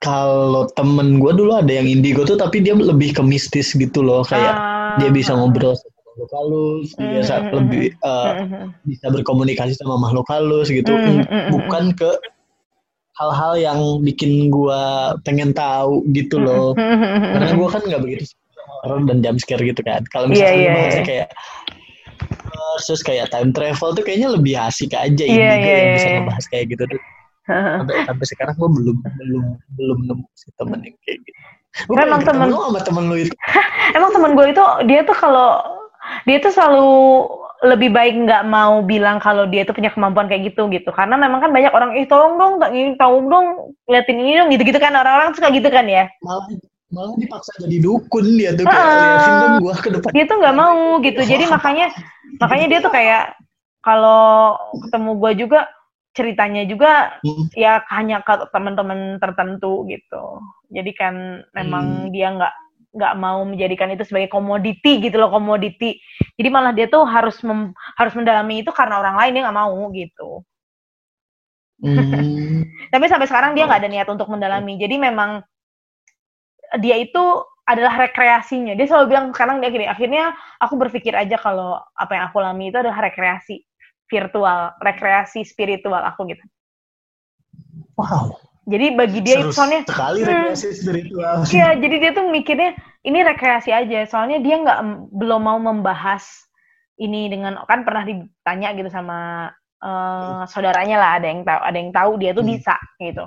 kalau 0.00 0.64
temen 0.74 1.20
gue 1.20 1.32
dulu 1.36 1.60
ada 1.60 1.68
yang 1.68 1.84
indigo 1.84 2.24
tuh 2.24 2.40
tapi 2.40 2.64
dia 2.64 2.72
lebih 2.72 3.12
ke 3.12 3.20
mistis 3.20 3.76
gitu 3.76 4.00
loh 4.00 4.24
kayak 4.24 4.56
uh, 4.56 4.96
dia 4.96 5.12
bisa 5.12 5.36
ngobrol 5.36 5.76
makhluk 6.20 6.32
halus, 6.36 6.88
mm 6.92 7.00
-hmm. 7.00 7.10
biasa 7.16 7.32
lebih 7.56 7.86
uh, 8.04 8.32
mm 8.36 8.44
-hmm. 8.44 8.64
bisa 8.84 9.06
berkomunikasi 9.08 9.72
sama 9.72 9.96
makhluk 9.96 10.28
halus 10.28 10.68
gitu, 10.68 10.92
mm 10.92 11.24
-hmm. 11.24 11.48
bukan 11.48 11.96
ke 11.96 12.10
hal-hal 13.20 13.52
yang 13.56 13.80
bikin 14.04 14.48
gue 14.48 14.82
pengen 15.28 15.52
tahu 15.52 16.00
gitu 16.16 16.40
loh 16.40 16.72
karena 16.72 17.52
gue 17.52 17.68
kan 17.68 17.82
nggak 17.84 18.00
begitu 18.00 18.24
horror 18.80 19.04
dan 19.04 19.20
jump 19.20 19.36
scare 19.36 19.60
gitu 19.60 19.84
kan 19.84 20.00
kalau 20.08 20.32
Iya, 20.32 20.32
misalnya 20.32 20.56
iya, 20.56 20.72
bahasnya 20.72 20.96
iya. 20.96 21.04
kayak 21.04 21.28
terus 22.80 23.02
kayak 23.04 23.26
time 23.28 23.52
travel 23.52 23.92
tuh 23.92 24.04
kayaknya 24.08 24.32
lebih 24.32 24.56
asik 24.56 24.96
aja 24.96 25.20
Iya, 25.20 25.36
Indigo 25.36 25.68
iya, 25.68 25.76
yang 25.76 25.92
bisa 25.92 26.08
iya. 26.08 26.16
ngebahas 26.16 26.44
kayak 26.48 26.64
gitu 26.72 26.84
tuh 26.88 27.00
sampai 27.50 27.94
sampai 28.08 28.26
sekarang 28.30 28.54
gue 28.56 28.70
belum 28.72 28.96
belum 29.04 29.44
belum 29.76 29.98
nemu 30.08 30.24
si 30.32 30.48
temen 30.56 30.78
yang 30.80 30.96
kayak 31.04 31.20
gitu 31.20 31.40
Gua 31.86 32.02
emang 32.02 32.26
temen- 32.26 32.50
lu 32.50 32.58
sama 32.66 32.80
temen 32.82 33.04
lu 33.06 33.16
itu 33.20 33.34
Emang 33.98 34.10
temen 34.10 34.34
gue 34.34 34.46
itu 34.50 34.64
dia 34.90 35.06
tuh 35.06 35.14
kalau 35.14 35.62
dia 36.26 36.36
tuh 36.42 36.52
selalu 36.52 36.90
lebih 37.60 37.92
baik 37.92 38.14
nggak 38.24 38.48
mau 38.48 38.80
bilang 38.80 39.20
kalau 39.20 39.44
dia 39.44 39.68
tuh 39.68 39.76
punya 39.76 39.92
kemampuan 39.92 40.32
kayak 40.32 40.52
gitu 40.52 40.68
gitu. 40.72 40.88
Karena 40.96 41.20
memang 41.20 41.44
kan 41.44 41.52
banyak 41.52 41.72
orang 41.76 41.92
ih 41.96 42.08
tolong 42.08 42.40
dong 42.40 42.52
tak 42.56 42.72
ini 42.72 42.96
tolong 42.96 43.28
dong 43.28 43.46
liatin 43.84 44.16
ini 44.16 44.40
dong 44.40 44.48
gitu 44.48 44.64
gitu 44.64 44.80
kan. 44.80 44.96
Orang-orang 44.96 45.36
suka 45.36 45.52
gitu 45.52 45.68
kan 45.68 45.84
ya? 45.84 46.08
Malah 46.24 46.48
malah 46.90 47.14
dipaksa 47.20 47.54
jadi 47.62 47.86
dukun 47.86 48.34
dia 48.34 48.50
tuh 48.56 48.66
kayak 48.66 48.96
liatin 48.96 49.34
dong 49.38 49.54
gue 49.60 49.74
ke 49.76 49.88
depan. 49.92 50.10
Dia 50.16 50.24
tuh 50.24 50.36
nggak 50.40 50.56
mau 50.56 50.80
gitu. 51.04 51.20
Jadi 51.20 51.44
makanya 51.52 51.86
makanya 52.40 52.66
dia 52.72 52.78
tuh 52.80 52.92
kayak 52.92 53.24
kalau 53.84 54.56
ketemu 54.88 55.10
gue 55.20 55.32
juga 55.46 55.60
ceritanya 56.10 56.66
juga 56.66 57.22
Hmm. 57.22 57.46
ya 57.54 57.84
hanya 57.92 58.24
ke 58.24 58.34
teman-teman 58.50 59.20
tertentu 59.22 59.86
gitu. 59.86 60.42
Jadi 60.72 60.90
kan 60.96 61.44
memang 61.54 62.10
dia 62.10 62.34
nggak 62.34 62.54
nggak 62.90 63.14
mau 63.22 63.46
menjadikan 63.46 63.94
itu 63.94 64.02
sebagai 64.02 64.30
komoditi 64.30 64.98
gitu 64.98 65.16
loh 65.18 65.30
komoditi. 65.30 66.02
Jadi 66.34 66.48
malah 66.50 66.74
dia 66.74 66.90
tuh 66.90 67.06
harus 67.06 67.38
mem- 67.46 67.74
harus 67.94 68.12
mendalami 68.18 68.66
itu 68.66 68.70
karena 68.74 68.98
orang 68.98 69.14
lain 69.18 69.32
dia 69.38 69.42
nggak 69.46 69.58
mau 69.58 69.78
gitu. 69.94 70.30
Hmm. 71.80 72.66
tapi 72.92 73.04
sampai 73.06 73.26
sekarang 73.30 73.54
dia 73.54 73.64
nggak 73.70 73.80
ada 73.86 73.90
niat 73.90 74.08
untuk 74.10 74.26
mendalami. 74.26 74.74
Jadi 74.76 74.98
memang 74.98 75.40
dia 76.82 76.98
itu 76.98 77.24
adalah 77.62 78.10
rekreasinya. 78.10 78.74
Dia 78.74 78.86
selalu 78.90 79.06
bilang 79.06 79.26
sekarang 79.30 79.62
dia 79.62 79.70
gini 79.70 79.86
akhirnya 79.86 80.34
aku 80.58 80.74
berpikir 80.74 81.14
aja 81.14 81.38
kalau 81.38 81.78
apa 81.94 82.12
yang 82.18 82.24
aku 82.26 82.42
alami 82.42 82.74
itu 82.74 82.78
adalah 82.82 83.06
rekreasi 83.06 83.62
virtual 84.10 84.74
rekreasi 84.82 85.46
spiritual 85.46 86.02
aku 86.02 86.26
gitu. 86.26 86.42
Wow 87.94 88.49
jadi 88.70 88.86
bagi 88.94 89.18
dia 89.26 89.42
itu 89.42 89.50
seru 89.50 89.56
soalnya 89.58 89.80
sekali 89.82 90.20
Hmm. 90.22 90.54
Iya, 91.50 91.68
jadi 91.82 91.96
dia 91.98 92.10
tuh 92.14 92.26
mikirnya 92.30 92.70
ini 93.02 93.18
rekreasi 93.26 93.70
aja. 93.74 94.06
Soalnya 94.06 94.38
dia 94.38 94.56
nggak 94.62 94.78
belum 95.10 95.42
mau 95.42 95.58
membahas 95.58 96.22
ini 97.02 97.26
dengan 97.26 97.58
kan 97.66 97.82
pernah 97.82 98.06
ditanya 98.06 98.70
gitu 98.78 98.86
sama 98.92 99.50
eh, 99.82 100.42
saudaranya 100.46 100.96
lah 101.00 101.10
ada 101.18 101.26
yang 101.26 101.40
tahu 101.42 101.60
ada 101.64 101.76
yang 101.80 101.90
tahu 101.90 102.10
dia 102.20 102.30
tuh 102.36 102.44
Hmm. 102.46 102.52
bisa 102.54 102.76
gitu. 103.02 103.24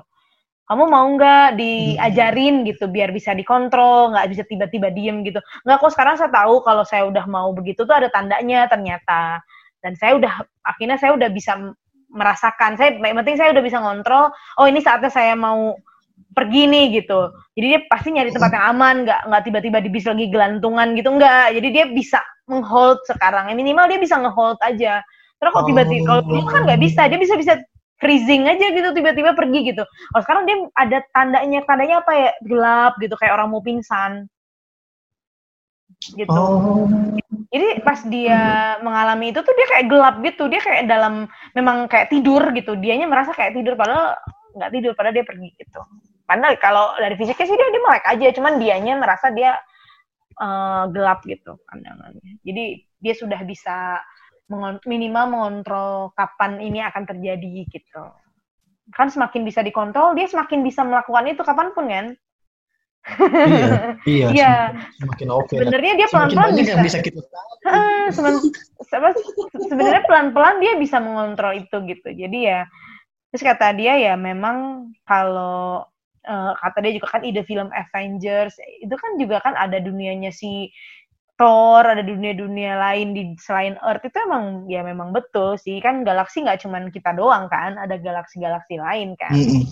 Kamu 0.64 0.84
mau 0.88 1.06
nggak 1.20 1.60
diajarin 1.60 2.64
gitu 2.64 2.88
biar 2.88 3.12
bisa 3.12 3.36
dikontrol, 3.36 4.16
nggak 4.16 4.32
bisa 4.32 4.44
tiba-tiba 4.48 4.88
diem 4.96 5.28
gitu. 5.28 5.44
Nggak 5.68 5.78
kok 5.84 5.92
sekarang 5.92 6.16
saya 6.16 6.32
tahu 6.32 6.64
kalau 6.64 6.88
saya 6.88 7.04
udah 7.04 7.26
mau 7.28 7.52
begitu 7.52 7.84
tuh 7.84 7.92
ada 7.92 8.08
tandanya 8.08 8.72
ternyata. 8.72 9.44
Dan 9.84 10.00
saya 10.00 10.16
udah 10.16 10.48
akhirnya 10.64 10.96
saya 10.96 11.12
udah 11.20 11.28
bisa 11.28 11.76
merasakan. 12.14 12.78
Saya 12.78 12.96
yang 12.96 13.18
penting 13.20 13.36
saya 13.36 13.52
udah 13.52 13.64
bisa 13.66 13.82
ngontrol. 13.82 14.30
Oh 14.62 14.70
ini 14.70 14.80
saatnya 14.80 15.10
saya 15.10 15.34
mau 15.34 15.76
pergi 16.34 16.70
nih 16.70 17.04
gitu. 17.04 17.30
Jadi 17.58 17.66
dia 17.66 17.80
pasti 17.90 18.10
nyari 18.14 18.30
tempat 18.34 18.54
yang 18.54 18.66
aman, 18.74 18.96
nggak 19.06 19.22
nggak 19.30 19.44
tiba-tiba 19.50 19.78
di 19.82 19.90
bis 19.90 20.06
lagi 20.06 20.26
gelantungan 20.30 20.94
gitu 20.98 21.10
nggak. 21.14 21.58
Jadi 21.58 21.68
dia 21.74 21.86
bisa 21.90 22.22
menghold 22.50 23.02
sekarang. 23.10 23.50
Ya, 23.50 23.56
minimal 23.58 23.90
dia 23.90 24.00
bisa 24.02 24.18
ngehold 24.22 24.62
aja. 24.62 25.02
Terus 25.42 25.52
kalau 25.52 25.68
tiba-tiba 25.68 26.06
kalau 26.08 26.22
dulu 26.24 26.42
kan 26.48 26.62
nggak 26.70 26.82
bisa, 26.82 27.02
dia 27.10 27.20
bisa 27.20 27.36
bisa 27.36 27.54
freezing 28.00 28.48
aja 28.48 28.72
gitu 28.72 28.90
tiba-tiba 28.92 29.32
pergi 29.36 29.74
gitu. 29.74 29.84
Kalau 29.86 30.22
sekarang 30.24 30.44
dia 30.48 30.58
ada 30.76 31.00
tandanya, 31.16 31.60
tandanya 31.64 31.96
apa 32.04 32.12
ya 32.12 32.30
gelap 32.44 32.94
gitu 33.00 33.16
kayak 33.16 33.34
orang 33.36 33.52
mau 33.52 33.64
pingsan. 33.64 34.28
Gitu. 36.12 36.28
oh 36.28 36.90
Jadi 37.54 37.86
pas 37.86 38.00
dia 38.10 38.76
mengalami 38.82 39.30
itu 39.30 39.40
tuh 39.46 39.54
dia 39.54 39.68
kayak 39.70 39.86
gelap 39.88 40.16
gitu, 40.26 40.50
dia 40.50 40.60
kayak 40.60 40.90
dalam 40.90 41.30
memang 41.54 41.86
kayak 41.86 42.10
tidur 42.10 42.42
gitu. 42.52 42.74
Dianya 42.76 43.06
merasa 43.06 43.32
kayak 43.32 43.54
tidur 43.54 43.78
padahal 43.78 44.18
nggak 44.58 44.72
tidur, 44.74 44.92
padahal 44.98 45.16
dia 45.16 45.26
pergi 45.26 45.50
gitu. 45.56 45.82
Padahal 46.26 46.58
kalau 46.58 46.98
dari 46.98 47.14
fisiknya 47.14 47.46
sih 47.46 47.58
dia 47.58 47.68
dia 47.70 47.84
melek 47.86 48.06
aja, 48.10 48.28
cuman 48.34 48.54
dianya 48.58 48.94
merasa 48.98 49.30
dia 49.30 49.54
eh, 50.42 50.84
gelap 50.90 51.22
gitu 51.30 51.62
pandangannya. 51.70 52.42
Jadi 52.42 52.64
dia 52.98 53.14
sudah 53.14 53.40
bisa 53.46 54.02
mengon- 54.50 54.84
minimal 54.90 55.26
mengontrol 55.30 56.12
kapan 56.18 56.58
ini 56.58 56.82
akan 56.84 57.04
terjadi 57.06 57.70
gitu. 57.70 58.04
Kan 58.92 59.08
semakin 59.14 59.48
bisa 59.48 59.64
dikontrol, 59.64 60.18
dia 60.18 60.28
semakin 60.28 60.66
bisa 60.66 60.84
melakukan 60.84 61.30
itu 61.30 61.42
kapan 61.46 61.70
pun 61.72 61.86
kan. 61.88 62.08
Iya 63.04 63.98
iya 64.08 64.28
Iya. 64.32 64.54
semakin- 65.00 65.32
oke. 65.32 65.52
Sebenarnya 65.52 65.94
dia 65.96 66.08
pelan-pelan 66.08 66.50
bisa. 66.56 66.74
bisa 66.80 67.00
kita 67.00 67.20
tahu 67.22 67.52
sebenarnya 69.70 70.04
pelan-pelan 70.08 70.56
dia 70.60 70.74
bisa 70.78 70.98
mengontrol 71.00 71.54
itu 71.56 71.76
gitu. 71.88 72.10
Jadi 72.10 72.40
ya 72.48 72.64
terus 73.30 73.44
kata 73.44 73.74
dia 73.74 73.98
ya 73.98 74.14
memang 74.14 74.88
kalau 75.04 75.84
eh, 76.22 76.52
kata 76.56 76.78
dia 76.80 76.94
juga 76.96 77.08
kan 77.12 77.22
ide 77.26 77.42
film 77.44 77.68
Avengers 77.74 78.56
itu 78.80 78.94
kan 78.94 79.18
juga 79.18 79.42
kan 79.42 79.58
ada 79.58 79.82
dunianya 79.82 80.30
si 80.30 80.70
Thor, 81.34 81.82
ada 81.82 82.06
dunia-dunia 82.06 82.78
lain 82.78 83.18
di 83.18 83.24
selain 83.42 83.74
Earth 83.82 84.06
itu 84.06 84.14
emang 84.22 84.70
ya 84.70 84.86
memang 84.86 85.10
betul 85.10 85.58
sih 85.58 85.82
kan 85.82 86.06
galaksi 86.06 86.46
nggak 86.46 86.62
cuman 86.62 86.94
kita 86.94 87.10
doang 87.18 87.50
kan, 87.50 87.74
ada 87.74 87.98
galaksi-galaksi 87.98 88.78
lain 88.78 89.18
kan. 89.18 89.34
Mm-mm. 89.34 89.66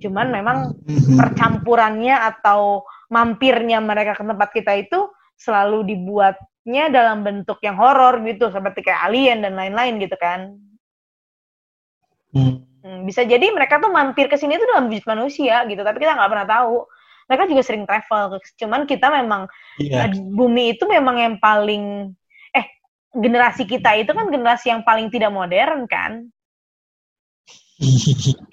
Cuman 0.00 0.32
memang 0.32 0.58
Mhm. 0.88 1.16
percampurannya 1.20 2.16
atau 2.16 2.82
mampirnya 3.12 3.78
mereka 3.84 4.16
ke 4.16 4.24
tempat 4.24 4.48
kita 4.50 4.72
itu 4.80 5.10
selalu 5.36 5.84
dibuatnya 5.84 6.88
dalam 6.88 7.20
bentuk 7.24 7.60
yang 7.60 7.76
horor 7.76 8.20
gitu 8.24 8.48
seperti 8.48 8.84
kayak 8.84 9.08
alien 9.08 9.40
dan 9.44 9.56
lain-lain 9.56 9.96
gitu 10.00 10.16
kan 10.16 10.56
Hmm. 12.30 12.62
Hmm, 12.80 13.02
bisa 13.04 13.26
jadi 13.26 13.42
mereka 13.50 13.82
tuh 13.82 13.90
mampir 13.90 14.30
ke 14.30 14.38
sini 14.38 14.54
tuh 14.54 14.64
dalam 14.70 14.86
wujud 14.86 15.02
manusia 15.02 15.66
gitu 15.66 15.82
tapi 15.82 15.98
kita 15.98 16.14
nggak 16.14 16.30
pernah 16.30 16.46
tahu 16.46 16.86
mereka 17.26 17.42
juga 17.50 17.62
sering 17.66 17.84
travel 17.84 18.38
cuman 18.54 18.86
kita 18.86 19.06
memang 19.10 19.50
Iya. 19.82 20.06
eh, 20.06 20.14
bumi 20.14 20.78
itu 20.78 20.86
memang 20.86 21.18
yang 21.18 21.34
paling 21.42 22.14
eh 22.54 22.66
generasi 23.10 23.66
kita 23.66 23.98
itu 23.98 24.14
kan 24.14 24.30
generasi 24.30 24.70
yang 24.70 24.86
paling 24.86 25.10
tidak 25.10 25.34
modern 25.34 25.90
kan 25.90 26.30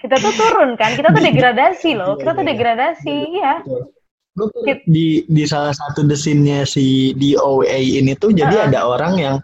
kita 0.00 0.16
tuh 0.16 0.32
turun 0.32 0.74
kan 0.80 0.96
kita 0.96 1.12
tuh 1.12 1.22
degradasi 1.22 1.90
loh 1.94 2.16
kita 2.16 2.32
tuh 2.32 2.44
degradasi 2.44 3.16
iya 3.36 3.60
Lu 4.38 4.46
tuh 4.54 4.62
di 4.86 5.26
di 5.26 5.44
salah 5.50 5.74
satu 5.74 6.06
desinnya 6.06 6.62
si 6.62 7.10
DOA 7.18 7.78
ini 7.82 8.14
tuh 8.14 8.30
jadi 8.30 8.54
Uh-uh. 8.54 8.66
ada 8.70 8.80
orang 8.86 9.14
yang 9.18 9.36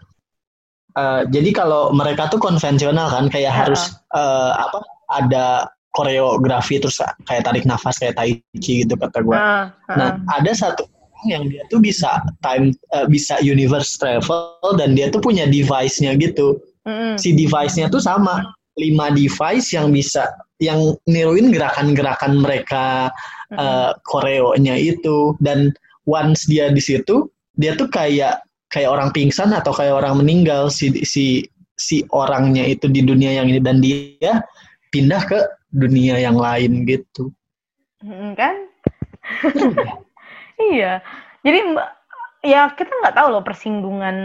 eh, 0.95 1.21
jadi 1.27 1.51
kalau 1.51 1.91
mereka 1.91 2.31
tuh 2.31 2.39
konvensional 2.39 3.11
kan 3.11 3.27
kayak 3.27 3.51
Uh-uh. 3.51 3.59
harus 3.59 3.81
eh, 4.15 4.51
apa 4.55 4.79
ada 5.11 5.67
koreografi 5.91 6.79
terus 6.79 6.99
kayak 7.27 7.43
tarik 7.43 7.63
nafas 7.67 7.99
kayak 7.99 8.15
tai 8.19 8.39
chi 8.59 8.83
gitu 8.83 8.95
kata 8.99 9.19
gua. 9.23 9.35
Heeh, 9.35 9.63
heeh. 9.91 9.97
Nah, 9.99 10.09
ada 10.31 10.51
satu 10.51 10.83
orang 10.87 11.25
yang 11.27 11.43
dia 11.47 11.63
tuh 11.67 11.79
bisa 11.83 12.19
time 12.43 12.71
eh, 12.95 13.07
bisa 13.11 13.39
universe 13.43 13.99
travel 13.99 14.79
dan 14.79 14.95
dia 14.95 15.11
tuh 15.11 15.19
punya 15.19 15.43
device-nya 15.47 16.15
gitu. 16.19 16.59
Mm-mm. 16.87 17.19
Si 17.19 17.35
device-nya 17.35 17.91
tuh 17.91 17.99
sama 17.99 18.55
lima 18.75 19.11
device 19.11 19.71
yang 19.71 19.91
bisa 19.91 20.27
yang 20.59 20.95
niruin 21.07 21.51
gerakan-gerakan 21.51 22.39
mereka 22.43 23.11
Mm-mm. 23.51 23.59
eh, 23.59 23.91
koreonya 24.07 24.75
itu 24.75 25.35
dan 25.43 25.71
once 26.07 26.47
dia 26.47 26.71
di 26.71 26.79
situ 26.79 27.27
dia 27.55 27.75
tuh 27.75 27.87
kayak 27.87 28.43
kayak 28.71 28.91
orang 28.91 29.09
pingsan 29.15 29.55
atau 29.55 29.71
kayak 29.71 29.95
orang 30.03 30.19
meninggal 30.19 30.67
si 30.67 30.91
si 31.07 31.47
si 31.75 32.03
orangnya 32.11 32.63
itu 32.67 32.87
di 32.87 33.03
dunia 33.03 33.39
yang 33.39 33.51
ini 33.51 33.59
dan 33.59 33.79
dia 33.79 34.43
pindah 34.91 35.23
ke 35.27 35.39
dunia 35.75 36.19
yang 36.19 36.39
lain 36.39 36.87
gitu. 36.87 37.31
Kan? 38.39 38.55
iya. 40.71 41.03
Jadi 41.45 41.59
mbak, 41.75 41.89
ya 42.41 42.71
kita 42.73 42.89
nggak 42.89 43.15
tahu 43.15 43.27
loh 43.31 43.43
persinggungan 43.43 44.15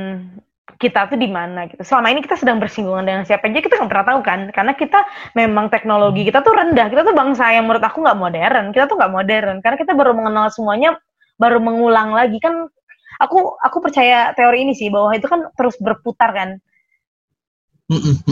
kita 0.76 1.10
tuh 1.10 1.18
di 1.18 1.26
mana 1.26 1.66
gitu. 1.66 1.82
Selama 1.82 2.12
ini 2.12 2.20
kita 2.20 2.36
sedang 2.38 2.60
bersinggungan 2.60 3.02
dengan 3.02 3.22
siapa 3.26 3.48
aja 3.48 3.58
kita 3.58 3.80
nggak 3.80 3.90
pernah 3.90 4.06
tahu 4.06 4.20
kan, 4.22 4.40
karena 4.54 4.72
kita 4.76 5.00
memang 5.34 5.66
teknologi 5.72 6.22
kita 6.28 6.44
tuh 6.44 6.54
rendah. 6.54 6.86
Kita 6.92 7.02
tuh 7.02 7.14
bangsa 7.16 7.50
yang 7.50 7.66
menurut 7.66 7.82
aku 7.82 8.04
nggak 8.04 8.18
modern. 8.20 8.64
Kita 8.70 8.84
tuh 8.86 8.96
nggak 9.00 9.12
modern 9.12 9.56
karena 9.64 9.76
kita 9.80 9.92
baru 9.96 10.12
mengenal 10.14 10.52
semuanya, 10.52 11.00
baru 11.40 11.58
mengulang 11.58 12.14
lagi 12.14 12.38
kan. 12.38 12.68
Aku 13.20 13.58
aku 13.60 13.84
percaya 13.84 14.32
teori 14.32 14.64
ini 14.64 14.72
sih 14.72 14.88
bahwa 14.88 15.12
itu 15.12 15.26
kan 15.28 15.50
terus 15.58 15.76
berputar 15.76 16.32
kan. 16.32 16.62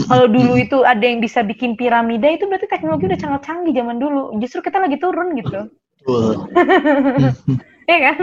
Kalau 0.07 0.25
dulu 0.31 0.55
itu 0.55 0.87
ada 0.87 1.03
yang 1.03 1.19
bisa 1.19 1.43
bikin 1.43 1.75
piramida 1.75 2.31
itu 2.31 2.47
berarti 2.47 2.71
teknologi 2.71 3.11
udah 3.11 3.19
sangat 3.19 3.41
canggih 3.43 3.75
zaman 3.75 3.99
dulu. 3.99 4.31
Justru 4.39 4.63
kita 4.63 4.79
lagi 4.79 4.97
turun 4.97 5.35
gitu. 5.35 5.67
Iya 7.89 8.13
kan? 8.13 8.17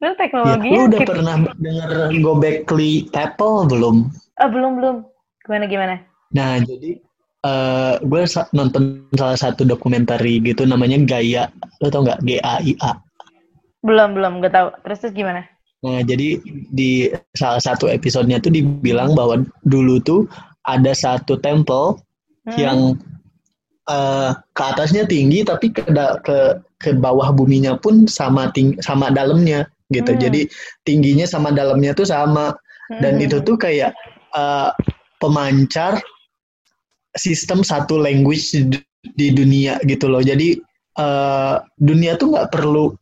Ya, 0.00 0.16
teknologinya 0.16 0.76
lu 0.76 0.80
udah 0.88 1.00
kita- 1.04 1.12
pernah 1.12 1.36
denger 1.60 1.90
Gobekli 2.24 2.92
Tepe 3.12 3.52
belum? 3.68 4.08
Ah, 4.40 4.48
belum 4.48 4.80
belum. 4.80 4.96
Gimana 5.44 5.64
gimana? 5.68 5.94
Nah, 6.32 6.62
jadi 6.64 6.96
uh, 7.44 7.94
gue 8.00 8.22
nonton 8.52 9.06
salah 9.16 9.38
satu 9.38 9.64
dokumenter 9.64 10.20
gitu 10.20 10.64
namanya 10.68 11.00
Gaya 11.04 11.48
lo 11.80 11.88
tau 11.88 12.04
nggak 12.04 12.20
G 12.24 12.30
A 12.40 12.60
I 12.60 12.72
A 12.84 12.92
belum 13.80 14.12
belum 14.12 14.44
gak 14.44 14.52
tau 14.52 14.68
terus 14.84 15.00
terus 15.00 15.14
gimana 15.16 15.44
nah 15.80 16.04
jadi 16.04 16.36
di 16.68 17.08
salah 17.32 17.60
satu 17.60 17.88
episodenya 17.88 18.36
tuh 18.36 18.52
dibilang 18.52 19.16
bahwa 19.16 19.40
dulu 19.64 19.96
tuh 20.04 20.28
ada 20.68 20.92
satu 20.92 21.40
temple 21.40 21.96
hmm. 22.44 22.58
yang 22.60 22.78
uh, 23.88 24.36
ke 24.52 24.62
atasnya 24.62 25.08
tinggi 25.08 25.40
tapi 25.40 25.72
ke 25.72 25.88
ke 26.20 26.36
ke 26.76 26.92
bawah 27.00 27.32
buminya 27.32 27.80
pun 27.80 28.04
sama 28.04 28.52
ting 28.52 28.76
sama 28.84 29.08
dalamnya 29.08 29.64
gitu 29.90 30.14
hmm. 30.14 30.20
jadi 30.22 30.40
tingginya 30.86 31.26
sama 31.26 31.50
dalamnya 31.50 31.92
tuh 31.94 32.06
sama 32.06 32.54
dan 32.98 33.18
hmm. 33.18 33.26
itu 33.30 33.36
tuh 33.42 33.54
kayak 33.54 33.94
uh, 34.34 34.74
pemancar 35.22 36.02
sistem 37.14 37.62
satu 37.62 37.98
language 37.98 38.50
di, 38.54 38.78
di 39.14 39.28
dunia 39.30 39.78
gitu 39.86 40.10
loh. 40.10 40.22
Jadi 40.22 40.58
uh, 40.98 41.62
dunia 41.78 42.18
tuh 42.18 42.34
nggak 42.34 42.50
perlu 42.50 42.94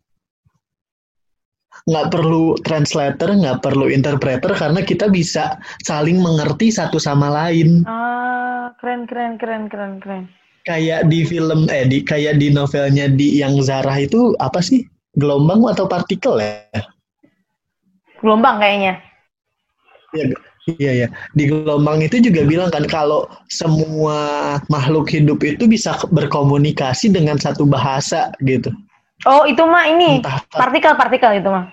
nggak 1.88 2.08
perlu 2.12 2.52
translator, 2.68 3.32
nggak 3.32 3.64
perlu 3.64 3.88
interpreter 3.88 4.52
karena 4.52 4.84
kita 4.84 5.08
bisa 5.08 5.56
saling 5.88 6.20
mengerti 6.20 6.68
satu 6.68 7.00
sama 7.00 7.32
lain. 7.32 7.86
Ah, 7.88 8.76
keren 8.76 9.08
keren 9.08 9.40
keren 9.40 9.72
keren 9.72 9.96
keren. 9.96 10.24
Kayak 10.68 11.08
di 11.08 11.24
film 11.24 11.64
eh 11.72 11.88
di 11.88 12.04
kayak 12.04 12.36
di 12.36 12.52
novelnya 12.52 13.08
di 13.08 13.40
yang 13.40 13.56
Zara 13.64 13.96
itu 14.04 14.36
apa 14.36 14.60
sih? 14.60 14.84
Gelombang 15.18 15.66
atau 15.66 15.90
partikel 15.90 16.38
ya? 16.38 16.62
Gelombang 18.22 18.62
kayaknya. 18.62 19.02
Ya, 20.14 20.24
Iya 20.76 20.92
ya. 20.92 21.08
Di 21.32 21.48
gelombang 21.48 22.04
itu 22.04 22.20
juga 22.20 22.44
bilang 22.44 22.68
kan 22.68 22.84
kalau 22.84 23.24
semua 23.48 24.60
makhluk 24.68 25.08
hidup 25.08 25.40
itu 25.40 25.64
bisa 25.64 25.96
berkomunikasi 26.12 27.08
dengan 27.08 27.40
satu 27.40 27.64
bahasa 27.64 28.28
gitu. 28.44 28.68
Oh, 29.24 29.48
itu 29.48 29.64
mah 29.64 29.88
ini 29.88 30.20
partikel-partikel 30.52 31.40
itu 31.40 31.48
mah. 31.48 31.72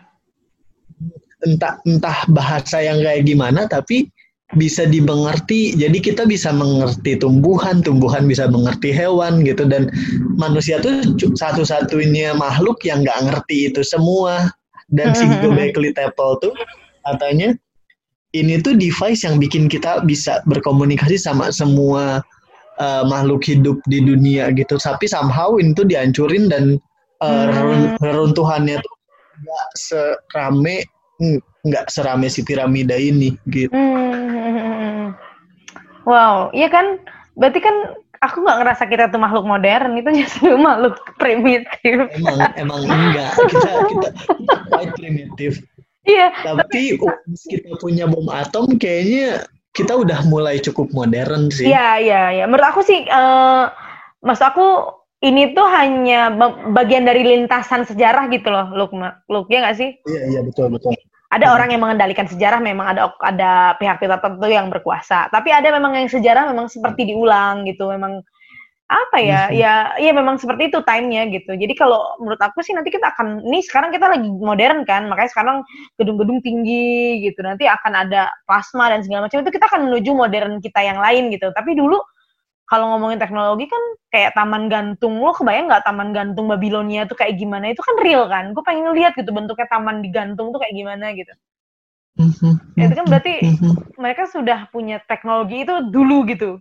Entah 1.44 1.76
entah 1.84 2.24
bahasa 2.32 2.80
yang 2.80 3.04
kayak 3.04 3.28
gimana 3.28 3.68
tapi 3.68 4.08
bisa 4.56 4.88
dimengerti. 4.88 5.76
Jadi 5.76 6.00
kita 6.02 6.24
bisa 6.26 6.50
mengerti 6.56 7.20
tumbuhan, 7.20 7.84
tumbuhan 7.84 8.26
bisa 8.26 8.48
mengerti 8.48 8.96
hewan 8.96 9.44
gitu 9.44 9.68
dan 9.68 9.92
manusia 10.40 10.80
tuh 10.80 11.04
satu-satunya 11.36 12.34
makhluk 12.36 12.82
yang 12.88 13.04
nggak 13.04 13.20
ngerti 13.30 13.70
itu 13.72 13.84
semua. 13.84 14.50
Dan 14.90 15.18
si 15.18 15.26
Gobekli 15.42 15.92
Teple 15.98 16.34
tuh 16.46 16.54
katanya 17.04 17.58
ini 18.38 18.60
tuh 18.62 18.76
device 18.78 19.26
yang 19.26 19.42
bikin 19.42 19.66
kita 19.72 20.04
bisa 20.06 20.44
berkomunikasi 20.46 21.16
sama 21.18 21.50
semua 21.50 22.22
uh, 22.78 23.04
makhluk 23.08 23.48
hidup 23.48 23.80
di 23.88 24.04
dunia 24.04 24.52
gitu. 24.54 24.76
Tapi 24.78 25.08
somehow 25.08 25.56
ini 25.58 25.72
tuh 25.74 25.88
dihancurin 25.88 26.52
dan 26.52 26.78
uh, 27.24 27.48
hmm. 27.50 27.98
reruntuhannya 28.04 28.78
tuh 28.78 28.96
nggak 29.36 29.68
serame 29.76 30.86
nggak 31.66 31.90
serame 31.90 32.30
si 32.30 32.46
piramida 32.46 32.94
ini 32.94 33.34
gitu. 33.50 33.74
Hmm. 33.74 35.18
Wow, 36.06 36.54
iya 36.54 36.70
kan? 36.70 37.02
Berarti 37.34 37.60
kan 37.60 37.98
aku 38.22 38.46
nggak 38.46 38.60
ngerasa 38.62 38.84
kita 38.86 39.06
tuh 39.10 39.20
makhluk 39.20 39.46
modern 39.50 39.98
itu 39.98 40.10
justru 40.24 40.54
makhluk 40.68 41.02
primitif. 41.18 42.08
Emang 42.14 42.38
emang 42.56 42.82
enggak 42.86 43.34
kita 43.50 43.70
kita, 43.90 44.10
kita 44.14 44.56
quite 44.70 44.94
primitif. 44.96 45.52
Iya. 46.06 46.30
Tapi, 46.46 47.02
tapi 47.02 47.36
kita 47.50 47.72
punya 47.82 48.06
bom 48.06 48.30
atom 48.30 48.78
kayaknya 48.78 49.50
kita 49.74 49.98
udah 49.98 50.22
mulai 50.30 50.62
cukup 50.62 50.94
modern 50.94 51.50
sih. 51.50 51.66
Iya, 51.68 52.00
iya, 52.00 52.24
iya. 52.32 52.46
Menurut 52.46 52.70
aku 52.70 52.86
sih 52.86 53.10
uh, 53.10 53.74
Mas 54.22 54.40
aku 54.40 54.94
ini 55.26 55.58
tuh 55.58 55.66
hanya 55.66 56.30
bagian 56.70 57.10
dari 57.10 57.26
lintasan 57.26 57.90
sejarah 57.90 58.30
gitu 58.30 58.54
loh, 58.54 58.70
Luk, 58.78 58.94
Luk 59.26 59.50
ya 59.50 59.66
nggak 59.66 59.78
sih? 59.82 59.90
Iya, 60.06 60.22
iya 60.30 60.40
betul, 60.46 60.70
betul. 60.70 60.94
Ada 61.36 61.52
hmm. 61.52 61.56
orang 61.60 61.70
yang 61.76 61.82
mengendalikan 61.84 62.28
sejarah, 62.32 62.64
memang 62.64 62.96
ada 62.96 63.12
ada 63.20 63.52
pihak-pihak 63.76 64.24
tertentu 64.24 64.48
yang 64.48 64.72
berkuasa. 64.72 65.28
Tapi 65.28 65.52
ada 65.52 65.68
memang 65.76 66.00
yang 66.00 66.08
sejarah 66.08 66.48
memang 66.48 66.72
seperti 66.72 67.12
diulang 67.12 67.68
gitu, 67.68 67.92
memang 67.92 68.24
apa 68.86 69.18
ya 69.18 69.50
hmm. 69.50 69.58
ya 69.58 69.74
ya 69.98 70.12
memang 70.14 70.38
seperti 70.38 70.70
itu 70.70 70.78
timenya 70.86 71.26
gitu 71.34 71.58
jadi 71.58 71.74
kalau 71.74 72.22
menurut 72.22 72.38
aku 72.38 72.62
sih 72.62 72.70
nanti 72.78 72.94
kita 72.94 73.18
akan 73.18 73.42
ini 73.42 73.66
sekarang 73.66 73.90
kita 73.90 74.06
lagi 74.06 74.30
modern 74.30 74.86
kan 74.86 75.10
makanya 75.10 75.34
sekarang 75.34 75.58
gedung-gedung 75.98 76.38
tinggi 76.46 77.18
gitu 77.26 77.42
nanti 77.42 77.66
akan 77.66 78.06
ada 78.06 78.30
plasma 78.46 78.94
dan 78.94 79.02
segala 79.02 79.26
macam 79.26 79.42
itu 79.42 79.50
kita 79.50 79.66
akan 79.74 79.90
menuju 79.90 80.12
modern 80.14 80.62
kita 80.62 80.86
yang 80.86 81.02
lain 81.02 81.34
gitu 81.34 81.50
tapi 81.58 81.74
dulu 81.74 81.98
kalau 82.66 82.96
ngomongin 82.96 83.22
teknologi 83.22 83.70
kan 83.70 83.84
kayak 84.10 84.34
taman 84.34 84.68
gantung 84.68 85.22
lo 85.22 85.32
kebayang 85.34 85.70
nggak 85.70 85.86
taman 85.86 86.10
gantung 86.14 86.50
Babilonia 86.50 87.06
tuh 87.06 87.18
kayak 87.18 87.38
gimana 87.38 87.72
itu 87.72 87.82
kan 87.82 87.96
real 88.02 88.26
kan 88.26 88.52
gue 88.52 88.64
pengen 88.66 88.94
lihat 88.98 89.14
gitu 89.14 89.30
bentuknya 89.30 89.70
taman 89.70 90.02
digantung 90.02 90.50
tuh 90.50 90.60
kayak 90.62 90.74
gimana 90.74 91.14
gitu 91.14 91.34
mm-hmm. 92.22 92.54
itu 92.82 92.94
kan 92.94 93.06
berarti 93.06 93.34
mm-hmm. 93.46 93.74
mereka 94.02 94.24
sudah 94.30 94.66
punya 94.74 94.98
teknologi 95.06 95.62
itu 95.62 95.74
dulu 95.94 96.26
gitu 96.26 96.58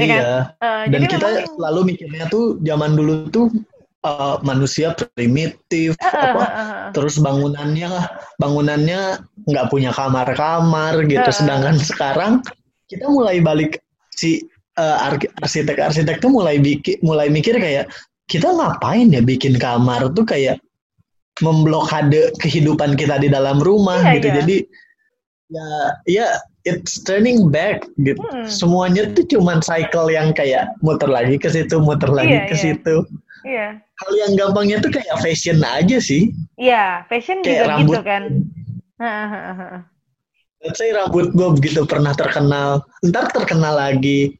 Ya 0.00 0.06
kan? 0.08 0.20
Iya. 0.20 0.36
Uh, 0.60 0.84
Dan 0.88 1.00
kita 1.06 1.26
memang... 1.28 1.48
selalu 1.56 1.80
mikirnya 1.92 2.24
tuh 2.32 2.44
zaman 2.64 2.90
dulu 2.96 3.14
tuh 3.28 3.46
uh, 4.04 4.40
manusia 4.40 4.96
primitif, 4.96 5.92
uh, 6.00 6.08
apa, 6.08 6.40
uh, 6.40 6.48
uh, 6.48 6.84
terus 6.96 7.20
bangunannya 7.20 7.90
bangunannya 8.40 9.20
nggak 9.44 9.68
punya 9.68 9.92
kamar-kamar 9.92 11.04
gitu. 11.04 11.28
Uh, 11.28 11.36
Sedangkan 11.36 11.76
sekarang 11.76 12.32
kita 12.88 13.06
mulai 13.12 13.44
balik 13.44 13.84
si 14.16 14.48
uh, 14.78 14.96
arsitek-arsitek 15.42 16.22
tuh 16.22 16.30
mulai 16.30 16.60
bikin, 16.60 17.00
mulai 17.02 17.32
mikir 17.32 17.56
kayak 17.58 17.90
kita 18.30 18.46
ngapain 18.46 19.10
ya 19.10 19.22
bikin 19.24 19.58
kamar 19.58 20.06
tuh 20.14 20.22
kayak 20.22 20.62
memblokade 21.42 22.30
kehidupan 22.38 22.94
kita 22.94 23.18
di 23.18 23.32
dalam 23.32 23.58
rumah 23.58 23.98
iya, 24.04 24.14
gitu. 24.20 24.28
Iya. 24.28 24.36
Jadi 24.44 24.56
ya 25.50 25.66
ya 26.06 26.26
it's 26.68 27.02
turning 27.02 27.48
back 27.50 27.88
gitu. 28.04 28.20
Hmm. 28.20 28.46
Semuanya 28.46 29.08
tuh 29.10 29.26
cuman 29.26 29.64
cycle 29.64 30.12
yang 30.12 30.30
kayak 30.36 30.70
muter 30.84 31.08
lagi 31.08 31.40
ke 31.40 31.48
situ, 31.50 31.80
muter 31.80 32.12
lagi 32.12 32.36
iya, 32.36 32.46
ke 32.46 32.54
iya. 32.54 32.62
situ. 32.62 32.96
Iya. 33.42 33.68
Hal 33.80 34.12
yang 34.16 34.32
gampangnya 34.36 34.80
tuh 34.80 34.92
kayak 34.92 35.16
fashion 35.24 35.60
aja 35.64 35.96
sih. 36.00 36.32
Iya, 36.60 37.04
fashion 37.08 37.40
kayak 37.40 37.44
juga 37.44 37.56
gitu 37.56 37.70
rambut. 37.72 37.94
gitu 37.96 38.02
kan. 38.04 38.22
Let's 40.60 40.76
say 40.76 40.92
rambut 40.92 41.32
gue 41.32 41.48
begitu 41.56 41.88
pernah 41.88 42.12
terkenal, 42.12 42.84
ntar 43.00 43.32
terkenal 43.32 43.80
lagi. 43.80 44.36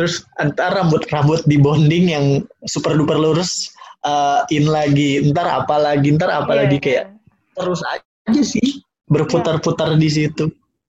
Terus 0.00 0.24
ntar 0.40 0.72
rambut-rambut 0.72 1.44
di 1.44 1.60
bonding 1.60 2.08
yang 2.08 2.24
super 2.64 2.96
duper 2.96 3.20
lurus 3.20 3.68
uh, 4.08 4.48
in 4.48 4.64
lagi, 4.64 5.20
ntar 5.28 5.44
apa 5.44 5.76
lagi, 5.76 6.16
ntar 6.16 6.32
apa 6.32 6.56
yeah, 6.56 6.60
lagi 6.64 6.76
iya. 6.80 6.84
kayak 6.88 7.04
terus 7.52 7.84
aja 7.84 8.40
sih 8.40 8.80
berputar-putar 9.12 9.92
yeah. 9.92 10.00
di 10.00 10.08
situ. 10.08 10.44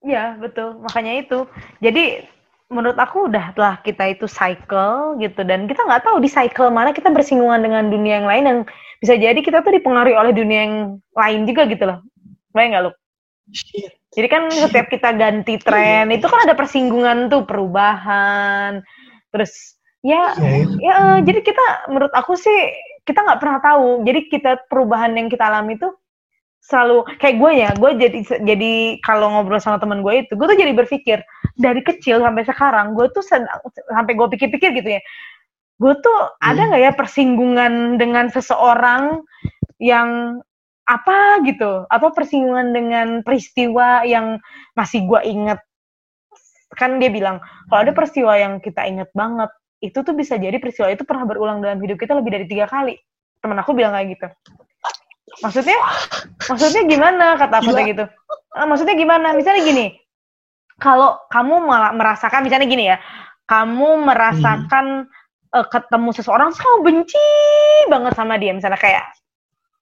Iya, 0.08 0.40
betul. 0.40 0.80
Makanya 0.80 1.28
itu. 1.28 1.44
Jadi 1.84 2.24
menurut 2.72 2.96
aku 2.96 3.28
udah 3.28 3.52
telah 3.52 3.76
kita 3.84 4.16
itu 4.16 4.32
cycle 4.32 5.20
gitu 5.20 5.44
dan 5.44 5.68
kita 5.68 5.84
nggak 5.84 6.08
tahu 6.08 6.24
di 6.24 6.32
cycle 6.32 6.72
mana 6.72 6.96
kita 6.96 7.12
bersinggungan 7.12 7.60
dengan 7.60 7.92
dunia 7.92 8.24
yang 8.24 8.28
lain 8.32 8.44
yang 8.48 8.60
bisa 9.04 9.20
jadi 9.20 9.36
kita 9.44 9.60
tuh 9.60 9.76
dipengaruhi 9.76 10.16
oleh 10.16 10.32
dunia 10.32 10.60
yang 10.64 10.76
lain 11.12 11.44
juga 11.44 11.68
gitu 11.68 11.84
loh. 11.84 12.00
Baik 12.56 12.72
nggak 12.72 12.84
lu? 12.88 12.92
Jadi 14.12 14.28
kan 14.32 14.48
setiap 14.52 14.88
kita 14.88 15.16
ganti 15.16 15.60
tren 15.60 16.08
itu 16.12 16.24
kan 16.28 16.48
ada 16.48 16.56
persinggungan 16.56 17.28
tuh 17.28 17.44
perubahan. 17.44 18.80
Terus 19.32 19.80
ya 20.02 20.34
iya. 20.42 20.66
ya, 20.66 20.66
ya 20.82 20.96
jadi 21.22 21.40
kita 21.46 21.66
menurut 21.94 22.14
aku 22.18 22.34
sih 22.38 22.74
kita 23.08 23.24
nggak 23.24 23.40
pernah 23.42 23.60
tahu. 23.64 24.06
Jadi 24.06 24.20
kita 24.30 24.52
perubahan 24.68 25.16
yang 25.18 25.28
kita 25.32 25.50
alami 25.50 25.76
itu 25.80 25.90
selalu 26.62 27.10
kayak 27.18 27.42
gue 27.42 27.52
ya 27.58 27.70
gue 27.74 27.92
jadi 27.98 28.20
jadi 28.46 28.74
kalau 29.02 29.34
ngobrol 29.34 29.58
sama 29.58 29.82
teman 29.82 30.06
gue 30.06 30.14
itu 30.22 30.38
gue 30.38 30.46
tuh 30.46 30.60
jadi 30.62 30.78
berpikir 30.78 31.18
dari 31.58 31.82
kecil 31.82 32.22
sampai 32.22 32.46
sekarang 32.46 32.94
gue 32.94 33.10
tuh 33.10 33.26
sampai 33.26 34.14
gue 34.14 34.28
pikir-pikir 34.38 34.70
gitu 34.78 34.90
ya 34.94 35.02
gue 35.82 35.94
tuh 36.06 36.20
hmm. 36.22 36.50
ada 36.54 36.62
nggak 36.70 36.82
ya 36.86 36.92
persinggungan 36.94 37.98
dengan 37.98 38.30
seseorang 38.30 39.26
yang 39.82 40.40
apa 40.86 41.42
gitu 41.50 41.90
atau 41.90 42.14
persinggungan 42.14 42.70
dengan 42.78 43.08
peristiwa 43.26 44.06
yang 44.06 44.38
masih 44.78 45.02
gue 45.10 45.22
inget 45.26 45.58
kan 46.78 46.98
dia 47.00 47.12
bilang 47.12 47.44
kalau 47.68 47.84
ada 47.84 47.94
peristiwa 47.96 48.34
yang 48.40 48.60
kita 48.64 48.88
inget 48.88 49.10
banget 49.12 49.52
itu 49.82 49.98
tuh 50.06 50.14
bisa 50.14 50.38
jadi 50.38 50.56
peristiwa 50.62 50.94
itu 50.94 51.04
pernah 51.04 51.26
berulang 51.26 51.60
dalam 51.60 51.82
hidup 51.82 51.98
kita 51.98 52.16
lebih 52.16 52.32
dari 52.32 52.46
tiga 52.48 52.70
kali 52.70 52.96
temen 53.42 53.58
aku 53.58 53.74
bilang 53.74 53.98
kayak 53.98 54.16
gitu 54.16 54.28
Maksudnya? 55.40 55.80
Maksudnya 56.52 56.84
gimana 56.92 57.40
kata 57.40 57.64
aku 57.64 57.72
kayak 57.72 57.88
gitu? 57.96 58.06
Uh, 58.52 58.68
maksudnya 58.68 59.00
gimana? 59.00 59.32
Misalnya 59.32 59.64
gini, 59.64 59.96
kalau 60.76 61.16
kamu 61.32 61.64
malah 61.64 61.96
merasakan 61.96 62.44
misalnya 62.44 62.68
gini 62.68 62.92
ya, 62.92 63.00
kamu 63.48 64.04
merasakan 64.04 65.08
hmm. 65.08 65.56
uh, 65.56 65.66
ketemu 65.72 66.10
seseorang 66.12 66.52
kamu 66.52 66.78
benci 66.84 67.28
banget 67.88 68.14
sama 68.20 68.36
dia, 68.36 68.52
misalnya 68.52 68.82
kayak 68.82 69.08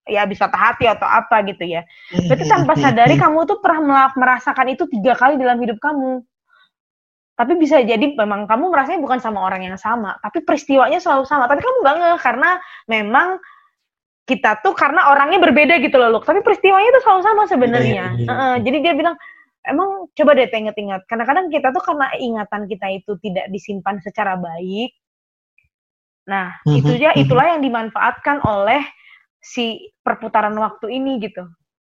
ya 0.10 0.25
bisa 0.25 0.49
patah 0.49 0.73
hati 0.73 0.86
atau 0.86 1.06
apa 1.06 1.41
gitu 1.49 1.65
ya. 1.65 1.82
Berarti 2.30 2.45
tanpa 2.45 2.73
sadari 2.78 3.17
kamu 3.17 3.45
tuh 3.49 3.58
pernah 3.62 4.10
merasakan 4.13 4.73
itu 4.73 4.86
tiga 4.89 5.17
kali 5.17 5.41
dalam 5.41 5.58
hidup 5.58 5.82
kamu. 5.82 6.21
Tapi 7.39 7.56
bisa 7.56 7.80
jadi 7.80 8.19
memang 8.19 8.52
kamu 8.52 8.67
merasanya 8.67 8.99
bukan 8.99 9.23
sama 9.23 9.39
orang 9.39 9.63
yang 9.63 9.80
sama, 9.80 10.19
tapi 10.19 10.43
peristiwanya 10.43 10.99
selalu 10.99 11.23
sama. 11.23 11.47
Tapi 11.47 11.63
kamu 11.63 11.78
nggak 11.88 11.95
ngeh 11.95 12.19
karena 12.19 12.60
memang 12.91 13.39
kita 14.28 14.60
tuh 14.60 14.75
karena 14.75 15.08
orangnya 15.08 15.39
berbeda 15.39 15.80
gitu 15.80 15.95
loh, 15.95 16.19
Luk. 16.19 16.28
Tapi 16.28 16.43
peristiwanya 16.43 16.91
tuh 16.99 17.04
selalu 17.08 17.21
sama 17.23 17.43
sebenarnya. 17.47 18.06
Yeah, 18.19 18.28
yeah, 18.28 18.28
yeah. 18.28 18.43
uh, 18.43 18.56
jadi 18.60 18.78
dia 18.84 18.93
bilang, 18.99 19.15
emang 19.63 20.12
coba 20.12 20.36
deh 20.36 20.52
ingat-ingat. 20.52 21.08
Kadang-kadang 21.08 21.47
kita 21.47 21.71
tuh 21.71 21.80
karena 21.80 22.12
ingatan 22.19 22.67
kita 22.67 22.88
itu 22.91 23.15
tidak 23.23 23.47
disimpan 23.56 24.04
secara 24.04 24.36
baik. 24.36 24.91
Nah, 26.28 26.60
mm-hmm. 26.67 26.75
itu 26.75 26.91
ya 26.99 27.15
itulah 27.15 27.56
yang 27.56 27.63
dimanfaatkan 27.63 28.43
oleh 28.43 28.84
si 29.39 29.95
perputaran 30.04 30.60
waktu 30.60 30.91
ini 30.91 31.23
gitu. 31.23 31.47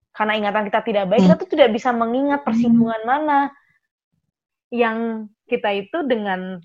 Karena 0.09 0.33
ingatan 0.41 0.73
kita 0.73 0.81
tidak 0.81 1.05
baik, 1.05 1.21
mm. 1.21 1.25
kita 1.29 1.35
tuh 1.37 1.49
tidak 1.53 1.69
bisa 1.69 1.93
mengingat 1.93 2.41
persinggungan 2.41 3.05
mana 3.05 3.53
yang 4.73 5.29
kita 5.45 5.69
itu 5.73 5.97
dengan 6.05 6.59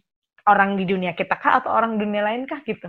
orang 0.48 0.76
di 0.80 0.84
dunia 0.88 1.12
kita 1.12 1.36
kah 1.36 1.60
atau 1.60 1.70
orang 1.72 2.00
dunia 2.00 2.24
lain 2.24 2.48
kah 2.48 2.60
gitu 2.64 2.88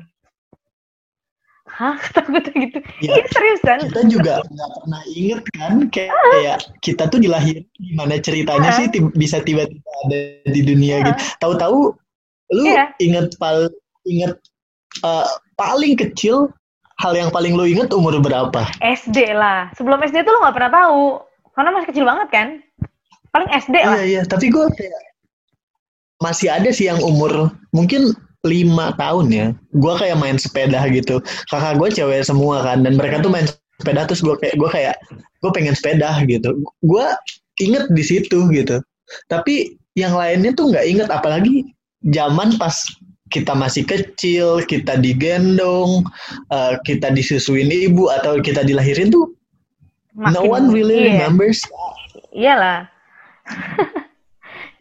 Hah? 1.70 1.96
Takut 2.16 2.44
gitu? 2.52 2.80
Ya, 3.00 3.22
iya 3.22 3.26
serius 3.32 3.62
kan? 3.64 3.80
Kita 3.80 4.04
juga 4.10 4.44
nggak 4.44 4.70
pernah 4.82 5.02
inget 5.14 5.42
kan 5.56 5.74
kayak, 5.94 6.12
ah. 6.12 6.32
kayak 6.36 6.58
kita 6.84 7.04
tuh 7.08 7.20
dilahir 7.22 7.64
gimana 7.80 8.20
ceritanya 8.20 8.70
ah. 8.74 8.76
sih 8.76 8.86
bisa 9.16 9.40
tiba-tiba 9.46 9.92
ada 10.10 10.20
di 10.50 10.62
dunia 10.66 10.96
ah. 11.00 11.04
gitu. 11.08 11.20
Tahu-tahu 11.40 11.80
lu 12.52 12.66
yeah. 12.68 12.92
inget 13.00 13.32
pal 13.40 13.72
inget 14.04 14.36
uh, 15.08 15.30
paling 15.56 15.96
kecil 15.96 16.52
hal 17.00 17.16
yang 17.16 17.32
paling 17.32 17.56
lu 17.56 17.64
inget 17.64 17.94
umur 17.96 18.20
berapa? 18.20 18.68
SD 18.84 19.32
lah. 19.32 19.72
Sebelum 19.78 20.02
SD 20.04 20.28
tuh 20.28 20.32
lu 20.36 20.40
nggak 20.44 20.56
pernah 20.58 20.72
tahu 20.74 21.24
karena 21.56 21.70
masih 21.72 21.88
kecil 21.94 22.06
banget 22.10 22.28
kan. 22.34 22.48
Paling 23.32 23.50
SD 23.54 23.76
lah. 23.80 23.96
Iya 24.02 24.04
iya. 24.04 24.22
Tapi 24.28 24.52
gue 24.52 24.66
kayak 24.76 25.11
masih 26.22 26.54
ada 26.54 26.70
sih 26.70 26.88
yang 26.88 27.02
umur 27.02 27.52
mungkin 27.74 28.14
lima 28.46 28.94
tahun 28.98 29.28
ya. 29.30 29.48
Gue 29.78 29.94
kayak 29.98 30.18
main 30.18 30.38
sepeda 30.38 30.86
gitu. 30.90 31.22
Kakak 31.50 31.78
gue 31.78 31.90
cewek 31.94 32.26
semua 32.26 32.62
kan, 32.66 32.82
dan 32.86 32.98
mereka 32.98 33.22
tuh 33.22 33.30
main 33.34 33.46
sepeda 33.82 34.06
terus 34.06 34.22
gue 34.22 34.34
kayak 34.38 34.56
gue 34.58 34.70
kayak 34.70 34.96
gue 35.42 35.52
pengen 35.54 35.74
sepeda 35.78 36.22
gitu. 36.26 36.58
Gue 36.86 37.06
inget 37.62 37.90
di 37.94 38.04
situ 38.06 38.50
gitu. 38.50 38.82
Tapi 39.30 39.78
yang 39.98 40.16
lainnya 40.16 40.56
tuh 40.56 40.72
nggak 40.72 40.86
inget 40.88 41.10
apalagi 41.12 41.68
zaman 42.10 42.56
pas 42.58 42.74
kita 43.32 43.56
masih 43.56 43.88
kecil, 43.88 44.60
kita 44.68 45.00
digendong, 45.00 46.04
uh, 46.52 46.76
kita 46.84 47.08
disusuin 47.16 47.72
ibu 47.72 48.12
atau 48.12 48.44
kita 48.44 48.60
dilahirin 48.68 49.08
tuh 49.08 49.32
Makin, 50.20 50.36
no 50.36 50.44
one 50.44 50.68
really 50.76 51.08
iya. 51.08 51.08
remembers. 51.16 51.64
Iyalah. 52.36 52.92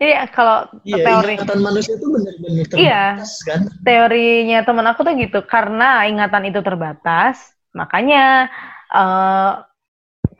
Jadi 0.00 0.16
kalau 0.32 0.64
iya, 0.88 1.04
teori 1.04 1.32
ingatan 1.36 1.60
manusia 1.60 1.92
itu 2.00 2.08
benar-benar 2.08 2.64
terbatas 2.72 2.80
iya, 2.80 3.04
kan? 3.44 3.60
Teorinya 3.84 4.58
teman 4.64 4.86
aku 4.88 5.00
tuh 5.04 5.12
gitu, 5.20 5.38
karena 5.44 6.08
ingatan 6.08 6.48
itu 6.48 6.64
terbatas, 6.64 7.52
makanya 7.76 8.48
uh, 8.96 9.60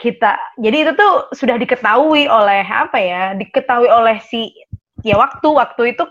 kita 0.01 0.41
jadi 0.57 0.89
itu 0.89 0.93
tuh 0.97 1.29
sudah 1.37 1.61
diketahui 1.61 2.25
oleh 2.25 2.65
apa 2.65 2.97
ya? 3.05 3.37
Diketahui 3.37 3.93
oleh 3.93 4.17
si 4.25 4.49
ya 5.05 5.21
waktu, 5.21 5.53
waktu 5.53 5.93
itu 5.93 6.09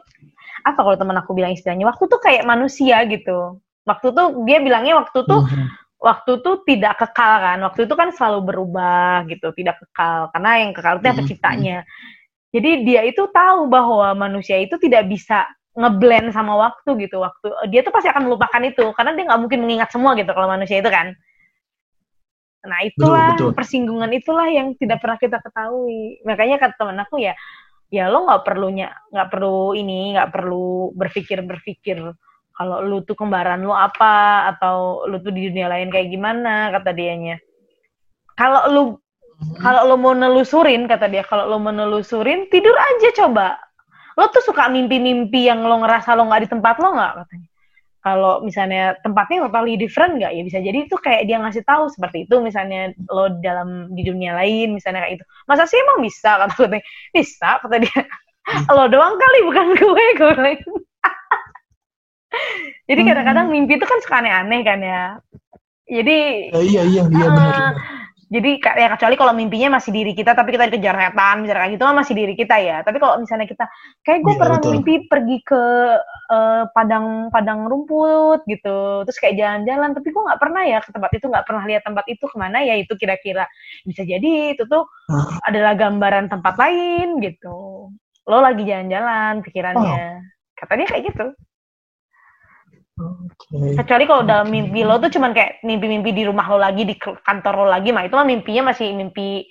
apa 0.61 0.79
kalau 0.85 0.97
teman 1.01 1.17
aku 1.17 1.33
bilang 1.33 1.49
istilahnya 1.49 1.89
waktu 1.89 2.05
tuh 2.05 2.21
kayak 2.21 2.45
manusia 2.45 3.01
gitu. 3.09 3.57
Waktu 3.81 4.13
tuh 4.13 4.45
dia 4.45 4.61
bilangnya 4.61 5.01
waktu 5.01 5.25
tuh 5.25 5.41
mm 5.41 5.49
-hmm. 5.49 5.67
waktu 5.97 6.31
tuh 6.45 6.61
tidak 6.69 7.01
kekal 7.01 7.33
kan. 7.41 7.57
Waktu 7.65 7.89
itu 7.89 7.97
kan 7.97 8.13
selalu 8.13 8.45
berubah 8.45 9.25
gitu, 9.25 9.49
tidak 9.57 9.81
kekal 9.81 10.29
karena 10.37 10.49
yang 10.61 10.69
kekal 10.77 11.01
itu 11.01 11.09
mm 11.09 11.17
-hmm. 11.17 11.81
Jadi 12.49 12.81
dia 12.81 13.05
itu 13.05 13.29
tahu 13.29 13.69
bahwa 13.69 14.09
manusia 14.17 14.57
itu 14.57 14.73
tidak 14.81 15.05
bisa 15.05 15.45
ngeblend 15.77 16.33
sama 16.33 16.57
waktu 16.57 17.07
gitu. 17.07 17.21
Waktu 17.21 17.69
dia 17.69 17.85
tuh 17.85 17.93
pasti 17.93 18.09
akan 18.09 18.25
melupakan 18.25 18.61
itu 18.65 18.89
karena 18.97 19.13
dia 19.13 19.23
nggak 19.29 19.41
mungkin 19.41 19.59
mengingat 19.61 19.89
semua 19.93 20.17
gitu 20.17 20.31
kalau 20.33 20.49
manusia 20.49 20.81
itu 20.81 20.89
kan. 20.89 21.13
Nah 22.65 22.79
itulah 22.83 23.37
betul, 23.37 23.53
betul. 23.53 23.55
persinggungan 23.55 24.11
itulah 24.11 24.47
yang 24.49 24.73
tidak 24.75 24.99
pernah 24.99 25.17
kita 25.21 25.37
ketahui. 25.39 26.19
Makanya 26.25 26.57
kata 26.57 26.75
teman 26.75 26.97
aku 27.05 27.21
ya, 27.21 27.37
ya 27.93 28.09
lo 28.09 28.25
nggak 28.25 28.41
perlunya 28.43 28.91
nggak 29.13 29.29
perlu 29.29 29.77
ini 29.77 30.17
nggak 30.17 30.29
perlu 30.33 30.93
berpikir 30.93 31.41
berpikir 31.45 31.97
kalau 32.59 32.83
lu 32.83 33.07
tuh 33.07 33.15
kembaran 33.15 33.63
lu 33.63 33.71
apa 33.71 34.51
atau 34.51 35.07
lu 35.07 35.23
tuh 35.23 35.31
di 35.31 35.47
dunia 35.47 35.71
lain 35.71 35.87
kayak 35.87 36.11
gimana 36.11 36.73
kata 36.75 36.91
dianya. 36.91 37.39
Kalau 38.35 38.61
lu 38.67 38.83
kalau 39.39 39.87
lo 39.87 39.95
mau 39.95 40.11
nelusurin, 40.11 40.87
kata 40.87 41.07
dia, 41.07 41.23
kalau 41.23 41.47
lo 41.47 41.57
mau 41.59 41.71
nelusurin, 41.71 42.51
tidur 42.51 42.75
aja 42.75 43.09
coba. 43.23 43.55
Lo 44.19 44.27
tuh 44.35 44.43
suka 44.43 44.67
mimpi-mimpi 44.67 45.47
yang 45.47 45.63
lo 45.63 45.79
ngerasa 45.79 46.11
lo 46.15 46.27
nggak 46.27 46.41
di 46.43 46.49
tempat 46.51 46.75
lo 46.83 46.91
nggak 46.91 47.13
katanya. 47.23 47.47
Kalau 47.99 48.33
misalnya 48.43 48.95
tempatnya 49.03 49.43
totally 49.47 49.75
different 49.75 50.23
nggak 50.23 50.31
ya 50.31 50.41
bisa 50.47 50.59
jadi 50.63 50.87
itu 50.87 50.95
kayak 50.95 51.27
dia 51.27 51.35
ngasih 51.43 51.67
tahu 51.67 51.91
seperti 51.91 52.23
itu 52.23 52.39
misalnya 52.39 52.95
lo 53.11 53.27
dalam 53.43 53.91
di 53.91 54.07
dunia 54.07 54.35
lain 54.39 54.75
misalnya 54.75 55.03
kayak 55.03 55.19
itu. 55.19 55.25
Masa 55.47 55.67
sih 55.67 55.79
emang 55.79 55.99
bisa 56.03 56.31
kata 56.39 56.53
gue 56.55 56.79
bisa 57.15 57.59
kata 57.63 57.75
dia. 57.79 58.01
Hmm. 58.49 58.65
lo 58.75 58.87
doang 58.87 59.15
kali 59.19 59.39
bukan 59.45 59.67
gue 59.75 60.05
gue. 60.15 60.51
jadi 62.91 63.01
kadang-kadang 63.03 63.45
hmm. 63.51 63.55
mimpi 63.55 63.73
itu 63.79 63.85
kan 63.87 63.99
suka 64.03 64.15
aneh-aneh 64.23 64.61
kan 64.63 64.79
ya. 64.79 65.03
Jadi 65.89 66.17
ya, 66.55 66.61
iya 66.63 66.81
iya 66.87 67.03
iya 67.07 67.27
uh, 67.27 67.33
benar 67.35 67.73
jadi 68.29 68.61
ya 68.61 68.87
kecuali 68.93 69.15
kalau 69.17 69.33
mimpinya 69.33 69.81
masih 69.81 69.89
diri 69.89 70.13
kita 70.13 70.37
tapi 70.37 70.53
kita 70.53 70.69
dikejar 70.69 70.93
setan 70.93 71.35
misalnya 71.41 71.65
kayak 71.65 71.73
gitu 71.73 71.83
masih 71.89 72.13
diri 72.13 72.33
kita 72.37 72.55
ya 72.61 72.77
tapi 72.85 73.01
kalau 73.01 73.17
misalnya 73.17 73.49
kita 73.49 73.65
kayak 74.05 74.21
gue 74.21 74.33
ya, 74.37 74.39
pernah 74.39 74.59
betul. 74.61 74.71
mimpi 74.77 74.93
pergi 75.09 75.37
ke 75.41 75.63
uh, 76.29 76.63
padang 76.69 77.33
padang 77.33 77.65
rumput 77.65 78.45
gitu 78.45 79.01
terus 79.09 79.17
kayak 79.17 79.35
jalan-jalan 79.41 79.97
tapi 79.97 80.07
gue 80.13 80.23
nggak 80.29 80.41
pernah 80.41 80.61
ya 80.61 80.77
ke 80.77 80.89
tempat 80.93 81.11
itu 81.17 81.25
nggak 81.25 81.45
pernah 81.49 81.63
lihat 81.65 81.83
tempat 81.83 82.05
itu 82.05 82.25
ke 82.29 82.37
mana 82.37 82.57
ya 82.61 82.75
itu 82.77 82.93
kira-kira 82.93 83.49
bisa 83.89 84.05
jadi 84.05 84.53
itu 84.53 84.63
tuh 84.69 84.85
huh? 84.85 85.29
adalah 85.49 85.73
gambaran 85.73 86.29
tempat 86.29 86.53
lain 86.61 87.17
gitu 87.25 87.89
lo 88.29 88.37
lagi 88.45 88.61
jalan-jalan 88.61 89.41
pikirannya 89.41 90.21
oh. 90.21 90.21
katanya 90.53 90.85
kayak 90.85 91.03
gitu 91.09 91.33
Okay. 92.99 93.79
Kecuali 93.79 94.03
kalau 94.03 94.23
dalam 94.27 94.51
mimpi 94.51 94.83
lo 94.83 94.99
tuh 94.99 95.07
cuman 95.07 95.31
kayak 95.31 95.63
mimpi-mimpi 95.63 96.11
di 96.11 96.23
rumah 96.27 96.51
lo 96.51 96.59
lagi, 96.59 96.83
di 96.83 96.99
kantor 96.99 97.63
lo 97.63 97.67
lagi, 97.71 97.95
mah 97.95 98.03
itu 98.03 98.15
mah 98.19 98.27
mimpinya 98.27 98.75
masih 98.75 98.91
mimpi 98.91 99.47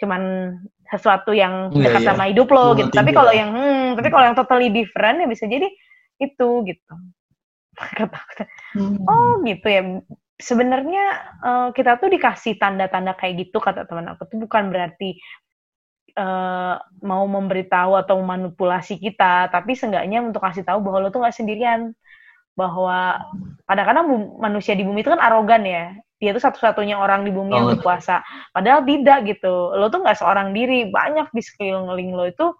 cuman 0.00 0.54
sesuatu 0.90 1.30
yang 1.30 1.70
iya, 1.70 1.86
dekat 1.86 2.02
yeah, 2.02 2.08
sama 2.10 2.24
hidup 2.26 2.48
lo 2.50 2.74
gitu. 2.74 2.90
Tapi 2.90 3.14
kalau 3.14 3.30
yang 3.30 3.54
hmm, 3.54 3.94
tapi 3.94 4.08
kalau 4.10 4.24
yang 4.26 4.36
totally 4.36 4.68
different 4.74 5.22
ya 5.22 5.26
bisa 5.30 5.46
jadi 5.46 5.70
itu 6.18 6.48
gitu. 6.66 6.94
hmm. 8.74 9.06
Oh 9.06 9.38
gitu 9.46 9.66
ya. 9.70 9.82
Sebenarnya 10.40 11.04
uh, 11.44 11.68
kita 11.70 12.00
tuh 12.00 12.10
dikasih 12.10 12.56
tanda-tanda 12.58 13.14
kayak 13.14 13.46
gitu 13.46 13.60
kata 13.60 13.84
teman 13.86 14.08
aku 14.08 14.24
tuh 14.24 14.40
bukan 14.40 14.72
berarti 14.72 15.20
uh, 16.16 16.80
mau 17.04 17.28
memberitahu 17.28 17.94
atau 17.94 18.18
memanipulasi 18.18 18.98
kita, 18.98 19.52
tapi 19.52 19.76
seenggaknya 19.76 20.24
untuk 20.24 20.42
kasih 20.42 20.66
tahu 20.66 20.82
bahwa 20.82 21.06
lo 21.06 21.08
tuh 21.12 21.22
nggak 21.22 21.36
sendirian 21.36 21.92
bahwa 22.60 23.16
kadang-kadang 23.64 24.36
manusia 24.36 24.76
di 24.76 24.84
bumi 24.84 25.00
itu 25.00 25.16
kan 25.16 25.22
arogan 25.24 25.64
ya. 25.64 25.96
Dia 26.20 26.36
tuh 26.36 26.44
satu-satunya 26.44 27.00
orang 27.00 27.24
di 27.24 27.32
bumi 27.32 27.56
oh. 27.56 27.56
yang 27.56 27.68
berpuasa 27.72 28.20
padahal 28.52 28.84
tidak 28.84 29.24
gitu. 29.24 29.72
Lo 29.72 29.88
tuh 29.88 30.04
nggak 30.04 30.20
seorang 30.20 30.52
diri. 30.52 30.92
Banyak 30.92 31.32
di 31.32 31.40
sekeliling 31.40 32.12
lo 32.12 32.28
itu 32.28 32.52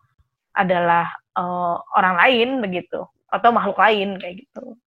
adalah 0.57 1.05
uh, 1.37 1.77
orang 1.93 2.17
lain 2.25 2.49
begitu. 2.65 3.05
Atau 3.29 3.53
makhluk 3.53 3.77
lain 3.77 4.17
kayak 4.17 4.49
gitu. 4.49 4.81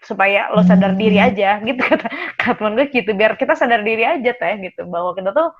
Supaya 0.00 0.48
lo 0.56 0.64
sadar 0.64 0.96
diri 0.96 1.20
hmm. 1.20 1.28
aja 1.28 1.50
gitu. 1.60 1.82
Kata 1.84 2.08
kata 2.40 2.64
gue 2.72 2.86
gitu. 2.88 3.10
Biar 3.12 3.36
kita 3.36 3.52
sadar 3.52 3.84
diri 3.84 4.08
aja 4.08 4.32
teh 4.32 4.54
gitu. 4.64 4.88
Bahwa 4.88 5.12
kita 5.12 5.36
tuh 5.36 5.52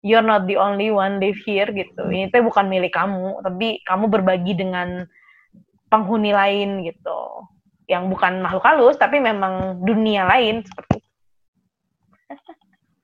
you're 0.00 0.24
not 0.24 0.48
the 0.48 0.56
only 0.56 0.88
one 0.88 1.20
live 1.20 1.36
here 1.44 1.68
gitu. 1.68 2.00
Ini 2.08 2.32
tuh 2.32 2.48
bukan 2.48 2.72
milik 2.72 2.96
kamu 2.96 3.44
tapi 3.44 3.84
kamu 3.84 4.08
berbagi 4.08 4.56
dengan 4.56 5.04
penghuni 5.90 6.32
lain 6.32 6.86
gitu 6.86 7.44
yang 7.90 8.06
bukan 8.06 8.38
makhluk 8.38 8.62
halus 8.62 8.94
tapi 8.94 9.18
memang 9.18 9.82
dunia 9.82 10.22
lain 10.30 10.62
seperti 10.62 11.02
itu. 11.02 11.10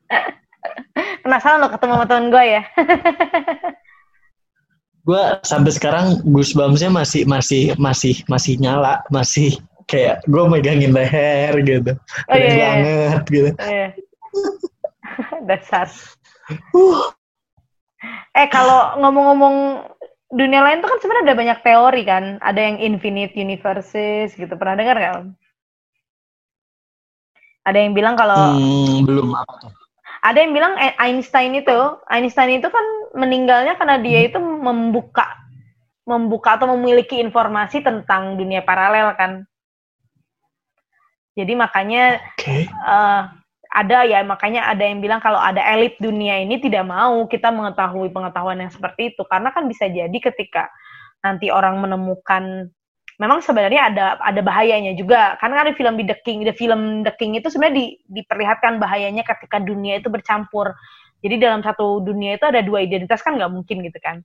Penasaran 1.26 1.58
lo 1.58 1.68
ketemu 1.74 1.92
sama 1.98 2.06
temen 2.06 2.30
gue 2.30 2.44
ya? 2.46 2.62
gue 5.06 5.22
sampai 5.46 5.70
sekarang 5.70 6.06
goosebumpsnya 6.26 6.90
masih 6.90 7.22
masih 7.26 7.74
masih 7.78 8.22
masih 8.26 8.58
nyala, 8.58 9.02
masih 9.10 9.54
kayak 9.86 10.22
gue 10.26 10.44
megangin 10.50 10.90
leher 10.90 11.54
gitu, 11.62 11.94
oh, 12.26 12.34
iya, 12.34 12.50
iya. 12.50 12.70
banget 12.74 13.24
gitu. 13.30 13.50
Oh, 13.54 13.70
iya. 13.70 13.88
Dasar. 15.48 15.86
Uh. 16.74 17.14
Eh 18.34 18.46
kalau 18.50 18.98
ngomong-ngomong 18.98 19.86
dunia 20.32 20.60
lain 20.62 20.82
tuh 20.82 20.90
kan 20.90 20.98
sebenarnya 20.98 21.26
ada 21.32 21.38
banyak 21.38 21.58
teori 21.62 22.02
kan. 22.02 22.24
Ada 22.42 22.60
yang 22.60 22.76
infinite 22.82 23.34
universes 23.38 24.34
gitu. 24.34 24.54
Pernah 24.58 24.76
dengar 24.78 24.96
nggak? 24.98 25.16
Ada 27.66 27.78
yang 27.82 27.92
bilang 27.98 28.14
kalau 28.14 28.54
hmm, 28.54 29.02
belum 29.06 29.34
apa 29.34 29.54
tuh. 29.66 29.72
Ada 30.26 30.42
yang 30.42 30.52
bilang 30.58 30.74
Einstein 30.98 31.54
itu, 31.54 31.78
Einstein 32.10 32.58
itu 32.58 32.66
kan 32.66 32.86
meninggalnya 33.14 33.78
karena 33.78 34.02
dia 34.02 34.26
itu 34.26 34.42
membuka 34.42 35.26
membuka 36.06 36.54
atau 36.54 36.70
memiliki 36.78 37.18
informasi 37.18 37.82
tentang 37.82 38.38
dunia 38.38 38.62
paralel 38.62 39.14
kan. 39.18 39.42
Jadi 41.34 41.52
makanya 41.58 42.22
okay. 42.38 42.70
uh, 42.86 43.28
ada 43.76 44.08
ya 44.08 44.24
makanya 44.24 44.72
ada 44.72 44.80
yang 44.80 45.04
bilang 45.04 45.20
kalau 45.20 45.36
ada 45.36 45.60
elit 45.76 46.00
dunia 46.00 46.40
ini 46.40 46.56
tidak 46.56 46.88
mau 46.88 47.28
kita 47.28 47.52
mengetahui 47.52 48.08
pengetahuan 48.08 48.56
yang 48.64 48.72
seperti 48.72 49.12
itu. 49.12 49.22
Karena 49.28 49.52
kan 49.52 49.68
bisa 49.68 49.84
jadi 49.84 50.16
ketika 50.16 50.72
nanti 51.20 51.52
orang 51.52 51.76
menemukan 51.84 52.72
memang 53.20 53.44
sebenarnya 53.44 53.92
ada 53.92 54.04
ada 54.16 54.40
bahayanya 54.40 54.96
juga. 54.96 55.36
Karena 55.36 55.68
ada 55.68 55.76
film 55.76 56.00
di 56.00 56.08
The 56.08 56.16
King 56.24 56.48
The 56.48 56.56
film 56.56 57.04
The 57.04 57.12
King 57.20 57.36
itu 57.36 57.52
sebenarnya 57.52 57.76
di, 57.76 57.86
diperlihatkan 58.08 58.80
bahayanya 58.80 59.28
ketika 59.28 59.60
dunia 59.60 60.00
itu 60.00 60.08
bercampur. 60.08 60.72
Jadi 61.20 61.36
dalam 61.36 61.60
satu 61.60 62.00
dunia 62.00 62.40
itu 62.40 62.48
ada 62.48 62.64
dua 62.64 62.80
identitas 62.80 63.20
kan 63.20 63.36
nggak 63.36 63.52
mungkin 63.52 63.84
gitu 63.84 64.00
kan 64.00 64.24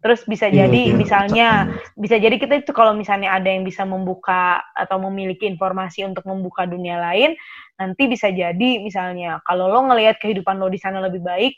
Terus 0.00 0.24
bisa 0.24 0.48
iya, 0.48 0.64
jadi 0.64 0.82
iya, 0.90 0.96
misalnya 0.96 1.48
bisa 1.92 2.16
jadi 2.16 2.40
kita 2.40 2.64
itu 2.64 2.72
kalau 2.72 2.96
misalnya 2.96 3.36
ada 3.36 3.52
yang 3.52 3.68
bisa 3.68 3.84
membuka 3.84 4.64
atau 4.72 4.96
memiliki 4.96 5.44
informasi 5.44 6.08
untuk 6.08 6.24
membuka 6.24 6.64
dunia 6.64 6.96
lain, 6.96 7.36
nanti 7.76 8.08
bisa 8.08 8.32
jadi 8.32 8.80
misalnya 8.80 9.44
kalau 9.44 9.68
lo 9.68 9.84
ngelihat 9.92 10.16
kehidupan 10.16 10.56
lo 10.56 10.72
di 10.72 10.80
sana 10.80 11.04
lebih 11.04 11.20
baik, 11.20 11.52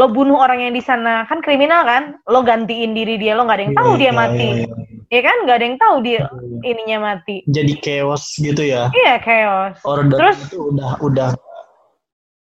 lo 0.00 0.08
bunuh 0.08 0.40
orang 0.40 0.64
yang 0.64 0.72
di 0.72 0.80
sana 0.80 1.28
kan 1.28 1.44
kriminal 1.44 1.84
kan, 1.84 2.16
lo 2.24 2.40
gantiin 2.40 2.96
diri 2.96 3.20
dia, 3.20 3.36
lo 3.36 3.44
nggak 3.44 3.58
ada 3.60 3.64
yang 3.68 3.76
tahu 3.76 3.90
iya, 3.92 4.00
dia 4.00 4.12
mati, 4.16 4.48
iya, 4.48 4.64
iya. 4.64 4.76
ya 5.12 5.20
kan 5.28 5.36
nggak 5.44 5.56
ada 5.60 5.66
yang 5.68 5.78
tahu 5.78 5.96
dia 6.00 6.22
ininya 6.64 6.98
mati. 7.04 7.36
Jadi 7.44 7.72
chaos 7.84 8.24
gitu 8.40 8.64
ya? 8.64 8.88
Iya 8.96 9.14
chaos. 9.20 9.76
Order 9.84 10.16
Terus 10.16 10.38
itu 10.48 10.72
udah 10.72 10.96
udah 11.04 11.28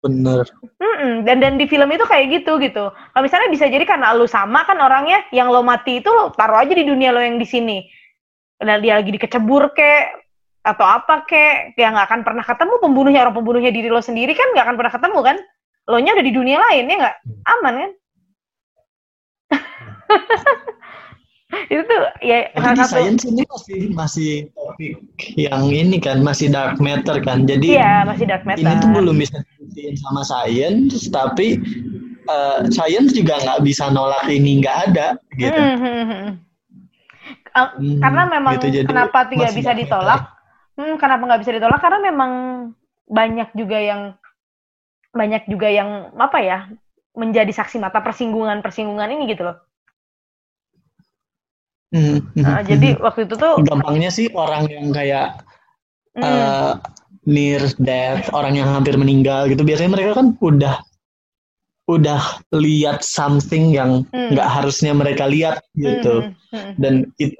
Bener. 0.08 0.48
Mm-mm. 0.80 1.28
Dan 1.28 1.44
dan 1.44 1.54
di 1.60 1.68
film 1.68 1.92
itu 1.92 2.08
kayak 2.08 2.26
gitu 2.42 2.56
gitu. 2.64 2.90
Kalau 2.96 3.24
misalnya 3.24 3.52
bisa 3.52 3.68
jadi 3.68 3.84
karena 3.84 4.16
lu 4.16 4.24
sama 4.24 4.64
kan 4.64 4.80
orangnya, 4.80 5.28
yang 5.36 5.52
lo 5.52 5.62
mati 5.62 6.00
itu 6.00 6.08
lo 6.08 6.32
taruh 6.32 6.64
aja 6.64 6.72
di 6.72 6.88
dunia 6.88 7.12
lo 7.12 7.20
yang 7.20 7.36
di 7.36 7.44
sini. 7.44 7.84
Dan 8.58 8.82
dia 8.82 8.98
lagi 8.98 9.12
dikecebur 9.14 9.76
ke 9.76 9.92
atau 10.64 10.84
apa 10.84 11.24
ke, 11.24 11.76
ya 11.80 11.92
nggak 11.94 12.08
akan 12.12 12.22
pernah 12.24 12.44
ketemu 12.44 12.74
pembunuhnya 12.84 13.24
orang 13.24 13.36
pembunuhnya 13.36 13.72
diri 13.72 13.88
lo 13.88 14.02
sendiri 14.02 14.36
kan 14.36 14.48
nggak 14.56 14.66
akan 14.66 14.76
pernah 14.80 14.94
ketemu 14.96 15.20
kan? 15.22 15.38
Lo 15.88 15.98
nya 16.00 16.12
udah 16.16 16.26
di 16.26 16.34
dunia 16.34 16.58
lain 16.60 16.84
ya 16.88 16.96
nggak? 17.04 17.16
Aman 17.48 17.76
kan? 17.76 17.92
Itu 21.68 21.82
tuh 21.84 22.02
ya 22.22 22.50
Tapi 22.54 22.74
di 22.74 22.80
satu... 22.82 22.92
science 22.94 23.24
ini 23.26 23.44
masih 23.48 23.80
masih 23.94 24.32
topik 24.54 24.94
yang 25.36 25.66
ini 25.70 25.98
kan 25.98 26.22
masih 26.22 26.48
dark 26.54 26.78
matter 26.78 27.18
kan. 27.26 27.44
Jadi 27.50 27.78
iya 27.78 28.06
masih 28.06 28.26
dark 28.30 28.44
matter. 28.46 28.64
ini 28.64 28.74
tuh 28.82 28.90
belum 28.94 29.16
bisa 29.18 29.38
dibuktiin 29.42 29.96
sama 29.98 30.22
science 30.22 31.10
tapi 31.10 31.62
uh, 32.30 32.66
science 32.70 33.12
juga 33.14 33.42
nggak 33.42 33.62
bisa 33.66 33.90
nolak 33.90 34.26
ini 34.30 34.62
nggak 34.64 34.78
ada 34.92 35.08
gitu. 35.36 35.58
Hmm, 35.58 35.78
hmm, 35.78 36.06
hmm. 36.06 36.32
Uh, 37.58 37.70
hmm, 37.82 37.98
karena 38.06 38.24
memang 38.30 38.54
gitu, 38.62 38.68
jadi 38.70 38.88
kenapa 38.88 39.20
tidak 39.28 39.52
bisa 39.58 39.72
ditolak? 39.74 40.22
Hmm, 40.78 40.96
kenapa 41.02 41.24
nggak 41.26 41.42
bisa 41.42 41.52
ditolak? 41.58 41.80
Karena 41.82 42.00
memang 42.06 42.32
banyak 43.10 43.50
juga 43.58 43.78
yang 43.82 44.02
banyak 45.16 45.50
juga 45.50 45.68
yang 45.72 46.14
apa 46.20 46.38
ya 46.44 46.60
menjadi 47.18 47.50
saksi 47.50 47.82
mata 47.82 48.04
persinggungan 48.06 48.62
persinggungan 48.62 49.10
ini 49.10 49.34
gitu 49.34 49.50
loh 49.50 49.67
Hmm, 51.88 52.20
nah, 52.36 52.60
jadi 52.68 53.00
waktu 53.00 53.32
itu 53.32 53.40
tuh 53.40 53.64
gampangnya 53.64 54.12
sih 54.12 54.28
orang 54.36 54.68
yang 54.68 54.92
kayak 54.92 55.40
hmm. 56.20 56.24
uh, 56.24 56.76
near 57.24 57.64
death, 57.80 58.28
orang 58.36 58.60
yang 58.60 58.68
hampir 58.68 59.00
meninggal 59.00 59.48
gitu 59.48 59.64
biasanya 59.64 59.96
mereka 59.96 60.20
kan 60.20 60.36
udah 60.44 60.84
udah 61.88 62.44
lihat 62.52 63.00
something 63.00 63.72
yang 63.72 64.04
hmm. 64.12 64.36
nggak 64.36 64.48
hmm. 64.48 64.58
harusnya 64.60 64.92
mereka 64.92 65.32
lihat 65.32 65.64
gitu. 65.80 66.28
Hmm, 66.28 66.36
hmm. 66.52 66.60
Hmm. 66.60 66.74
Dan 66.76 66.94
itu 67.24 67.36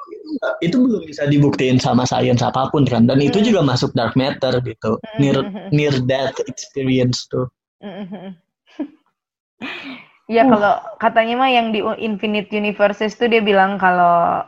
itu 0.64 0.76
belum 0.80 1.04
bisa 1.04 1.28
dibuktiin 1.28 1.84
sama 1.84 2.08
sains 2.08 2.40
apa 2.40 2.72
pun 2.72 2.88
kan. 2.88 3.04
Dan 3.04 3.20
hmm. 3.20 3.28
itu 3.28 3.52
juga 3.52 3.60
masuk 3.68 3.92
dark 3.92 4.16
matter 4.16 4.64
gitu. 4.64 4.96
Hmm. 4.96 5.20
Near 5.20 5.38
near 5.76 5.96
death 6.08 6.40
experience 6.48 7.28
tuh. 7.28 7.52
Hmm. 7.84 8.40
Ya 10.28 10.44
uh. 10.44 10.52
kalau 10.52 10.74
katanya 11.00 11.40
mah 11.40 11.52
yang 11.52 11.72
di 11.72 11.80
Infinite 12.04 12.52
Universes 12.52 13.16
itu 13.16 13.32
dia 13.32 13.40
bilang 13.40 13.80
kalau 13.80 14.44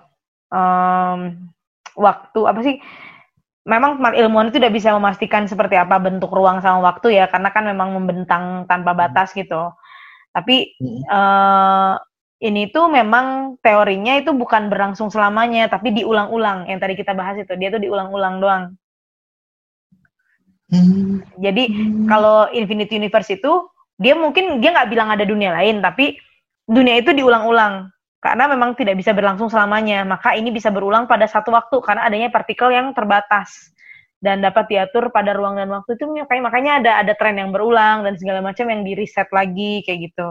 um, 0.52 1.50
waktu 1.96 2.40
apa 2.44 2.60
sih? 2.64 2.78
Memang 3.68 4.02
ilmuwan 4.02 4.50
itu 4.50 4.58
tidak 4.58 4.74
bisa 4.82 4.90
memastikan 4.98 5.46
seperti 5.46 5.78
apa 5.78 6.02
bentuk 6.02 6.34
ruang 6.34 6.58
sama 6.58 6.90
waktu 6.90 7.22
ya, 7.22 7.30
karena 7.30 7.54
kan 7.54 7.70
memang 7.70 7.94
membentang 7.94 8.66
tanpa 8.66 8.98
hmm. 8.98 9.00
batas 9.00 9.30
gitu. 9.36 9.70
Tapi 10.34 10.74
uh, 11.06 11.94
ini 12.42 12.72
tuh 12.74 12.90
memang 12.90 13.60
teorinya 13.62 14.18
itu 14.18 14.34
bukan 14.34 14.74
berlangsung 14.74 15.14
selamanya, 15.14 15.70
tapi 15.70 15.94
diulang-ulang. 15.94 16.66
Yang 16.66 16.80
tadi 16.82 16.94
kita 16.98 17.14
bahas 17.14 17.38
itu, 17.38 17.54
dia 17.62 17.70
tuh 17.70 17.84
diulang-ulang 17.84 18.42
doang. 18.42 18.64
Hmm. 20.74 21.22
Jadi 21.38 21.70
kalau 22.10 22.50
Infinite 22.50 22.90
Universe 22.90 23.38
itu 23.38 23.70
dia 24.00 24.16
mungkin 24.16 24.64
dia 24.64 24.72
nggak 24.72 24.90
bilang 24.90 25.12
ada 25.12 25.28
dunia 25.28 25.52
lain 25.52 25.84
tapi 25.84 26.16
dunia 26.64 27.04
itu 27.04 27.12
diulang-ulang. 27.12 27.92
Karena 28.20 28.52
memang 28.52 28.76
tidak 28.76 29.00
bisa 29.00 29.16
berlangsung 29.16 29.48
selamanya. 29.48 30.04
Maka 30.04 30.36
ini 30.36 30.52
bisa 30.52 30.72
berulang 30.72 31.08
pada 31.08 31.28
satu 31.28 31.56
waktu 31.56 31.80
karena 31.84 32.08
adanya 32.08 32.28
partikel 32.32 32.72
yang 32.72 32.92
terbatas 32.92 33.72
dan 34.20 34.44
dapat 34.44 34.68
diatur 34.68 35.08
pada 35.12 35.32
ruang 35.36 35.56
dan 35.56 35.72
waktu 35.72 35.96
itu. 35.96 36.04
Makanya 36.08 36.44
makanya 36.44 36.72
ada 36.84 36.92
ada 37.04 37.14
tren 37.16 37.40
yang 37.40 37.56
berulang 37.56 38.04
dan 38.04 38.20
segala 38.20 38.44
macam 38.44 38.68
yang 38.68 38.84
di 38.84 38.92
reset 38.96 39.28
lagi 39.32 39.84
kayak 39.88 40.12
gitu. 40.12 40.28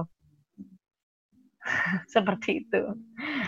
Seperti 2.14 2.69
itu. 2.69 2.93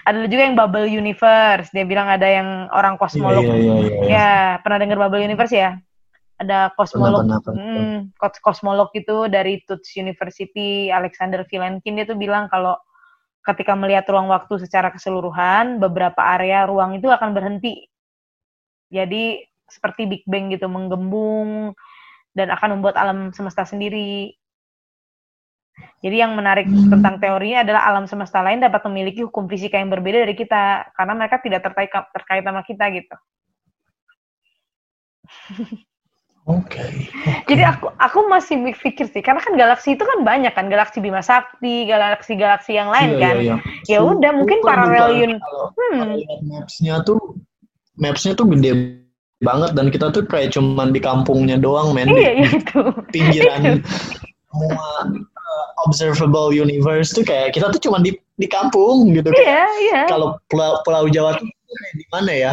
Ada 0.09 0.25
juga 0.25 0.43
yang 0.49 0.57
bubble 0.57 0.89
universe. 0.89 1.69
Dia 1.77 1.85
bilang 1.85 2.09
ada 2.09 2.25
yang 2.25 2.73
orang 2.73 2.97
kosmolog. 2.97 3.45
Yeah, 3.45 3.57
yeah, 3.57 3.77
yeah, 3.77 3.93
yeah. 3.93 4.09
ya 4.09 4.29
pernah 4.65 4.81
dengar 4.81 4.97
bubble 5.05 5.21
universe 5.21 5.53
ya 5.53 5.77
ada 6.41 6.73
kosmolog 6.73 7.29
hmm, 7.45 8.17
kosmolog 8.17 8.89
itu 8.97 9.29
dari 9.29 9.61
Tuts 9.69 9.93
University 10.01 10.89
Alexander 10.89 11.45
Vilenkin 11.45 12.01
dia 12.01 12.09
tuh 12.09 12.17
bilang 12.17 12.49
kalau 12.49 12.81
ketika 13.45 13.77
melihat 13.77 14.09
ruang 14.09 14.33
waktu 14.33 14.57
secara 14.65 14.89
keseluruhan 14.89 15.77
beberapa 15.77 16.17
area 16.17 16.65
ruang 16.65 16.97
itu 16.97 17.13
akan 17.13 17.37
berhenti 17.37 17.85
jadi 18.89 19.45
seperti 19.69 20.09
Big 20.09 20.25
Bang 20.25 20.49
gitu 20.49 20.65
menggembung 20.65 21.77
dan 22.33 22.49
akan 22.49 22.81
membuat 22.81 22.97
alam 22.97 23.37
semesta 23.37 23.69
sendiri 23.69 24.33
jadi 26.01 26.25
yang 26.25 26.33
menarik 26.33 26.65
hmm. 26.65 26.89
tentang 26.89 27.21
teorinya 27.21 27.61
adalah 27.69 27.85
alam 27.85 28.09
semesta 28.09 28.41
lain 28.41 28.65
dapat 28.65 28.81
memiliki 28.89 29.21
hukum 29.25 29.45
fisika 29.45 29.77
yang 29.77 29.93
berbeda 29.93 30.25
dari 30.25 30.33
kita 30.37 30.89
karena 30.97 31.13
mereka 31.13 31.37
tidak 31.45 31.61
terkait 31.69 31.93
terkait 31.93 32.45
sama 32.45 32.65
kita 32.65 32.85
gitu. 32.97 33.17
Oke. 36.51 36.83
Okay, 36.83 36.91
okay. 37.07 37.35
Jadi 37.47 37.63
aku 37.63 37.87
aku 37.95 38.19
masih 38.27 38.59
mikir 38.59 39.07
sih, 39.07 39.23
karena 39.23 39.39
kan 39.39 39.55
galaksi 39.55 39.95
itu 39.95 40.03
kan 40.03 40.27
banyak 40.27 40.51
kan, 40.51 40.67
galaksi 40.67 40.99
Bima 40.99 41.23
Sakti, 41.23 41.87
galaksi-galaksi 41.87 42.75
yang 42.75 42.91
lain 42.91 43.15
iya, 43.15 43.23
kan. 43.23 43.35
Iya, 43.39 43.55
iya. 43.55 43.57
Ya 43.87 43.99
udah 44.03 44.31
mungkin 44.35 44.59
paralel 44.67 45.07
un. 45.15 45.33
Hmm. 45.39 46.19
Maps-nya 46.51 47.07
tuh 47.07 47.39
maps-nya 47.95 48.35
tuh 48.35 48.51
gede 48.51 48.99
banget 49.41 49.73
dan 49.79 49.89
kita 49.89 50.11
tuh 50.11 50.27
kayak 50.27 50.51
cuman 50.53 50.91
di 50.91 50.99
kampungnya 50.99 51.57
doang 51.57 51.95
men. 51.95 52.11
Iya, 52.11 52.43
iya 52.43 52.49
itu. 52.51 52.81
Pinggiran 53.15 53.81
semua 54.51 54.91
uh, 55.07 55.67
observable 55.87 56.51
universe 56.51 57.15
tuh 57.15 57.23
kayak 57.23 57.55
kita 57.55 57.71
tuh 57.71 57.81
cuman 57.81 58.03
di 58.03 58.19
di 58.37 58.47
kampung 58.51 59.15
gitu. 59.15 59.31
Iya, 59.31 59.65
iya. 59.87 60.01
Kalau 60.11 60.37
pulau, 60.51 60.83
pulau 60.83 61.07
Jawa 61.07 61.39
tuh 61.39 61.47
di 61.95 62.05
mana 62.11 62.33
ya? 62.35 62.53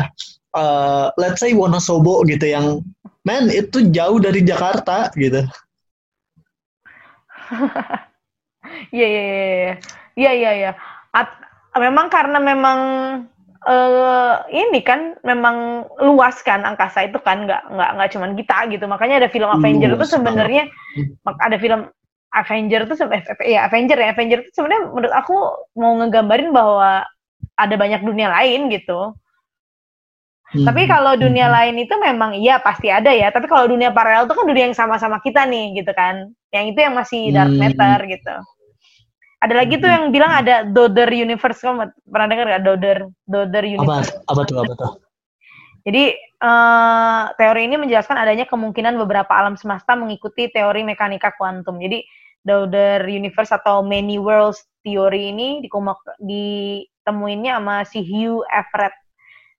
Uh, 0.56 1.14
let's 1.22 1.38
say 1.38 1.54
Wonosobo 1.54 2.26
gitu 2.26 2.50
yang 2.50 2.82
men 3.28 3.52
itu 3.52 3.92
jauh 3.92 4.24
dari 4.24 4.40
Jakarta 4.48 5.12
gitu 5.20 5.44
Iya 8.92 9.08
iya 9.08 9.24
iya 9.24 9.74
iya 10.18 10.32
iya 10.34 10.52
iya. 10.60 10.72
Memang 11.78 12.10
karena 12.10 12.42
memang 12.42 12.80
uh, 13.68 14.36
ini 14.50 14.82
kan 14.82 15.14
memang 15.22 15.86
luas 16.02 16.42
kan 16.42 16.66
angkasa 16.66 17.06
itu 17.06 17.22
kan 17.22 17.46
nggak 17.46 17.70
nggak 17.70 17.90
nggak 17.96 18.10
cuman 18.18 18.32
kita 18.34 18.58
gitu. 18.74 18.86
Makanya 18.90 19.22
ada 19.24 19.30
film 19.30 19.50
Avenger 19.50 19.94
itu 19.94 20.06
sebenarnya 20.10 20.64
ada 21.28 21.58
film 21.62 21.82
Avenger 22.34 22.82
itu 22.90 22.94
ya 23.46 23.70
Avenger 23.70 23.98
ya 23.98 24.10
Avenger 24.14 24.40
itu 24.42 24.52
sebenarnya 24.58 24.84
menurut 24.90 25.14
aku 25.14 25.36
mau 25.78 25.94
ngegambarin 26.02 26.50
bahwa 26.52 27.06
ada 27.58 27.76
banyak 27.78 28.02
dunia 28.02 28.34
lain 28.34 28.74
gitu. 28.74 29.14
Hmm. 30.48 30.64
Tapi 30.64 30.88
kalau 30.88 31.20
dunia 31.20 31.52
hmm. 31.52 31.56
lain 31.60 31.76
itu 31.84 31.96
memang 32.00 32.32
iya 32.40 32.62
pasti 32.64 32.88
ada 32.88 33.12
ya. 33.12 33.28
Tapi 33.34 33.52
kalau 33.52 33.68
dunia 33.68 33.92
paralel 33.92 34.30
itu 34.30 34.36
kan 34.36 34.48
dunia 34.48 34.72
yang 34.72 34.78
sama-sama 34.78 35.20
kita 35.20 35.44
nih 35.44 35.76
gitu 35.84 35.92
kan. 35.92 36.32
Yang 36.56 36.66
itu 36.72 36.80
yang 36.88 36.94
masih 36.96 37.22
dark 37.36 37.52
hmm. 37.52 37.60
matter 37.60 38.00
gitu. 38.08 38.36
Ada 39.38 39.54
lagi 39.54 39.76
tuh 39.78 39.90
yang 39.92 40.10
bilang 40.10 40.34
ada 40.34 40.66
Dodder 40.66 41.12
Universe 41.14 41.62
kamu 41.62 41.94
pernah 42.10 42.28
dengar 42.32 42.46
gak 42.58 42.64
Dodder 42.64 42.98
Dodder 43.28 43.64
Universe? 43.70 44.10
Apa, 44.26 44.34
apa 44.34 44.42
tuh 44.48 44.58
apa 44.64 44.74
tuh? 44.74 44.92
Jadi 45.88 46.04
uh, 46.44 47.32
teori 47.40 47.62
ini 47.70 47.76
menjelaskan 47.80 48.18
adanya 48.20 48.44
kemungkinan 48.50 49.00
beberapa 49.00 49.32
alam 49.32 49.56
semesta 49.56 49.96
mengikuti 49.96 50.52
teori 50.52 50.84
mekanika 50.84 51.32
kuantum. 51.38 51.80
Jadi 51.80 52.04
Dodder 52.44 53.04
Universe 53.08 53.52
atau 53.56 53.84
Many 53.84 54.20
Worlds 54.20 54.64
Theory 54.84 55.36
ini 55.36 55.64
di 55.64 55.70
ditemuinnya 56.24 57.60
sama 57.60 57.84
si 57.88 58.00
Hugh 58.04 58.44
Everett. 58.52 58.96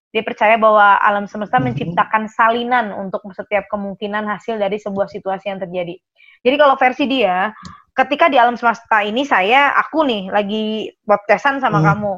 Dia 0.09 0.25
percaya 0.25 0.57
bahwa 0.57 0.97
alam 1.05 1.29
semesta 1.29 1.61
mm-hmm. 1.61 1.67
menciptakan 1.69 2.25
salinan 2.33 2.97
untuk 2.97 3.21
setiap 3.37 3.69
kemungkinan 3.69 4.25
hasil 4.25 4.57
dari 4.57 4.81
sebuah 4.81 5.09
situasi 5.13 5.53
yang 5.53 5.61
terjadi. 5.61 6.01
Jadi 6.41 6.57
kalau 6.57 6.75
versi 6.81 7.05
dia, 7.05 7.53
ketika 7.93 8.31
di 8.31 8.39
alam 8.39 8.55
semesta 8.55 9.03
ini 9.03 9.27
saya, 9.27 9.75
aku 9.75 10.07
nih 10.07 10.31
lagi 10.31 10.95
podcastan 11.03 11.59
sama 11.59 11.83
hmm. 11.83 11.87
kamu. 11.91 12.15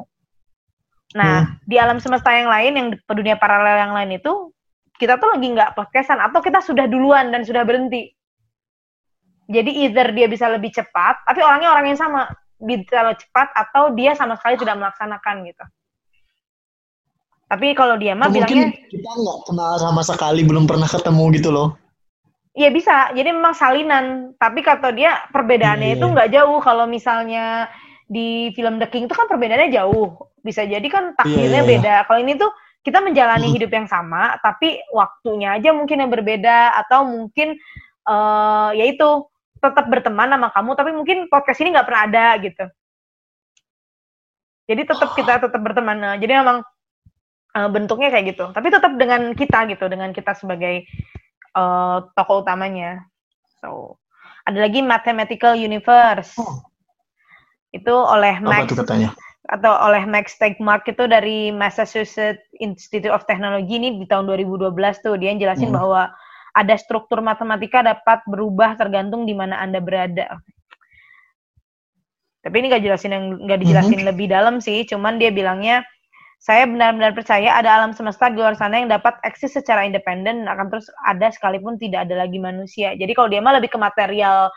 Nah, 1.17 1.35
hmm. 1.43 1.65
di 1.65 1.75
alam 1.81 1.97
semesta 1.97 2.29
yang 2.31 2.47
lain, 2.47 2.71
yang 2.77 2.87
dunia 3.09 3.35
paralel 3.35 3.81
yang 3.81 3.93
lain 3.97 4.21
itu, 4.21 4.53
kita 5.01 5.17
tuh 5.17 5.33
lagi 5.33 5.47
nggak 5.49 5.73
podcastan 5.73 6.21
atau 6.21 6.39
kita 6.39 6.61
sudah 6.61 6.85
duluan 6.85 7.33
dan 7.33 7.41
sudah 7.41 7.65
berhenti. 7.65 8.13
Jadi 9.49 9.89
either 9.89 10.13
dia 10.13 10.29
bisa 10.29 10.47
lebih 10.47 10.69
cepat, 10.69 11.25
tapi 11.25 11.41
orangnya 11.41 11.73
orang 11.73 11.91
yang 11.91 11.99
sama, 11.99 12.29
bisa 12.61 13.01
lebih 13.03 13.25
cepat 13.25 13.49
atau 13.57 13.91
dia 13.97 14.13
sama 14.13 14.37
sekali 14.37 14.61
tidak 14.61 14.77
melaksanakan 14.77 15.35
gitu. 15.49 15.65
Tapi 17.51 17.75
kalau 17.75 17.99
dia 17.99 18.15
mah 18.15 18.31
bilangnya 18.31 18.71
kita 18.87 19.11
nggak 19.11 19.39
kenal 19.43 19.75
sama 19.75 20.01
sekali, 20.07 20.47
belum 20.47 20.71
pernah 20.71 20.87
ketemu 20.87 21.23
gitu 21.35 21.51
loh. 21.51 21.75
Iya 22.55 22.71
bisa, 22.71 23.11
jadi 23.11 23.35
memang 23.35 23.51
salinan. 23.51 24.31
Tapi 24.39 24.63
kata 24.63 24.95
dia 24.95 25.27
perbedaannya 25.35 25.91
yeah. 25.91 25.97
itu 25.99 26.05
nggak 26.07 26.31
jauh. 26.31 26.63
Kalau 26.63 26.87
misalnya 26.87 27.67
di 28.07 28.55
film 28.55 28.79
The 28.79 28.87
King 28.87 29.11
itu 29.11 29.15
kan 29.19 29.27
perbedaannya 29.27 29.67
jauh. 29.67 30.31
Bisa 30.39 30.63
jadi 30.63 30.87
kan 30.87 31.11
takdirnya 31.19 31.59
yeah, 31.59 31.67
yeah, 31.67 31.71
beda. 31.75 31.95
Kalau 32.07 32.19
ini 32.23 32.39
tuh 32.39 32.51
kita 32.87 33.03
menjalani 33.03 33.51
hmm. 33.51 33.55
hidup 33.59 33.71
yang 33.75 33.87
sama, 33.91 34.39
tapi 34.39 34.79
waktunya 34.95 35.59
aja 35.59 35.75
mungkin 35.75 36.07
yang 36.07 36.11
berbeda 36.11 36.71
atau 36.87 37.03
mungkin 37.03 37.59
uh, 38.07 38.71
ya 38.71 38.87
itu 38.87 39.27
tetap 39.59 39.91
berteman 39.91 40.31
sama 40.31 40.49
kamu, 40.55 40.71
tapi 40.79 40.91
mungkin 40.95 41.17
podcast 41.27 41.59
ini 41.59 41.75
nggak 41.75 41.87
pernah 41.87 42.03
ada 42.07 42.25
gitu. 42.39 42.65
Jadi 44.71 44.81
tetap 44.87 45.09
kita 45.19 45.33
tetap 45.43 45.61
berteman. 45.61 45.99
Nah, 45.99 46.15
jadi 46.15 46.39
memang 46.39 46.63
uh, 47.55 47.69
bentuknya 47.71 48.09
kayak 48.11 48.35
gitu. 48.35 48.45
Tapi 48.51 48.67
tetap 48.71 48.93
dengan 48.95 49.31
kita 49.35 49.67
gitu, 49.71 49.85
dengan 49.87 50.11
kita 50.11 50.35
sebagai 50.35 50.85
uh, 51.55 52.05
tokoh 52.15 52.43
utamanya. 52.43 53.05
So 53.59 54.01
ada 54.45 54.57
lagi 54.61 54.81
Mathematical 54.81 55.53
Universe. 55.55 56.35
Oh. 56.39 56.63
Itu 57.71 57.93
oleh 57.93 58.39
Max. 58.43 58.71
Apa 58.71 58.83
katanya? 58.83 59.11
atau 59.51 59.73
oleh 59.83 60.07
Max 60.07 60.39
Tegmark 60.39 60.87
itu 60.87 61.09
dari 61.11 61.51
Massachusetts 61.51 62.39
Institute 62.61 63.11
of 63.11 63.27
Technology 63.27 63.75
ini 63.75 63.99
di 63.99 64.07
tahun 64.07 64.29
2012 64.31 64.71
tuh 65.03 65.19
dia 65.19 65.35
jelasin 65.35 65.73
hmm. 65.73 65.77
bahwa 65.81 66.13
ada 66.55 66.75
struktur 66.79 67.19
matematika 67.19 67.83
dapat 67.83 68.23
berubah 68.27 68.79
tergantung 68.79 69.27
di 69.27 69.35
mana 69.35 69.59
anda 69.59 69.83
berada. 69.83 70.39
Tapi 72.41 72.55
ini 72.57 72.73
gak 72.73 72.83
jelasin 72.83 73.11
yang 73.13 73.25
nggak 73.45 73.59
dijelasin 73.61 73.99
hmm. 74.01 74.09
lebih 74.09 74.27
dalam 74.31 74.63
sih, 74.63 74.87
cuman 74.87 75.19
dia 75.21 75.29
bilangnya 75.29 75.85
saya 76.41 76.65
benar-benar 76.65 77.13
percaya 77.13 77.53
ada 77.53 77.69
alam 77.69 77.93
semesta 77.93 78.25
di 78.33 78.41
luar 78.41 78.57
sana 78.57 78.81
yang 78.81 78.89
dapat 78.89 79.13
eksis 79.21 79.53
secara 79.53 79.85
independen 79.85 80.49
akan 80.49 80.73
terus 80.73 80.89
ada 81.05 81.29
sekalipun 81.29 81.77
tidak 81.77 82.09
ada 82.09 82.25
lagi 82.25 82.41
manusia. 82.41 82.97
Jadi 82.97 83.13
kalau 83.13 83.29
dia 83.29 83.45
mah 83.45 83.61
lebih 83.61 83.69
ke 83.69 83.77
material 83.77 84.49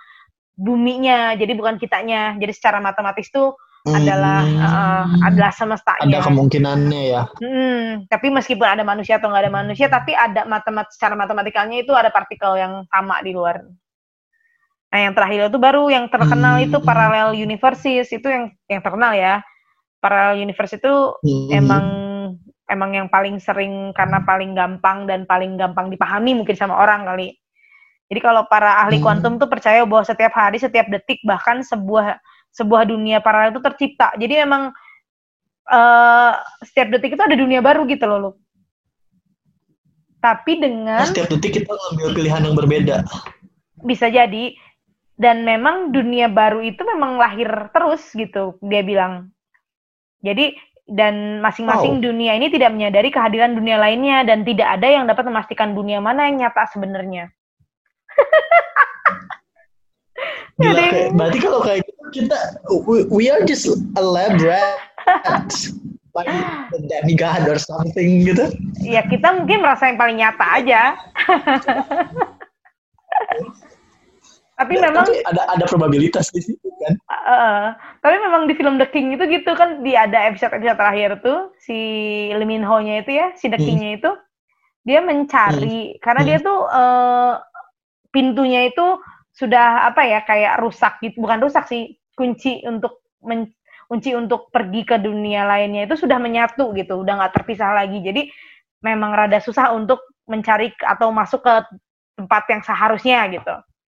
buminya, 0.57 1.37
jadi 1.37 1.53
bukan 1.53 1.77
kitanya. 1.77 2.41
Jadi 2.41 2.57
secara 2.57 2.81
matematis 2.81 3.29
tuh 3.29 3.53
hmm. 3.85 4.01
adalah 4.01 4.41
uh, 4.65 5.05
adalah 5.29 5.53
semestanya. 5.53 6.09
Ada 6.09 6.25
kemungkinannya 6.25 7.03
ya. 7.05 7.23
Hmm, 7.45 8.09
tapi 8.09 8.33
meskipun 8.33 8.65
ada 8.65 8.81
manusia 8.81 9.21
atau 9.21 9.29
nggak 9.29 9.45
ada 9.45 9.53
manusia, 9.53 9.87
tapi 9.93 10.17
ada 10.17 10.49
matemat 10.49 10.89
secara 10.89 11.13
matematikalnya 11.21 11.85
itu 11.85 11.93
ada 11.93 12.09
partikel 12.09 12.57
yang 12.57 12.89
sama 12.89 13.21
di 13.21 13.37
luar. 13.37 13.61
Nah, 14.89 14.99
yang 15.05 15.13
terakhir 15.13 15.53
itu 15.53 15.61
baru 15.61 15.85
yang 15.93 16.09
terkenal 16.09 16.57
hmm. 16.57 16.67
itu 16.73 16.79
parallel 16.81 17.37
universes 17.37 18.09
itu 18.09 18.25
yang 18.25 18.57
yang 18.73 18.81
terkenal 18.81 19.13
ya. 19.13 19.45
Parallel 20.05 20.45
universe 20.45 20.77
itu 20.77 21.17
hmm. 21.25 21.49
emang 21.49 21.85
emang 22.69 22.91
yang 22.93 23.09
paling 23.09 23.41
sering 23.41 23.97
karena 23.97 24.21
paling 24.21 24.53
gampang 24.53 25.09
dan 25.09 25.25
paling 25.25 25.57
gampang 25.57 25.89
dipahami 25.89 26.37
mungkin 26.37 26.53
sama 26.53 26.77
orang 26.77 27.09
kali. 27.09 27.33
Jadi 28.13 28.21
kalau 28.21 28.45
para 28.53 28.85
ahli 28.85 29.01
kuantum 29.01 29.37
hmm. 29.37 29.41
tuh 29.41 29.49
percaya 29.49 29.81
bahwa 29.89 30.05
setiap 30.05 30.37
hari, 30.37 30.61
setiap 30.61 30.93
detik 30.93 31.25
bahkan 31.25 31.65
sebuah 31.65 32.21
sebuah 32.53 32.85
dunia 32.85 33.25
paralel 33.25 33.57
itu 33.57 33.65
tercipta. 33.65 34.13
Jadi 34.21 34.45
memang 34.45 34.71
uh, 35.73 36.33
setiap 36.63 36.93
detik 36.95 37.17
itu 37.17 37.23
ada 37.25 37.35
dunia 37.35 37.65
baru 37.65 37.89
gitu 37.89 38.05
loh, 38.05 38.19
lu. 38.21 38.31
Tapi 40.23 40.57
dengan 40.57 41.05
nah, 41.05 41.09
setiap 41.09 41.29
detik 41.29 41.61
kita 41.61 41.69
ngambil 41.69 42.09
pilihan 42.17 42.43
yang 42.45 42.57
berbeda. 42.57 42.97
Bisa 43.85 44.09
jadi. 44.09 44.57
Dan 45.15 45.47
memang 45.47 45.95
dunia 45.95 46.27
baru 46.27 46.59
itu 46.59 46.83
memang 46.83 47.23
lahir 47.23 47.47
terus 47.71 48.03
gitu, 48.19 48.59
dia 48.67 48.83
bilang. 48.83 49.34
Jadi 50.25 50.57
dan 50.85 51.41
masing-masing 51.41 52.01
oh. 52.01 52.03
dunia 52.13 52.37
ini 52.37 52.53
tidak 52.53 52.73
menyadari 52.73 53.09
kehadiran 53.09 53.57
dunia 53.57 53.81
lainnya 53.81 54.25
dan 54.25 54.45
tidak 54.45 54.69
ada 54.81 54.89
yang 54.89 55.05
dapat 55.09 55.25
memastikan 55.29 55.73
dunia 55.73 56.01
mana 56.01 56.29
yang 56.29 56.45
nyata 56.45 56.69
sebenarnya. 56.73 57.29
Gila, 60.55 60.87
kayak, 60.87 61.11
berarti 61.19 61.39
kalau 61.43 61.61
kayak 61.67 61.83
gitu 61.83 62.03
kita 62.15 62.39
we, 62.87 63.03
we 63.11 63.27
are 63.27 63.43
just 63.43 63.67
a 63.99 64.05
lab 64.05 64.39
rat 64.39 64.79
like 66.15 66.31
the 66.71 66.79
demigod 66.87 67.43
or 67.51 67.59
something 67.59 68.23
gitu. 68.23 68.55
Ya 68.79 69.03
kita 69.03 69.35
mungkin 69.35 69.67
merasa 69.67 69.91
yang 69.91 69.99
paling 69.99 70.23
nyata 70.23 70.47
aja. 70.63 70.95
tapi 74.55 74.79
ya, 74.79 74.87
memang 74.87 75.03
tapi 75.03 75.19
ada 75.27 75.43
ada 75.51 75.65
probabilitas 75.67 76.31
di 76.31 76.41
situ 76.43 76.69
kan. 76.83 76.95
Uh, 77.11 77.67
tapi 78.07 78.17
memang 78.23 78.47
di 78.47 78.55
film 78.55 78.79
The 78.79 78.87
King 78.87 79.19
itu 79.19 79.27
gitu 79.27 79.51
kan 79.59 79.83
di 79.83 79.99
ada 79.99 80.31
episode 80.31 80.55
episode 80.55 80.79
terakhir 80.79 81.11
tuh 81.27 81.51
si 81.59 81.79
Lee 82.31 82.47
Min 82.47 82.63
Ho 82.63 82.79
nya 82.79 83.03
itu 83.03 83.19
ya 83.19 83.35
si 83.35 83.51
The 83.51 83.59
hmm. 83.59 83.67
King-nya 83.67 83.91
itu 83.99 84.11
dia 84.87 85.01
mencari 85.03 85.97
hmm. 85.97 85.99
karena 85.99 86.23
hmm. 86.23 86.29
dia 86.31 86.39
tuh 86.39 86.61
uh, 86.71 87.35
pintunya 88.15 88.71
itu 88.71 88.87
sudah 89.35 89.91
apa 89.91 90.07
ya 90.07 90.23
kayak 90.23 90.63
rusak 90.63 91.03
gitu 91.03 91.19
bukan 91.19 91.43
rusak 91.43 91.67
sih 91.67 91.99
kunci 92.15 92.63
untuk 92.63 93.03
men, 93.27 93.51
kunci 93.91 94.15
untuk 94.15 94.55
pergi 94.55 94.87
ke 94.87 95.03
dunia 95.03 95.43
lainnya 95.43 95.91
itu 95.91 95.99
sudah 95.99 96.23
menyatu 96.23 96.71
gitu 96.79 97.03
udah 97.03 97.19
nggak 97.19 97.35
terpisah 97.43 97.75
lagi 97.75 97.99
jadi 97.99 98.31
memang 98.87 99.11
rada 99.19 99.43
susah 99.43 99.75
untuk 99.75 99.99
mencari 100.31 100.71
atau 100.79 101.11
masuk 101.11 101.43
ke 101.43 101.55
tempat 102.15 102.43
yang 102.47 102.63
seharusnya 102.63 103.27
gitu 103.35 103.55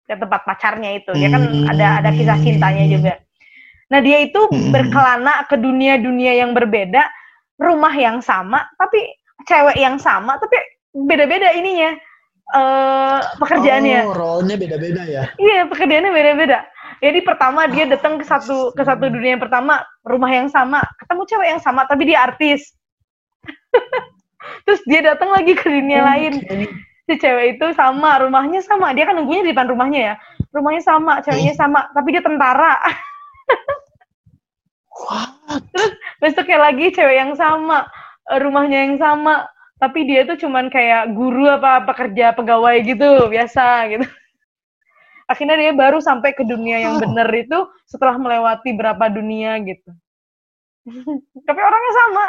ke 0.05 0.15
tempat 0.17 0.45
pacarnya 0.45 1.01
itu 1.01 1.13
ya 1.17 1.33
kan 1.33 1.43
ada 1.69 2.05
ada 2.05 2.11
kisah 2.13 2.39
cintanya 2.41 2.85
juga 2.89 3.13
nah 3.89 4.01
dia 4.01 4.25
itu 4.25 4.41
hmm. 4.49 4.73
berkelana 4.73 5.45
ke 5.49 5.57
dunia-dunia 5.57 6.45
yang 6.45 6.53
berbeda 6.53 7.09
rumah 7.61 7.93
yang 7.93 8.21
sama 8.21 8.65
tapi 8.77 9.01
cewek 9.49 9.77
yang 9.77 9.97
sama 10.01 10.37
tapi 10.41 10.57
beda-beda 10.95 11.51
ininya 11.53 11.97
uh, 12.53 13.21
pekerjaannya. 13.41 14.01
Oh, 14.11 14.15
role-nya 14.15 14.57
beda-beda 14.61 15.03
ya? 15.09 15.25
Iya, 15.41 15.67
pekerjaannya 15.71 16.13
beda-beda. 16.13 16.59
Jadi 17.01 17.19
pertama 17.25 17.67
dia 17.69 17.85
datang 17.89 18.21
ke 18.21 18.25
satu 18.25 18.73
ke 18.73 18.83
satu 18.85 19.09
dunia 19.11 19.37
yang 19.37 19.43
pertama 19.43 19.83
rumah 20.07 20.31
yang 20.31 20.49
sama, 20.49 20.81
ketemu 21.01 21.23
cewek 21.29 21.49
yang 21.57 21.63
sama 21.63 21.85
tapi 21.89 22.03
dia 22.09 22.25
artis. 22.25 22.73
Terus 24.69 24.81
dia 24.89 25.01
datang 25.01 25.33
lagi 25.33 25.57
ke 25.57 25.67
dunia 25.69 26.01
oh, 26.01 26.07
lain. 26.09 26.33
Si 27.05 27.21
cewek 27.21 27.61
itu 27.61 27.67
sama, 27.77 28.17
rumahnya 28.25 28.65
sama. 28.65 28.97
Dia 28.97 29.05
kan 29.05 29.21
nunggunya 29.21 29.45
di 29.45 29.53
depan 29.53 29.69
rumahnya 29.69 30.01
ya. 30.01 30.15
Rumahnya 30.57 30.83
sama, 30.83 31.21
ceweknya 31.21 31.53
oh. 31.53 31.61
sama, 31.61 31.81
tapi 31.93 32.09
dia 32.17 32.23
tentara. 32.25 32.81
What? 35.05 35.31
Terus 35.75 35.93
besoknya 36.23 36.59
lagi 36.71 36.95
cewek 36.95 37.17
yang 37.19 37.33
sama, 37.37 37.85
rumahnya 38.41 38.89
yang 38.89 38.97
sama, 38.97 39.45
tapi 39.85 40.09
dia 40.09 40.25
tuh 40.25 40.41
cuman 40.41 40.73
kayak 40.73 41.13
guru 41.13 41.45
apa 41.51 41.85
pekerja 41.85 42.33
pegawai 42.33 42.81
gitu 42.87 43.29
biasa 43.29 43.91
gitu 43.93 44.07
akhirnya 45.29 45.57
dia 45.61 45.73
baru 45.73 45.99
sampai 46.01 46.37
ke 46.37 46.45
dunia 46.45 46.81
yang 46.85 46.97
benar 47.01 47.29
itu 47.33 47.69
setelah 47.89 48.17
melewati 48.17 48.73
berapa 48.77 49.05
dunia 49.13 49.61
gitu 49.65 49.91
tapi 51.49 51.61
orangnya 51.61 51.93
sama 51.97 52.25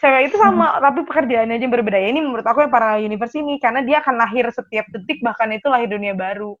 cewek 0.00 0.32
itu 0.32 0.36
sama 0.40 0.66
hmm. 0.74 0.80
tapi 0.80 1.00
pekerjaannya 1.04 1.54
aja 1.60 1.68
berbeda. 1.68 1.98
Ya 2.00 2.08
ini 2.08 2.20
menurut 2.24 2.46
aku 2.48 2.64
yang 2.64 2.72
para 2.72 2.96
universe 2.96 3.36
ini 3.36 3.60
karena 3.60 3.84
dia 3.84 4.00
akan 4.00 4.16
lahir 4.16 4.48
setiap 4.48 4.88
detik 4.88 5.20
bahkan 5.20 5.52
itu 5.52 5.68
lahir 5.68 5.92
dunia 5.92 6.16
baru. 6.16 6.56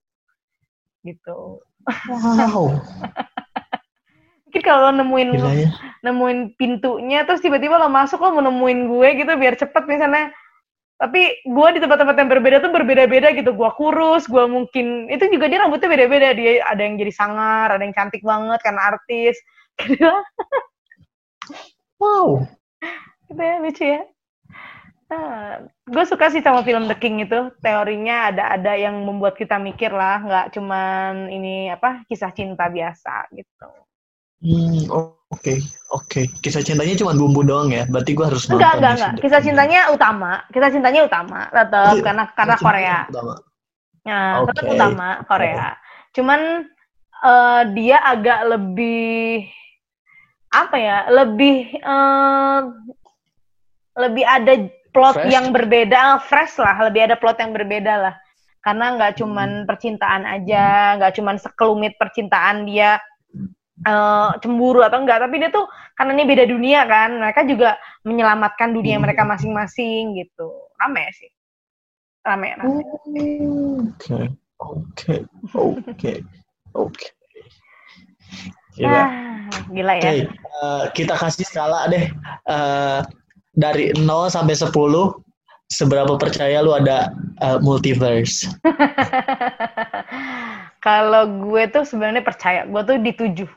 Gitu. 1.02 1.64
Wow. 2.06 2.76
Mungkin 4.44 4.62
kalau 4.66 4.90
nemuin 4.92 5.28
ya. 5.38 5.70
nemuin 6.04 6.58
pintunya 6.58 7.22
terus 7.22 7.40
tiba-tiba 7.40 7.78
lo 7.78 7.86
masuk 7.86 8.18
lo 8.18 8.34
mau 8.34 8.44
nemuin 8.44 8.80
gue 8.90 9.08
gitu 9.24 9.32
biar 9.40 9.56
cepet 9.56 9.84
misalnya. 9.88 10.30
Tapi 11.00 11.40
gue 11.48 11.68
di 11.72 11.80
tempat-tempat 11.80 12.12
yang 12.12 12.28
berbeda 12.28 12.56
tuh 12.60 12.72
berbeda-beda 12.76 13.32
gitu. 13.32 13.56
Gue 13.56 13.70
kurus 13.72 14.28
gue 14.28 14.44
mungkin 14.44 15.08
itu 15.08 15.32
juga 15.32 15.48
dia 15.48 15.64
rambutnya 15.64 15.88
beda-beda. 15.88 16.36
Dia 16.36 16.60
ada 16.68 16.82
yang 16.84 17.00
jadi 17.00 17.12
sangar 17.14 17.72
ada 17.72 17.80
yang 17.80 17.96
cantik 17.96 18.20
banget 18.20 18.60
karena 18.60 18.92
artis. 18.92 19.40
Gitu. 19.80 20.12
Wow 21.96 22.44
gitu 23.30 23.42
ya 23.42 23.56
lucu 23.62 23.84
ya 23.86 24.02
Nah, 25.10 25.58
gue 25.90 26.04
suka 26.06 26.30
sih 26.30 26.38
sama 26.38 26.62
film 26.62 26.86
The 26.86 26.94
King 26.94 27.26
itu 27.26 27.50
teorinya 27.58 28.30
ada 28.30 28.54
ada 28.54 28.78
yang 28.78 29.02
membuat 29.02 29.34
kita 29.34 29.58
mikir 29.58 29.90
lah 29.90 30.22
nggak 30.22 30.46
cuman 30.54 31.26
ini 31.26 31.66
apa 31.66 32.06
kisah 32.06 32.30
cinta 32.30 32.70
biasa 32.70 33.26
gitu 33.34 33.66
Hmm, 34.40 34.88
oke, 34.88 35.12
okay, 35.36 35.60
oke. 35.92 36.08
Okay. 36.08 36.24
Kisah 36.40 36.64
cintanya 36.64 36.96
cuma 36.96 37.12
bumbu 37.12 37.44
doang 37.44 37.68
ya? 37.68 37.84
Berarti 37.84 38.16
gue 38.16 38.24
harus. 38.24 38.48
Enggak, 38.48 38.80
enggak, 38.80 38.92
enggak. 38.96 39.12
Kisah 39.20 39.40
cintanya 39.44 39.80
utama. 39.92 40.32
Kisah 40.48 40.70
cintanya 40.72 41.00
utama, 41.04 41.44
tetap 41.52 41.92
oh, 41.92 42.00
karena 42.00 42.24
karena 42.32 42.56
Korea. 42.56 42.98
Utama. 43.12 43.34
Nah, 44.08 44.24
okay. 44.40 44.48
tetap 44.48 44.64
utama 44.72 45.08
Korea. 45.28 45.68
Cuman 46.16 46.40
uh, 47.20 47.62
dia 47.76 48.00
agak 48.00 48.40
lebih 48.48 49.44
apa 50.56 50.76
ya? 50.80 50.98
Lebih 51.12 51.56
uh, 51.84 52.60
lebih 53.98 54.24
ada 54.26 54.68
plot 54.90 55.16
fresh. 55.18 55.30
yang 55.30 55.50
berbeda, 55.54 56.22
fresh 56.26 56.58
lah. 56.58 56.76
Lebih 56.90 57.10
ada 57.10 57.16
plot 57.18 57.38
yang 57.42 57.54
berbeda 57.54 57.94
lah. 57.98 58.14
Karena 58.60 58.98
nggak 58.98 59.18
cuman 59.18 59.64
hmm. 59.64 59.66
percintaan 59.66 60.22
aja, 60.28 60.98
nggak 61.00 61.12
cuman 61.16 61.36
sekelumit 61.40 61.96
percintaan 61.96 62.68
dia 62.68 63.00
uh, 63.86 64.36
cemburu 64.40 64.84
atau 64.84 65.00
enggak 65.00 65.22
tapi 65.24 65.40
dia 65.40 65.50
tuh 65.52 65.64
karena 65.96 66.10
ini 66.16 66.24
beda 66.28 66.44
dunia 66.48 66.80
kan 66.84 67.16
mereka 67.16 67.40
juga 67.48 67.80
menyelamatkan 68.04 68.72
dunia 68.72 69.00
hmm. 69.00 69.04
mereka 69.04 69.22
masing-masing 69.24 70.16
gitu 70.20 70.48
rame 70.76 71.04
sih 71.16 71.30
rame 72.24 72.56
rame 72.56 72.82
oke 73.88 74.20
oke 74.60 75.14
oke 75.56 76.12
oke 76.76 77.06
gila 78.76 79.02
ah, 79.04 79.10
gila 79.72 79.94
ya 79.98 80.02
okay. 80.02 80.20
uh, 80.20 80.28
eh, 80.28 80.84
kita 80.94 81.14
kasih 81.16 81.44
skala 81.48 81.88
deh 81.90 82.06
uh, 82.48 83.00
dari 83.54 83.90
0 83.94 84.30
sampai 84.30 84.54
10 84.54 84.70
seberapa 85.70 86.18
percaya 86.18 86.62
lu 86.62 86.74
ada 86.74 87.14
uh, 87.42 87.58
multiverse 87.62 88.50
kalau 90.86 91.26
gue 91.46 91.62
tuh 91.70 91.86
sebenarnya 91.86 92.26
percaya 92.26 92.66
gue 92.66 92.82
tuh 92.82 92.98
di 92.98 93.12
tujuh 93.14 93.50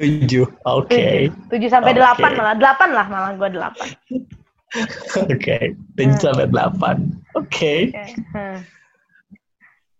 Tujuh, 0.00 0.48
oke. 0.64 0.88
Okay. 0.88 1.28
Tujuh 1.52 1.68
sampai 1.68 1.92
delapan 1.92 2.32
malah, 2.32 2.56
delapan 2.56 2.88
lah 2.96 3.06
malah 3.12 3.30
gue 3.36 3.48
delapan. 3.52 3.88
Oke, 5.28 5.34
okay. 5.34 5.64
tujuh 5.98 6.14
hmm. 6.14 6.24
sampai 6.24 6.46
delapan. 6.48 6.96
Oke. 7.36 7.52
Okay. 7.52 7.80
okay. 7.92 8.08
Hmm. 8.32 8.58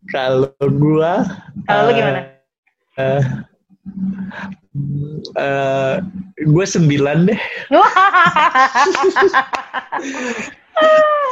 Kalau 0.08 0.56
gue, 0.56 1.12
kalau 1.68 1.82
uh, 1.84 1.86
lu 1.90 1.92
gimana? 1.92 2.20
Uh, 2.96 3.20
uh, 5.38 6.00
gue 6.40 6.66
sembilan 6.66 7.28
deh. 7.30 7.40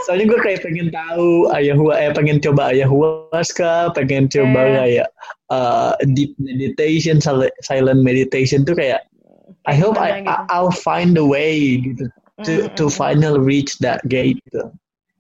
Soalnya 0.04 0.24
gue 0.28 0.40
kayak 0.44 0.60
pengen 0.64 0.88
tahu 0.92 1.48
ayahuasca, 1.52 2.00
eh 2.00 2.10
pengen 2.12 2.38
coba 2.40 2.62
ayahuasca, 2.72 3.92
pengen 3.96 4.28
coba 4.28 4.60
yeah. 4.60 4.76
kayak 4.76 5.08
uh, 5.48 5.92
deep 6.12 6.36
meditation, 6.40 7.20
silent 7.64 8.00
meditation 8.04 8.64
tuh 8.64 8.76
kayak 8.76 9.08
I 9.68 9.76
hope 9.76 10.00
I, 10.00 10.24
gitu. 10.24 10.32
I'll 10.48 10.72
find 10.72 11.16
the 11.16 11.24
way 11.24 11.80
gitu 11.80 12.08
to 12.44 12.52
mm 12.52 12.60
-hmm. 12.64 12.74
to 12.78 12.84
finally 12.88 13.40
reach 13.40 13.76
that 13.84 14.00
gate 14.08 14.40
gitu. 14.48 14.72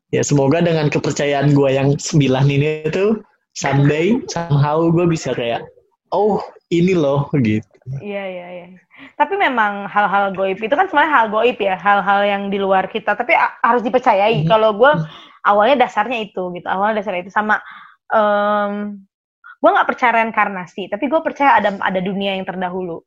Ya 0.08 0.24
semoga 0.24 0.64
dengan 0.64 0.88
kepercayaan 0.88 1.52
gue 1.52 1.68
yang 1.68 2.00
sembilan 2.00 2.48
ini 2.48 2.88
tuh 2.88 3.20
someday 3.52 4.16
somehow 4.32 4.88
gue 4.88 5.04
bisa 5.04 5.36
kayak 5.36 5.68
oh 6.12 6.40
ini 6.68 6.92
loh 6.92 7.28
gitu. 7.36 7.64
Iya 8.04 8.24
iya 8.28 8.46
iya. 8.52 8.66
Tapi 9.16 9.34
memang 9.40 9.88
hal-hal 9.88 10.36
goib 10.36 10.60
itu 10.60 10.74
kan 10.74 10.86
sebenarnya 10.90 11.12
hal 11.14 11.26
goib 11.32 11.56
ya, 11.56 11.76
hal-hal 11.80 12.20
yang 12.26 12.42
di 12.52 12.58
luar 12.60 12.90
kita. 12.90 13.16
Tapi 13.16 13.32
harus 13.36 13.80
dipercayai. 13.80 14.44
Hmm. 14.44 14.48
Kalau 14.48 14.76
gue 14.76 14.92
awalnya 15.46 15.88
dasarnya 15.88 16.20
itu 16.20 16.52
gitu, 16.52 16.66
awalnya 16.68 17.00
dasarnya 17.00 17.24
itu 17.24 17.32
sama. 17.32 17.60
Um, 18.08 19.04
gue 19.58 19.70
nggak 19.74 19.88
percaya 19.88 20.22
reinkarnasi, 20.22 20.86
tapi 20.92 21.10
gue 21.10 21.20
percaya 21.20 21.58
ada 21.58 21.74
ada 21.82 22.00
dunia 22.00 22.36
yang 22.36 22.46
terdahulu. 22.46 23.02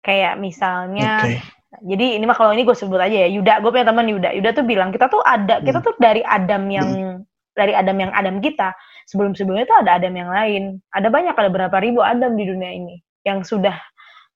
Kayak 0.00 0.40
misalnya, 0.40 1.20
okay. 1.22 1.38
jadi 1.84 2.16
ini 2.16 2.24
mah 2.24 2.34
kalau 2.34 2.56
ini 2.56 2.64
gue 2.64 2.72
sebut 2.72 2.96
aja 2.96 3.28
ya, 3.28 3.28
Yuda, 3.28 3.60
gue 3.60 3.70
punya 3.70 3.86
teman 3.86 4.08
Yuda. 4.08 4.32
Yuda 4.32 4.50
tuh 4.56 4.64
bilang 4.64 4.90
kita 4.90 5.12
tuh 5.12 5.20
ada, 5.20 5.60
kita 5.60 5.78
hmm. 5.80 5.86
tuh 5.86 5.94
dari 6.00 6.24
Adam 6.24 6.64
yang 6.72 6.88
hmm. 6.88 7.18
dari 7.52 7.72
Adam 7.76 7.96
yang 8.00 8.10
Adam 8.16 8.40
kita 8.40 8.72
sebelum 9.10 9.34
sebelumnya 9.34 9.66
itu 9.66 9.74
ada 9.74 9.98
Adam 9.98 10.14
yang 10.14 10.30
lain. 10.30 10.62
Ada 10.94 11.10
banyak, 11.10 11.34
ada 11.34 11.50
berapa 11.50 11.76
ribu 11.82 11.98
Adam 11.98 12.38
di 12.38 12.46
dunia 12.46 12.70
ini 12.70 13.02
yang 13.26 13.42
sudah 13.42 13.74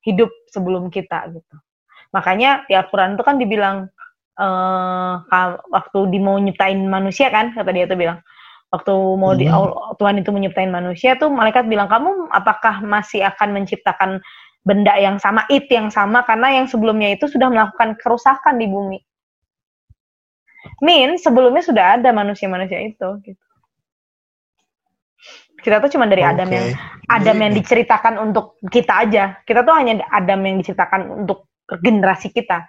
hidup 0.03 0.29
sebelum 0.51 0.91
kita 0.91 1.31
gitu. 1.31 1.57
Makanya 2.11 2.66
di 2.66 2.75
Al-Quran 2.75 3.14
itu 3.14 3.22
kan 3.22 3.39
dibilang 3.39 3.77
uh, 4.37 5.14
waktu 5.70 5.99
di 6.11 6.18
mau 6.18 6.37
nyiptain 6.37 6.83
manusia 6.91 7.31
kan 7.31 7.55
kata 7.55 7.70
dia 7.70 7.87
tuh 7.87 7.97
bilang 7.97 8.18
waktu 8.75 8.93
mau 8.93 9.33
di 9.39 9.47
hmm. 9.47 9.95
Tuhan 9.97 10.18
itu 10.18 10.31
menyiptain 10.35 10.70
manusia 10.70 11.14
tuh 11.14 11.31
malaikat 11.31 11.70
bilang 11.70 11.87
kamu 11.87 12.29
apakah 12.35 12.83
masih 12.83 13.22
akan 13.22 13.55
menciptakan 13.55 14.18
benda 14.66 14.95
yang 14.99 15.22
sama 15.22 15.47
it 15.49 15.70
yang 15.70 15.89
sama 15.89 16.27
karena 16.27 16.62
yang 16.62 16.66
sebelumnya 16.66 17.14
itu 17.14 17.31
sudah 17.31 17.49
melakukan 17.49 17.95
kerusakan 17.97 18.59
di 18.59 18.66
bumi. 18.66 18.99
Min 20.83 21.20
sebelumnya 21.20 21.62
sudah 21.62 21.85
ada 22.01 22.11
manusia-manusia 22.11 22.81
itu 22.83 23.09
gitu 23.22 23.45
kita 25.65 25.81
tuh 25.81 25.97
cuma 25.97 26.05
dari 26.05 26.21
okay. 26.21 26.37
Adam 26.37 26.49
yang 26.53 26.67
Adam 27.09 27.37
yang 27.41 27.53
diceritakan 27.57 28.15
untuk 28.21 28.61
kita 28.69 29.09
aja. 29.09 29.25
Kita 29.49 29.65
tuh 29.65 29.73
hanya 29.73 30.05
Adam 30.12 30.45
yang 30.45 30.61
diceritakan 30.61 31.25
untuk 31.25 31.49
generasi 31.81 32.29
kita. 32.29 32.69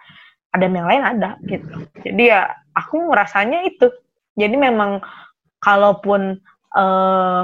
Adam 0.56 0.72
yang 0.72 0.88
lain 0.88 1.04
ada 1.04 1.36
gitu. 1.44 1.92
Jadi 2.00 2.24
ya 2.32 2.48
aku 2.72 3.12
ngerasanya 3.12 3.68
itu. 3.68 3.92
Jadi 4.40 4.56
memang 4.56 5.04
kalaupun 5.60 6.40
uh, 6.72 7.44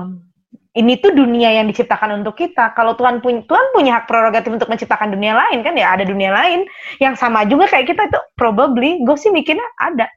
ini 0.72 0.96
tuh 1.04 1.12
dunia 1.12 1.52
yang 1.60 1.68
diciptakan 1.68 2.24
untuk 2.24 2.40
kita. 2.40 2.72
Kalau 2.72 2.96
Tuhan 2.96 3.20
punya 3.20 3.44
Tuhan 3.44 3.66
punya 3.76 3.92
hak 4.00 4.08
prerogatif 4.08 4.56
untuk 4.56 4.72
menciptakan 4.72 5.12
dunia 5.12 5.36
lain 5.36 5.60
kan 5.68 5.76
ya 5.76 5.92
ada 5.92 6.08
dunia 6.08 6.32
lain 6.32 6.64
yang 7.04 7.20
sama 7.20 7.44
juga 7.44 7.68
kayak 7.68 7.92
kita 7.92 8.08
itu 8.08 8.20
probably 8.40 9.04
gue 9.04 9.18
sih 9.20 9.36
mikirnya 9.36 9.68
ada 9.76 10.08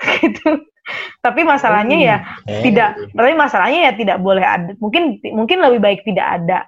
gitu 0.24 0.64
tapi 1.20 1.44
masalahnya 1.44 1.96
ya 1.96 2.16
hmm. 2.20 2.62
tidak 2.64 2.96
tapi 3.12 3.32
masalahnya 3.36 3.80
ya 3.88 3.92
tidak 3.94 4.18
boleh 4.20 4.44
ada 4.44 4.72
mungkin 4.80 5.20
mungkin 5.32 5.58
lebih 5.60 5.80
baik 5.80 6.00
tidak 6.04 6.26
ada 6.26 6.58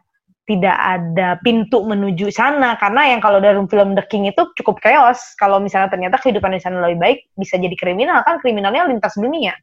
tidak 0.50 0.74
ada 0.74 1.38
pintu 1.46 1.78
menuju 1.86 2.34
sana. 2.34 2.74
Karena 2.74 3.14
yang 3.14 3.22
kalau 3.22 3.38
dalam 3.38 3.70
film 3.70 3.94
The 3.94 4.02
King 4.10 4.26
itu 4.26 4.50
cukup 4.58 4.82
chaos. 4.82 5.38
Kalau 5.38 5.62
misalnya 5.62 5.94
ternyata 5.94 6.18
kehidupan 6.18 6.50
di 6.50 6.58
sana 6.58 6.82
lebih 6.82 6.98
baik 6.98 7.18
bisa 7.38 7.54
jadi 7.54 7.70
kriminal. 7.78 8.26
Kan 8.26 8.42
kriminalnya 8.42 8.90
lintas 8.90 9.14
dunia. 9.14 9.54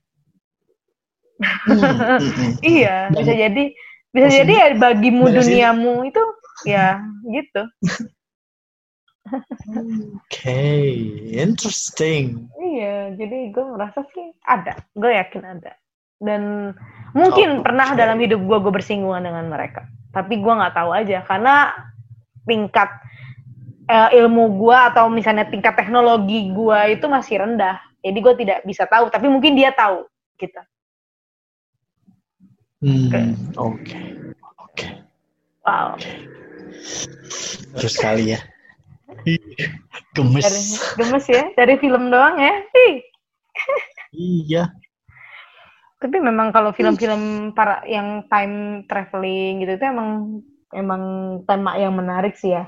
Hmm, 1.43 2.17
iya 2.65 3.13
bisa 3.13 3.29
jadi 3.29 3.63
bisa 4.09 4.27
jadi 4.41 4.53
ya 4.57 4.67
bagimu 4.73 5.29
duniamu 5.29 6.09
itu 6.09 6.23
ya 6.65 6.97
gitu 7.29 7.61
okay. 10.27 10.93
interesting. 11.35 12.47
Iya, 12.57 13.15
jadi 13.15 13.51
gue 13.51 13.65
merasa 13.65 14.03
sih 14.11 14.33
ada, 14.47 14.79
gue 14.95 15.11
yakin 15.11 15.43
ada. 15.43 15.73
Dan 16.17 16.73
mungkin 17.13 17.61
oh, 17.61 17.63
pernah 17.63 17.93
okay. 17.93 17.99
dalam 17.99 18.17
hidup 18.17 18.41
gue 18.41 18.57
gue 18.57 18.73
bersinggungan 18.73 19.21
dengan 19.21 19.45
mereka, 19.47 19.85
tapi 20.09 20.41
gue 20.41 20.49
nggak 20.49 20.73
tahu 20.73 20.89
aja 20.89 21.21
karena 21.29 21.73
tingkat 22.49 22.89
uh, 23.85 24.09
ilmu 24.09 24.57
gue 24.57 24.77
atau 24.93 25.13
misalnya 25.13 25.45
tingkat 25.45 25.77
teknologi 25.77 26.49
gue 26.49 26.79
itu 26.97 27.05
masih 27.05 27.45
rendah, 27.45 27.77
jadi 28.01 28.17
gue 28.17 28.33
tidak 28.41 28.59
bisa 28.65 28.89
tahu. 28.89 29.13
Tapi 29.13 29.29
mungkin 29.29 29.53
dia 29.53 29.69
tahu 29.75 30.09
kita. 30.41 30.65
Hmm, 32.77 33.09
oke, 33.57 33.57
oke, 33.57 33.97
oke. 34.61 34.87
Wow. 35.65 35.97
Terus 37.77 37.95
kali 37.97 38.37
ya. 38.37 38.39
Gemes. 40.15 40.43
Dari, 40.43 40.61
gemes 40.99 41.25
ya, 41.31 41.43
dari 41.55 41.75
film 41.79 42.11
doang 42.11 42.35
ya. 42.39 42.55
iya. 44.11 44.63
Tapi 45.97 46.17
memang 46.21 46.53
kalau 46.53 46.75
film-film 46.75 47.55
para 47.57 47.81
yang 47.89 48.27
time 48.29 48.85
traveling 48.85 49.65
gitu 49.65 49.79
itu 49.79 49.85
emang 49.87 50.09
emang 50.75 51.01
tema 51.47 51.79
yang 51.79 51.95
menarik 51.95 52.35
sih 52.37 52.53
ya. 52.53 52.67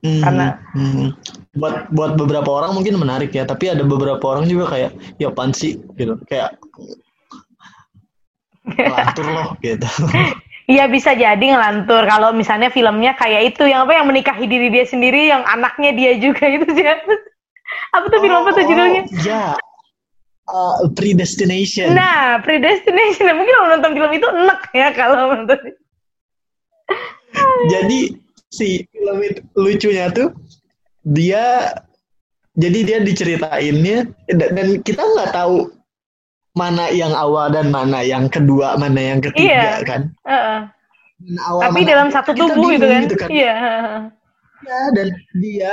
Hmm, 0.00 0.24
Karena 0.24 0.46
hmm. 0.72 1.12
buat 1.60 1.92
buat 1.92 2.16
beberapa 2.16 2.48
orang 2.48 2.72
mungkin 2.72 2.96
menarik 2.96 3.36
ya, 3.36 3.44
tapi 3.44 3.68
ada 3.68 3.84
beberapa 3.84 4.24
orang 4.24 4.48
juga 4.48 4.72
kayak 4.72 4.96
ya 5.20 5.28
pansi 5.28 5.76
gitu, 6.00 6.16
kayak 6.24 6.56
lantur 8.64 9.26
loh 9.28 9.48
gitu. 9.60 9.84
Iya 10.70 10.86
bisa 10.86 11.18
jadi 11.18 11.42
ngelantur 11.42 12.06
kalau 12.06 12.30
misalnya 12.30 12.70
filmnya 12.70 13.18
kayak 13.18 13.54
itu 13.54 13.66
yang 13.66 13.90
apa 13.90 13.98
yang 13.98 14.06
menikahi 14.06 14.46
diri 14.46 14.70
dia 14.70 14.86
sendiri 14.86 15.26
yang 15.26 15.42
anaknya 15.42 15.90
dia 15.90 16.12
juga 16.22 16.46
itu 16.46 16.62
sih 16.70 16.86
apa 17.90 18.06
tuh 18.06 18.18
film 18.22 18.36
apa 18.38 18.50
tuh 18.54 18.62
oh, 18.62 18.68
judulnya? 18.70 19.02
Ya, 19.26 19.58
uh, 20.46 20.86
Predestination. 20.94 21.90
Nah, 21.90 22.38
Predestination 22.46 23.34
mungkin 23.34 23.54
kalau 23.54 23.68
nonton 23.74 23.92
film 23.98 24.10
itu 24.14 24.26
enak 24.30 24.60
ya 24.70 24.88
kalau 24.94 25.34
nonton. 25.34 25.58
jadi 27.70 28.00
si 28.50 28.82
film 28.90 29.18
itu 29.22 29.40
lucunya 29.54 30.10
tuh 30.10 30.34
dia 31.06 31.74
jadi 32.58 32.78
dia 32.82 32.98
diceritainnya 33.06 34.10
dan 34.26 34.82
kita 34.82 34.98
nggak 34.98 35.30
tahu 35.30 35.70
mana 36.60 36.92
yang 36.92 37.16
awal 37.16 37.48
dan 37.48 37.72
mana 37.72 38.04
yang 38.04 38.28
kedua, 38.28 38.76
mana 38.76 39.00
yang 39.00 39.20
ketiga 39.24 39.80
Iya. 39.80 39.88
kan. 39.88 40.00
Heeh. 40.28 40.60
Mana 41.24 41.40
awal, 41.48 41.62
Tapi 41.64 41.80
mana 41.80 41.90
dalam 41.90 42.08
satu 42.12 42.30
tubuh 42.32 42.68
gitu 42.70 42.84
kan. 42.84 43.00
gitu 43.08 43.16
kan. 43.16 43.28
Iya. 43.32 43.56
Ya, 44.60 44.80
dan 44.92 45.08
dia 45.40 45.72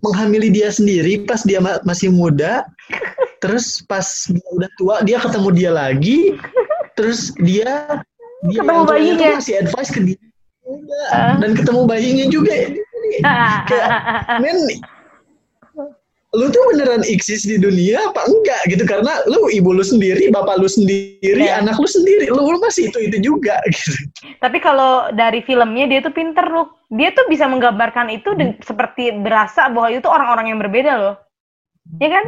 menghamili 0.00 0.48
dia 0.48 0.72
sendiri 0.72 1.22
pas 1.22 1.44
dia 1.44 1.60
ma- 1.60 1.84
masih 1.84 2.08
muda. 2.08 2.64
terus 3.42 3.82
pas 3.82 4.06
dia 4.30 4.46
udah 4.54 4.70
tua 4.78 4.96
dia 5.02 5.18
ketemu 5.18 5.48
dia 5.52 5.70
lagi. 5.70 6.38
Terus 6.94 7.34
dia 7.42 7.90
dia 8.46 8.60
Ketemu 8.62 8.82
bayinya. 8.86 9.28
ngasih 9.36 9.54
advice 9.60 9.90
ke 9.90 10.00
dia. 10.00 10.18
Ah. 11.10 11.34
dan 11.42 11.58
ketemu 11.58 11.82
bayinya 11.84 12.26
juga. 12.30 12.54
Kayak, 13.66 13.88
men, 14.38 14.58
lu 16.32 16.48
tuh 16.48 16.64
beneran 16.72 17.04
eksis 17.04 17.44
di 17.44 17.60
dunia 17.60 18.00
apa 18.08 18.24
enggak 18.24 18.64
gitu 18.64 18.88
karena 18.88 19.20
lu 19.28 19.52
ibu 19.52 19.76
lu 19.76 19.84
sendiri, 19.84 20.32
bapak 20.32 20.56
lu 20.56 20.64
sendiri, 20.64 21.44
Iya. 21.44 21.60
anak 21.60 21.76
lu 21.76 21.84
sendiri, 21.84 22.32
lu, 22.32 22.40
lu 22.40 22.56
masih 22.56 22.88
itu 22.88 22.98
itu 23.04 23.16
juga 23.20 23.60
gitu. 23.72 23.92
Tapi 24.40 24.56
kalau 24.56 25.12
dari 25.12 25.44
filmnya 25.44 25.84
dia 25.84 26.00
tuh 26.00 26.14
pinter 26.16 26.48
loh. 26.48 26.80
Dia 26.88 27.12
tuh 27.12 27.28
bisa 27.28 27.44
menggambarkan 27.48 28.08
itu 28.12 28.32
dan 28.36 28.56
seperti 28.64 29.12
berasa 29.12 29.68
bahwa 29.68 29.92
itu 29.92 30.08
orang-orang 30.08 30.52
yang 30.52 30.58
berbeda 30.60 30.92
loh. 30.96 31.14
Iya 32.00 32.08
kan? 32.08 32.24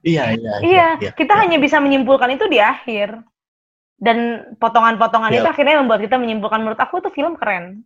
Iya 0.00 0.24
iya. 0.36 0.54
Iya, 0.64 0.86
kita 1.12 1.36
hanya 1.36 1.60
bisa 1.60 1.76
menyimpulkan 1.76 2.32
itu 2.32 2.48
di 2.48 2.56
akhir. 2.56 3.20
Dan 4.00 4.48
potongan-potongan 4.56 5.28
Iya. 5.28 5.44
itu 5.44 5.48
akhirnya 5.52 5.76
membuat 5.84 6.00
kita 6.00 6.16
menyimpulkan 6.16 6.64
menurut 6.64 6.80
aku 6.80 7.04
itu 7.04 7.12
film 7.12 7.36
keren. 7.36 7.84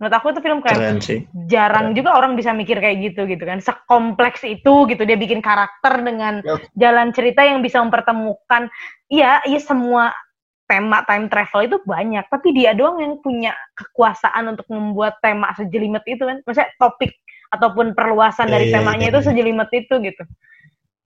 Menurut 0.00 0.16
aku 0.16 0.32
itu 0.32 0.40
film 0.40 0.64
keren. 0.64 0.80
keren 0.80 0.98
sih. 1.04 1.28
Jarang 1.44 1.92
juga 1.92 2.16
orang 2.16 2.32
bisa 2.32 2.56
mikir 2.56 2.80
kayak 2.80 3.12
gitu 3.12 3.28
gitu 3.28 3.44
kan. 3.44 3.60
Sekompleks 3.60 4.40
itu 4.48 4.88
gitu 4.88 5.04
dia 5.04 5.20
bikin 5.20 5.44
karakter 5.44 6.00
dengan 6.00 6.40
Yap. 6.40 6.64
jalan 6.72 7.12
cerita 7.12 7.44
yang 7.44 7.60
bisa 7.60 7.84
mempertemukan 7.84 8.72
iya, 9.12 9.44
iya 9.44 9.60
semua 9.60 10.16
tema 10.64 11.02
time 11.04 11.26
travel 11.28 11.66
itu 11.66 11.76
banyak, 11.82 12.24
tapi 12.30 12.54
dia 12.54 12.72
doang 12.72 13.02
yang 13.02 13.18
punya 13.20 13.52
kekuasaan 13.74 14.54
untuk 14.54 14.64
membuat 14.70 15.18
tema 15.20 15.52
sejelimet 15.52 16.00
itu 16.08 16.24
kan. 16.24 16.40
Maksudnya 16.48 16.70
topik 16.80 17.12
ataupun 17.50 17.92
perluasan 17.92 18.48
dari 18.48 18.70
Iya, 18.70 18.72
iya, 18.72 18.76
temanya 18.80 19.06
iya. 19.10 19.12
itu 19.12 19.20
sejelimet 19.20 19.70
itu 19.74 19.94
gitu. 20.00 20.22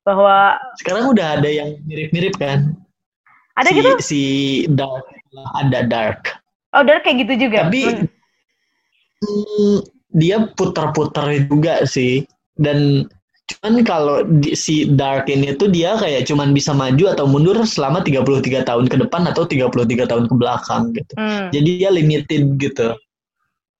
Bahwa 0.05 0.61
Sekarang 0.79 1.11
udah 1.11 1.41
ada 1.41 1.49
yang 1.51 1.81
mirip-mirip 1.89 2.37
kan. 2.39 2.77
ada 3.57 3.71
si, 3.71 3.75
gitu 3.75 3.91
Si 3.99 4.23
Dark 4.71 5.09
ada 5.59 5.81
Dark. 5.83 6.39
Oh, 6.77 6.85
udah 6.85 7.01
kayak 7.03 7.27
gitu 7.27 7.49
juga. 7.51 7.67
Tapi 7.67 7.81
Men- 7.91 8.07
hmm, 9.25 9.77
dia 10.15 10.47
putar-putar 10.55 11.33
juga 11.49 11.83
sih. 11.89 12.23
Dan 12.55 13.09
cuman 13.45 13.85
kalau 13.85 14.25
di- 14.41 14.57
si 14.57 14.89
Dark 14.89 15.29
ini 15.29 15.53
tuh 15.59 15.69
dia 15.69 15.99
kayak 16.01 16.25
cuman 16.29 16.57
bisa 16.57 16.73
maju 16.73 17.13
atau 17.13 17.27
mundur 17.29 17.61
selama 17.67 18.01
33 18.01 18.65
tahun 18.65 18.87
ke 18.89 18.97
depan 19.05 19.29
atau 19.29 19.45
33 19.45 20.09
tahun 20.09 20.25
ke 20.31 20.35
belakang 20.39 20.95
gitu. 20.97 21.13
Hmm. 21.19 21.51
Jadi 21.53 21.71
dia 21.83 21.91
limited 21.93 22.57
gitu. 22.57 22.97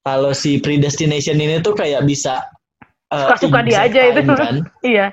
Kalau 0.05 0.37
si 0.37 0.61
predestination 0.61 1.41
ini 1.41 1.57
tuh 1.65 1.73
kayak 1.73 2.05
bisa 2.05 2.45
uh, 3.09 3.33
Suka-suka 3.33 3.59
dia 3.65 3.89
aja 3.89 3.99
itu. 4.13 4.21
kan. 4.37 4.55
Iya. 4.85 5.07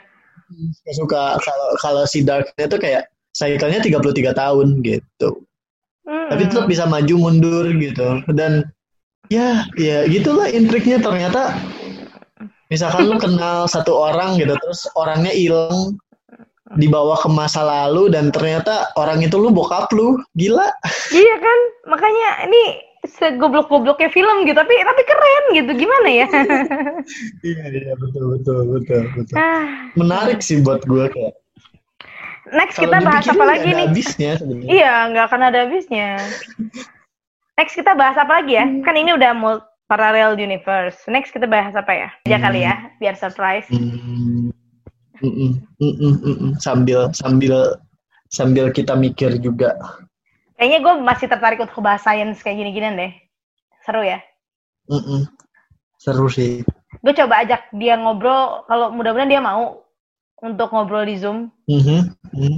Suka 0.92 1.40
kalau 1.40 1.68
kalau 1.80 2.04
si 2.04 2.20
Darknya 2.20 2.68
tuh 2.68 2.76
kayak 2.76 3.08
cycle-nya 3.32 3.80
33 3.80 4.36
tahun 4.36 4.84
gitu. 4.84 5.48
Hmm. 6.04 6.28
Tapi 6.28 6.42
tetap 6.50 6.68
bisa 6.68 6.84
maju 6.84 7.14
mundur 7.16 7.64
gitu. 7.72 8.20
Dan 8.36 8.68
ya 9.32 9.48
ya 9.80 10.04
gitulah 10.12 10.48
intriknya 10.52 11.00
ternyata 11.00 11.56
misalkan 12.68 13.08
lu 13.08 13.16
kenal 13.16 13.64
satu 13.64 13.92
orang 13.96 14.36
gitu 14.36 14.52
terus 14.60 14.84
orangnya 14.92 15.32
hilang 15.32 15.96
dibawa 16.80 17.20
ke 17.20 17.28
masa 17.28 17.60
lalu 17.64 18.08
dan 18.12 18.32
ternyata 18.32 18.92
orang 18.96 19.20
itu 19.20 19.36
lu 19.36 19.52
bokap 19.52 19.92
lu 19.92 20.16
gila 20.36 20.68
Iya 21.12 21.34
kan? 21.36 21.58
Makanya 21.92 22.28
ini 22.48 22.62
segoblok-gobloknya 23.02 24.08
film 24.08 24.46
gitu, 24.48 24.56
tapi 24.56 24.72
tapi 24.72 25.02
keren 25.04 25.44
gitu. 25.58 25.70
Gimana 25.76 26.08
ya? 26.08 26.26
iya 27.44 27.64
iya 27.68 27.92
betul 27.98 28.38
betul 28.38 28.58
betul 28.72 29.02
betul 29.12 29.36
Ah, 29.36 29.92
menarik 29.98 30.40
sih 30.40 30.64
buat 30.64 30.80
gue 30.88 31.04
kayak 31.12 31.34
Next 32.52 32.76
kalau 32.76 32.90
kita 32.90 32.98
bahas 33.04 33.24
apa 33.28 33.44
lagi 33.48 33.68
nih? 33.72 33.86
habisnya 33.88 34.32
Iya, 34.64 34.92
nggak 35.12 35.24
akan 35.28 35.40
ada 35.52 35.58
habisnya. 35.68 36.16
Next 37.56 37.76
kita 37.76 37.92
bahas 37.92 38.16
apa 38.16 38.40
lagi 38.40 38.56
ya? 38.56 38.64
Kan 38.80 38.96
ini 38.96 39.12
udah 39.12 39.32
mul- 39.36 39.64
parallel 39.84 40.40
universe. 40.40 41.04
Next 41.04 41.36
kita 41.36 41.44
bahas 41.44 41.76
apa 41.76 41.92
ya? 41.92 42.08
Aja 42.24 42.36
Hmm. 42.40 42.44
kali 42.48 42.60
ya, 42.64 42.74
biar 42.96 43.14
surprise. 43.14 43.68
Hmm, 43.68 44.48
mm, 45.20 45.20
mm, 45.20 45.52
mm, 45.76 45.94
mm, 46.00 46.14
mm, 46.16 46.36
mm. 46.40 46.52
sambil 46.56 47.12
sambil 47.12 47.76
sambil 48.32 48.72
kita 48.72 48.96
mikir 48.96 49.36
juga 49.36 49.76
Kayaknya 50.56 50.78
gue 50.80 50.94
masih 51.02 51.26
tertarik 51.28 51.58
untuk 51.60 51.82
bahas 51.82 52.00
science 52.06 52.40
kayak 52.40 52.56
gini-ginian 52.62 52.94
deh. 52.96 53.12
Seru 53.84 54.00
ya? 54.00 54.22
Mm, 54.88 55.02
mm. 55.02 55.22
seru 56.00 56.26
sih 56.32 56.64
Gue 57.02 57.12
coba 57.18 57.42
ajak 57.42 57.66
dia 57.76 57.98
ngobrol, 57.98 58.62
kalau 58.70 58.94
mudah-mudahan 58.94 59.28
dia 59.28 59.42
mau 59.42 59.82
untuk 60.38 60.70
ngobrol 60.70 61.02
di 61.04 61.18
Zoom 61.18 61.50
Mhm, 61.66 62.14
mhm. 62.32 62.54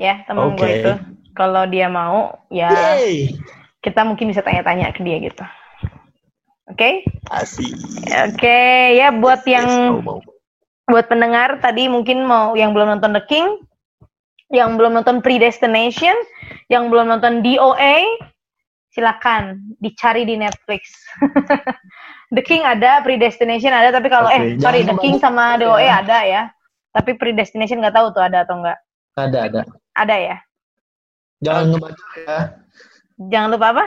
ya 0.00 0.24
temen 0.26 0.56
gue 0.56 0.66
Oke. 0.66 0.76
itu. 0.82 0.92
Kalau 1.36 1.70
dia 1.70 1.86
mau, 1.86 2.34
ya 2.50 2.98
Yeay. 2.98 3.38
Kita 3.82 4.02
mungkin 4.02 4.30
bisa 4.30 4.42
tanya-tanya 4.42 4.90
ke 4.90 5.00
dia 5.06 5.18
gitu. 5.22 5.44
Oke? 6.68 7.06
Asik. 7.32 7.72
Oke, 8.28 8.60
ya 8.98 9.08
buat 9.14 9.40
yang 9.48 9.64
Yes, 9.64 10.04
mau, 10.04 10.20
mau. 10.20 10.20
buat 10.88 11.06
pendengar 11.08 11.60
tadi 11.64 11.88
mungkin 11.88 12.28
mau 12.28 12.52
yang 12.52 12.76
belum 12.76 12.98
nonton 12.98 13.16
The 13.16 13.24
King, 13.24 13.64
yang 14.52 14.76
belum 14.76 14.92
nonton 14.96 15.24
Predestination, 15.24 16.12
yang 16.68 16.92
belum 16.92 17.08
nonton 17.08 17.40
DOA, 17.40 18.04
silakan 18.92 19.64
dicari 19.80 20.28
di 20.28 20.36
Netflix. 20.36 20.92
The 22.36 22.44
King 22.44 22.68
ada, 22.68 23.00
Predestination 23.00 23.72
ada, 23.72 23.88
tapi 23.88 24.12
kalau 24.12 24.28
Oke, 24.28 24.36
eh 24.36 24.60
sorry 24.60 24.84
The 24.84 24.96
King 25.00 25.16
sama 25.16 25.56
DOA 25.56 25.80
ya. 25.80 26.04
ada 26.04 26.18
ya. 26.28 26.42
Tapi 26.92 27.16
Predestination 27.16 27.80
nggak 27.80 27.96
tahu 27.96 28.12
tuh 28.12 28.20
ada 28.20 28.44
atau 28.44 28.60
enggak. 28.60 28.78
Ada, 29.16 29.38
ada. 29.48 29.60
Ada 29.96 30.16
ya. 30.20 30.36
Jangan 31.40 31.64
ngebajak 31.72 32.10
ya. 32.26 32.40
Jangan 33.18 33.48
lupa 33.50 33.66
apa? 33.74 33.84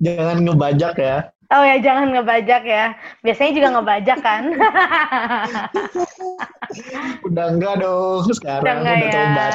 Jangan 0.00 0.36
ngebajak 0.44 0.94
ya. 0.96 1.16
Oh 1.46 1.62
ya, 1.62 1.78
jangan 1.78 2.10
ngebajak 2.10 2.62
ya. 2.66 2.84
Biasanya 3.22 3.52
juga 3.54 3.68
ngebajak 3.78 4.18
kan. 4.18 4.42
Udah 7.28 7.46
enggak 7.54 7.74
dong. 7.78 8.26
Sekarang 8.34 8.64
Udah 8.64 8.74
enggak 8.82 8.96
udah 8.96 9.06
ya. 9.06 9.14
tobat. 9.14 9.54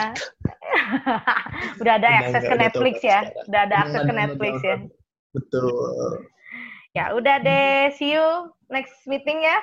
Udah 1.84 1.94
ada 2.00 2.08
Udah 2.08 2.20
akses 2.24 2.44
ke 2.48 2.56
Netflix 2.56 2.96
ya. 3.04 3.20
sekarang. 3.28 3.48
Udah 3.50 3.62
ada 3.68 3.76
akses 3.84 4.02
ke 4.08 4.14
Netflix 4.16 4.54
ya. 4.64 4.78
Betul. 5.36 6.32
Ya 6.92 7.16
udah 7.16 7.40
deh, 7.40 7.96
see 7.96 8.16
you 8.16 8.52
next 8.68 8.96
meeting 9.08 9.44
ya. 9.44 9.60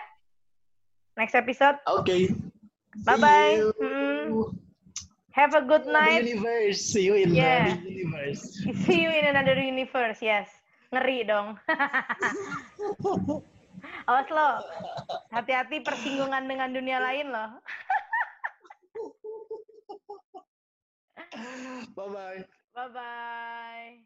Next 1.17 1.37
episode. 1.37 1.77
Oke. 1.89 2.33
Bye 3.05 3.17
See 3.17 3.23
bye. 3.25 4.68
Have 5.39 5.55
a 5.55 5.63
good 5.63 5.87
night. 5.87 6.27
universe. 6.27 6.83
See 6.83 7.07
you 7.07 7.15
in 7.15 7.31
Yeah. 7.31 7.79
the 7.79 7.95
universe. 7.95 8.59
See 8.83 9.07
you 9.07 9.11
in 9.15 9.31
another 9.31 9.55
universe. 9.55 10.19
Yes. 10.19 10.51
Ngeri 10.91 11.23
dong. 11.23 11.55
Awas 14.11 14.27
lo. 14.35 14.59
Hati-hati 15.31 15.87
persinggungan 15.87 16.51
dengan 16.51 16.75
dunia 16.75 16.99
lain 16.99 17.31
loh. 17.31 17.55
Bye 21.95 22.11
bye. 22.11 22.43
Bye 22.75 22.91
bye. 22.91 24.03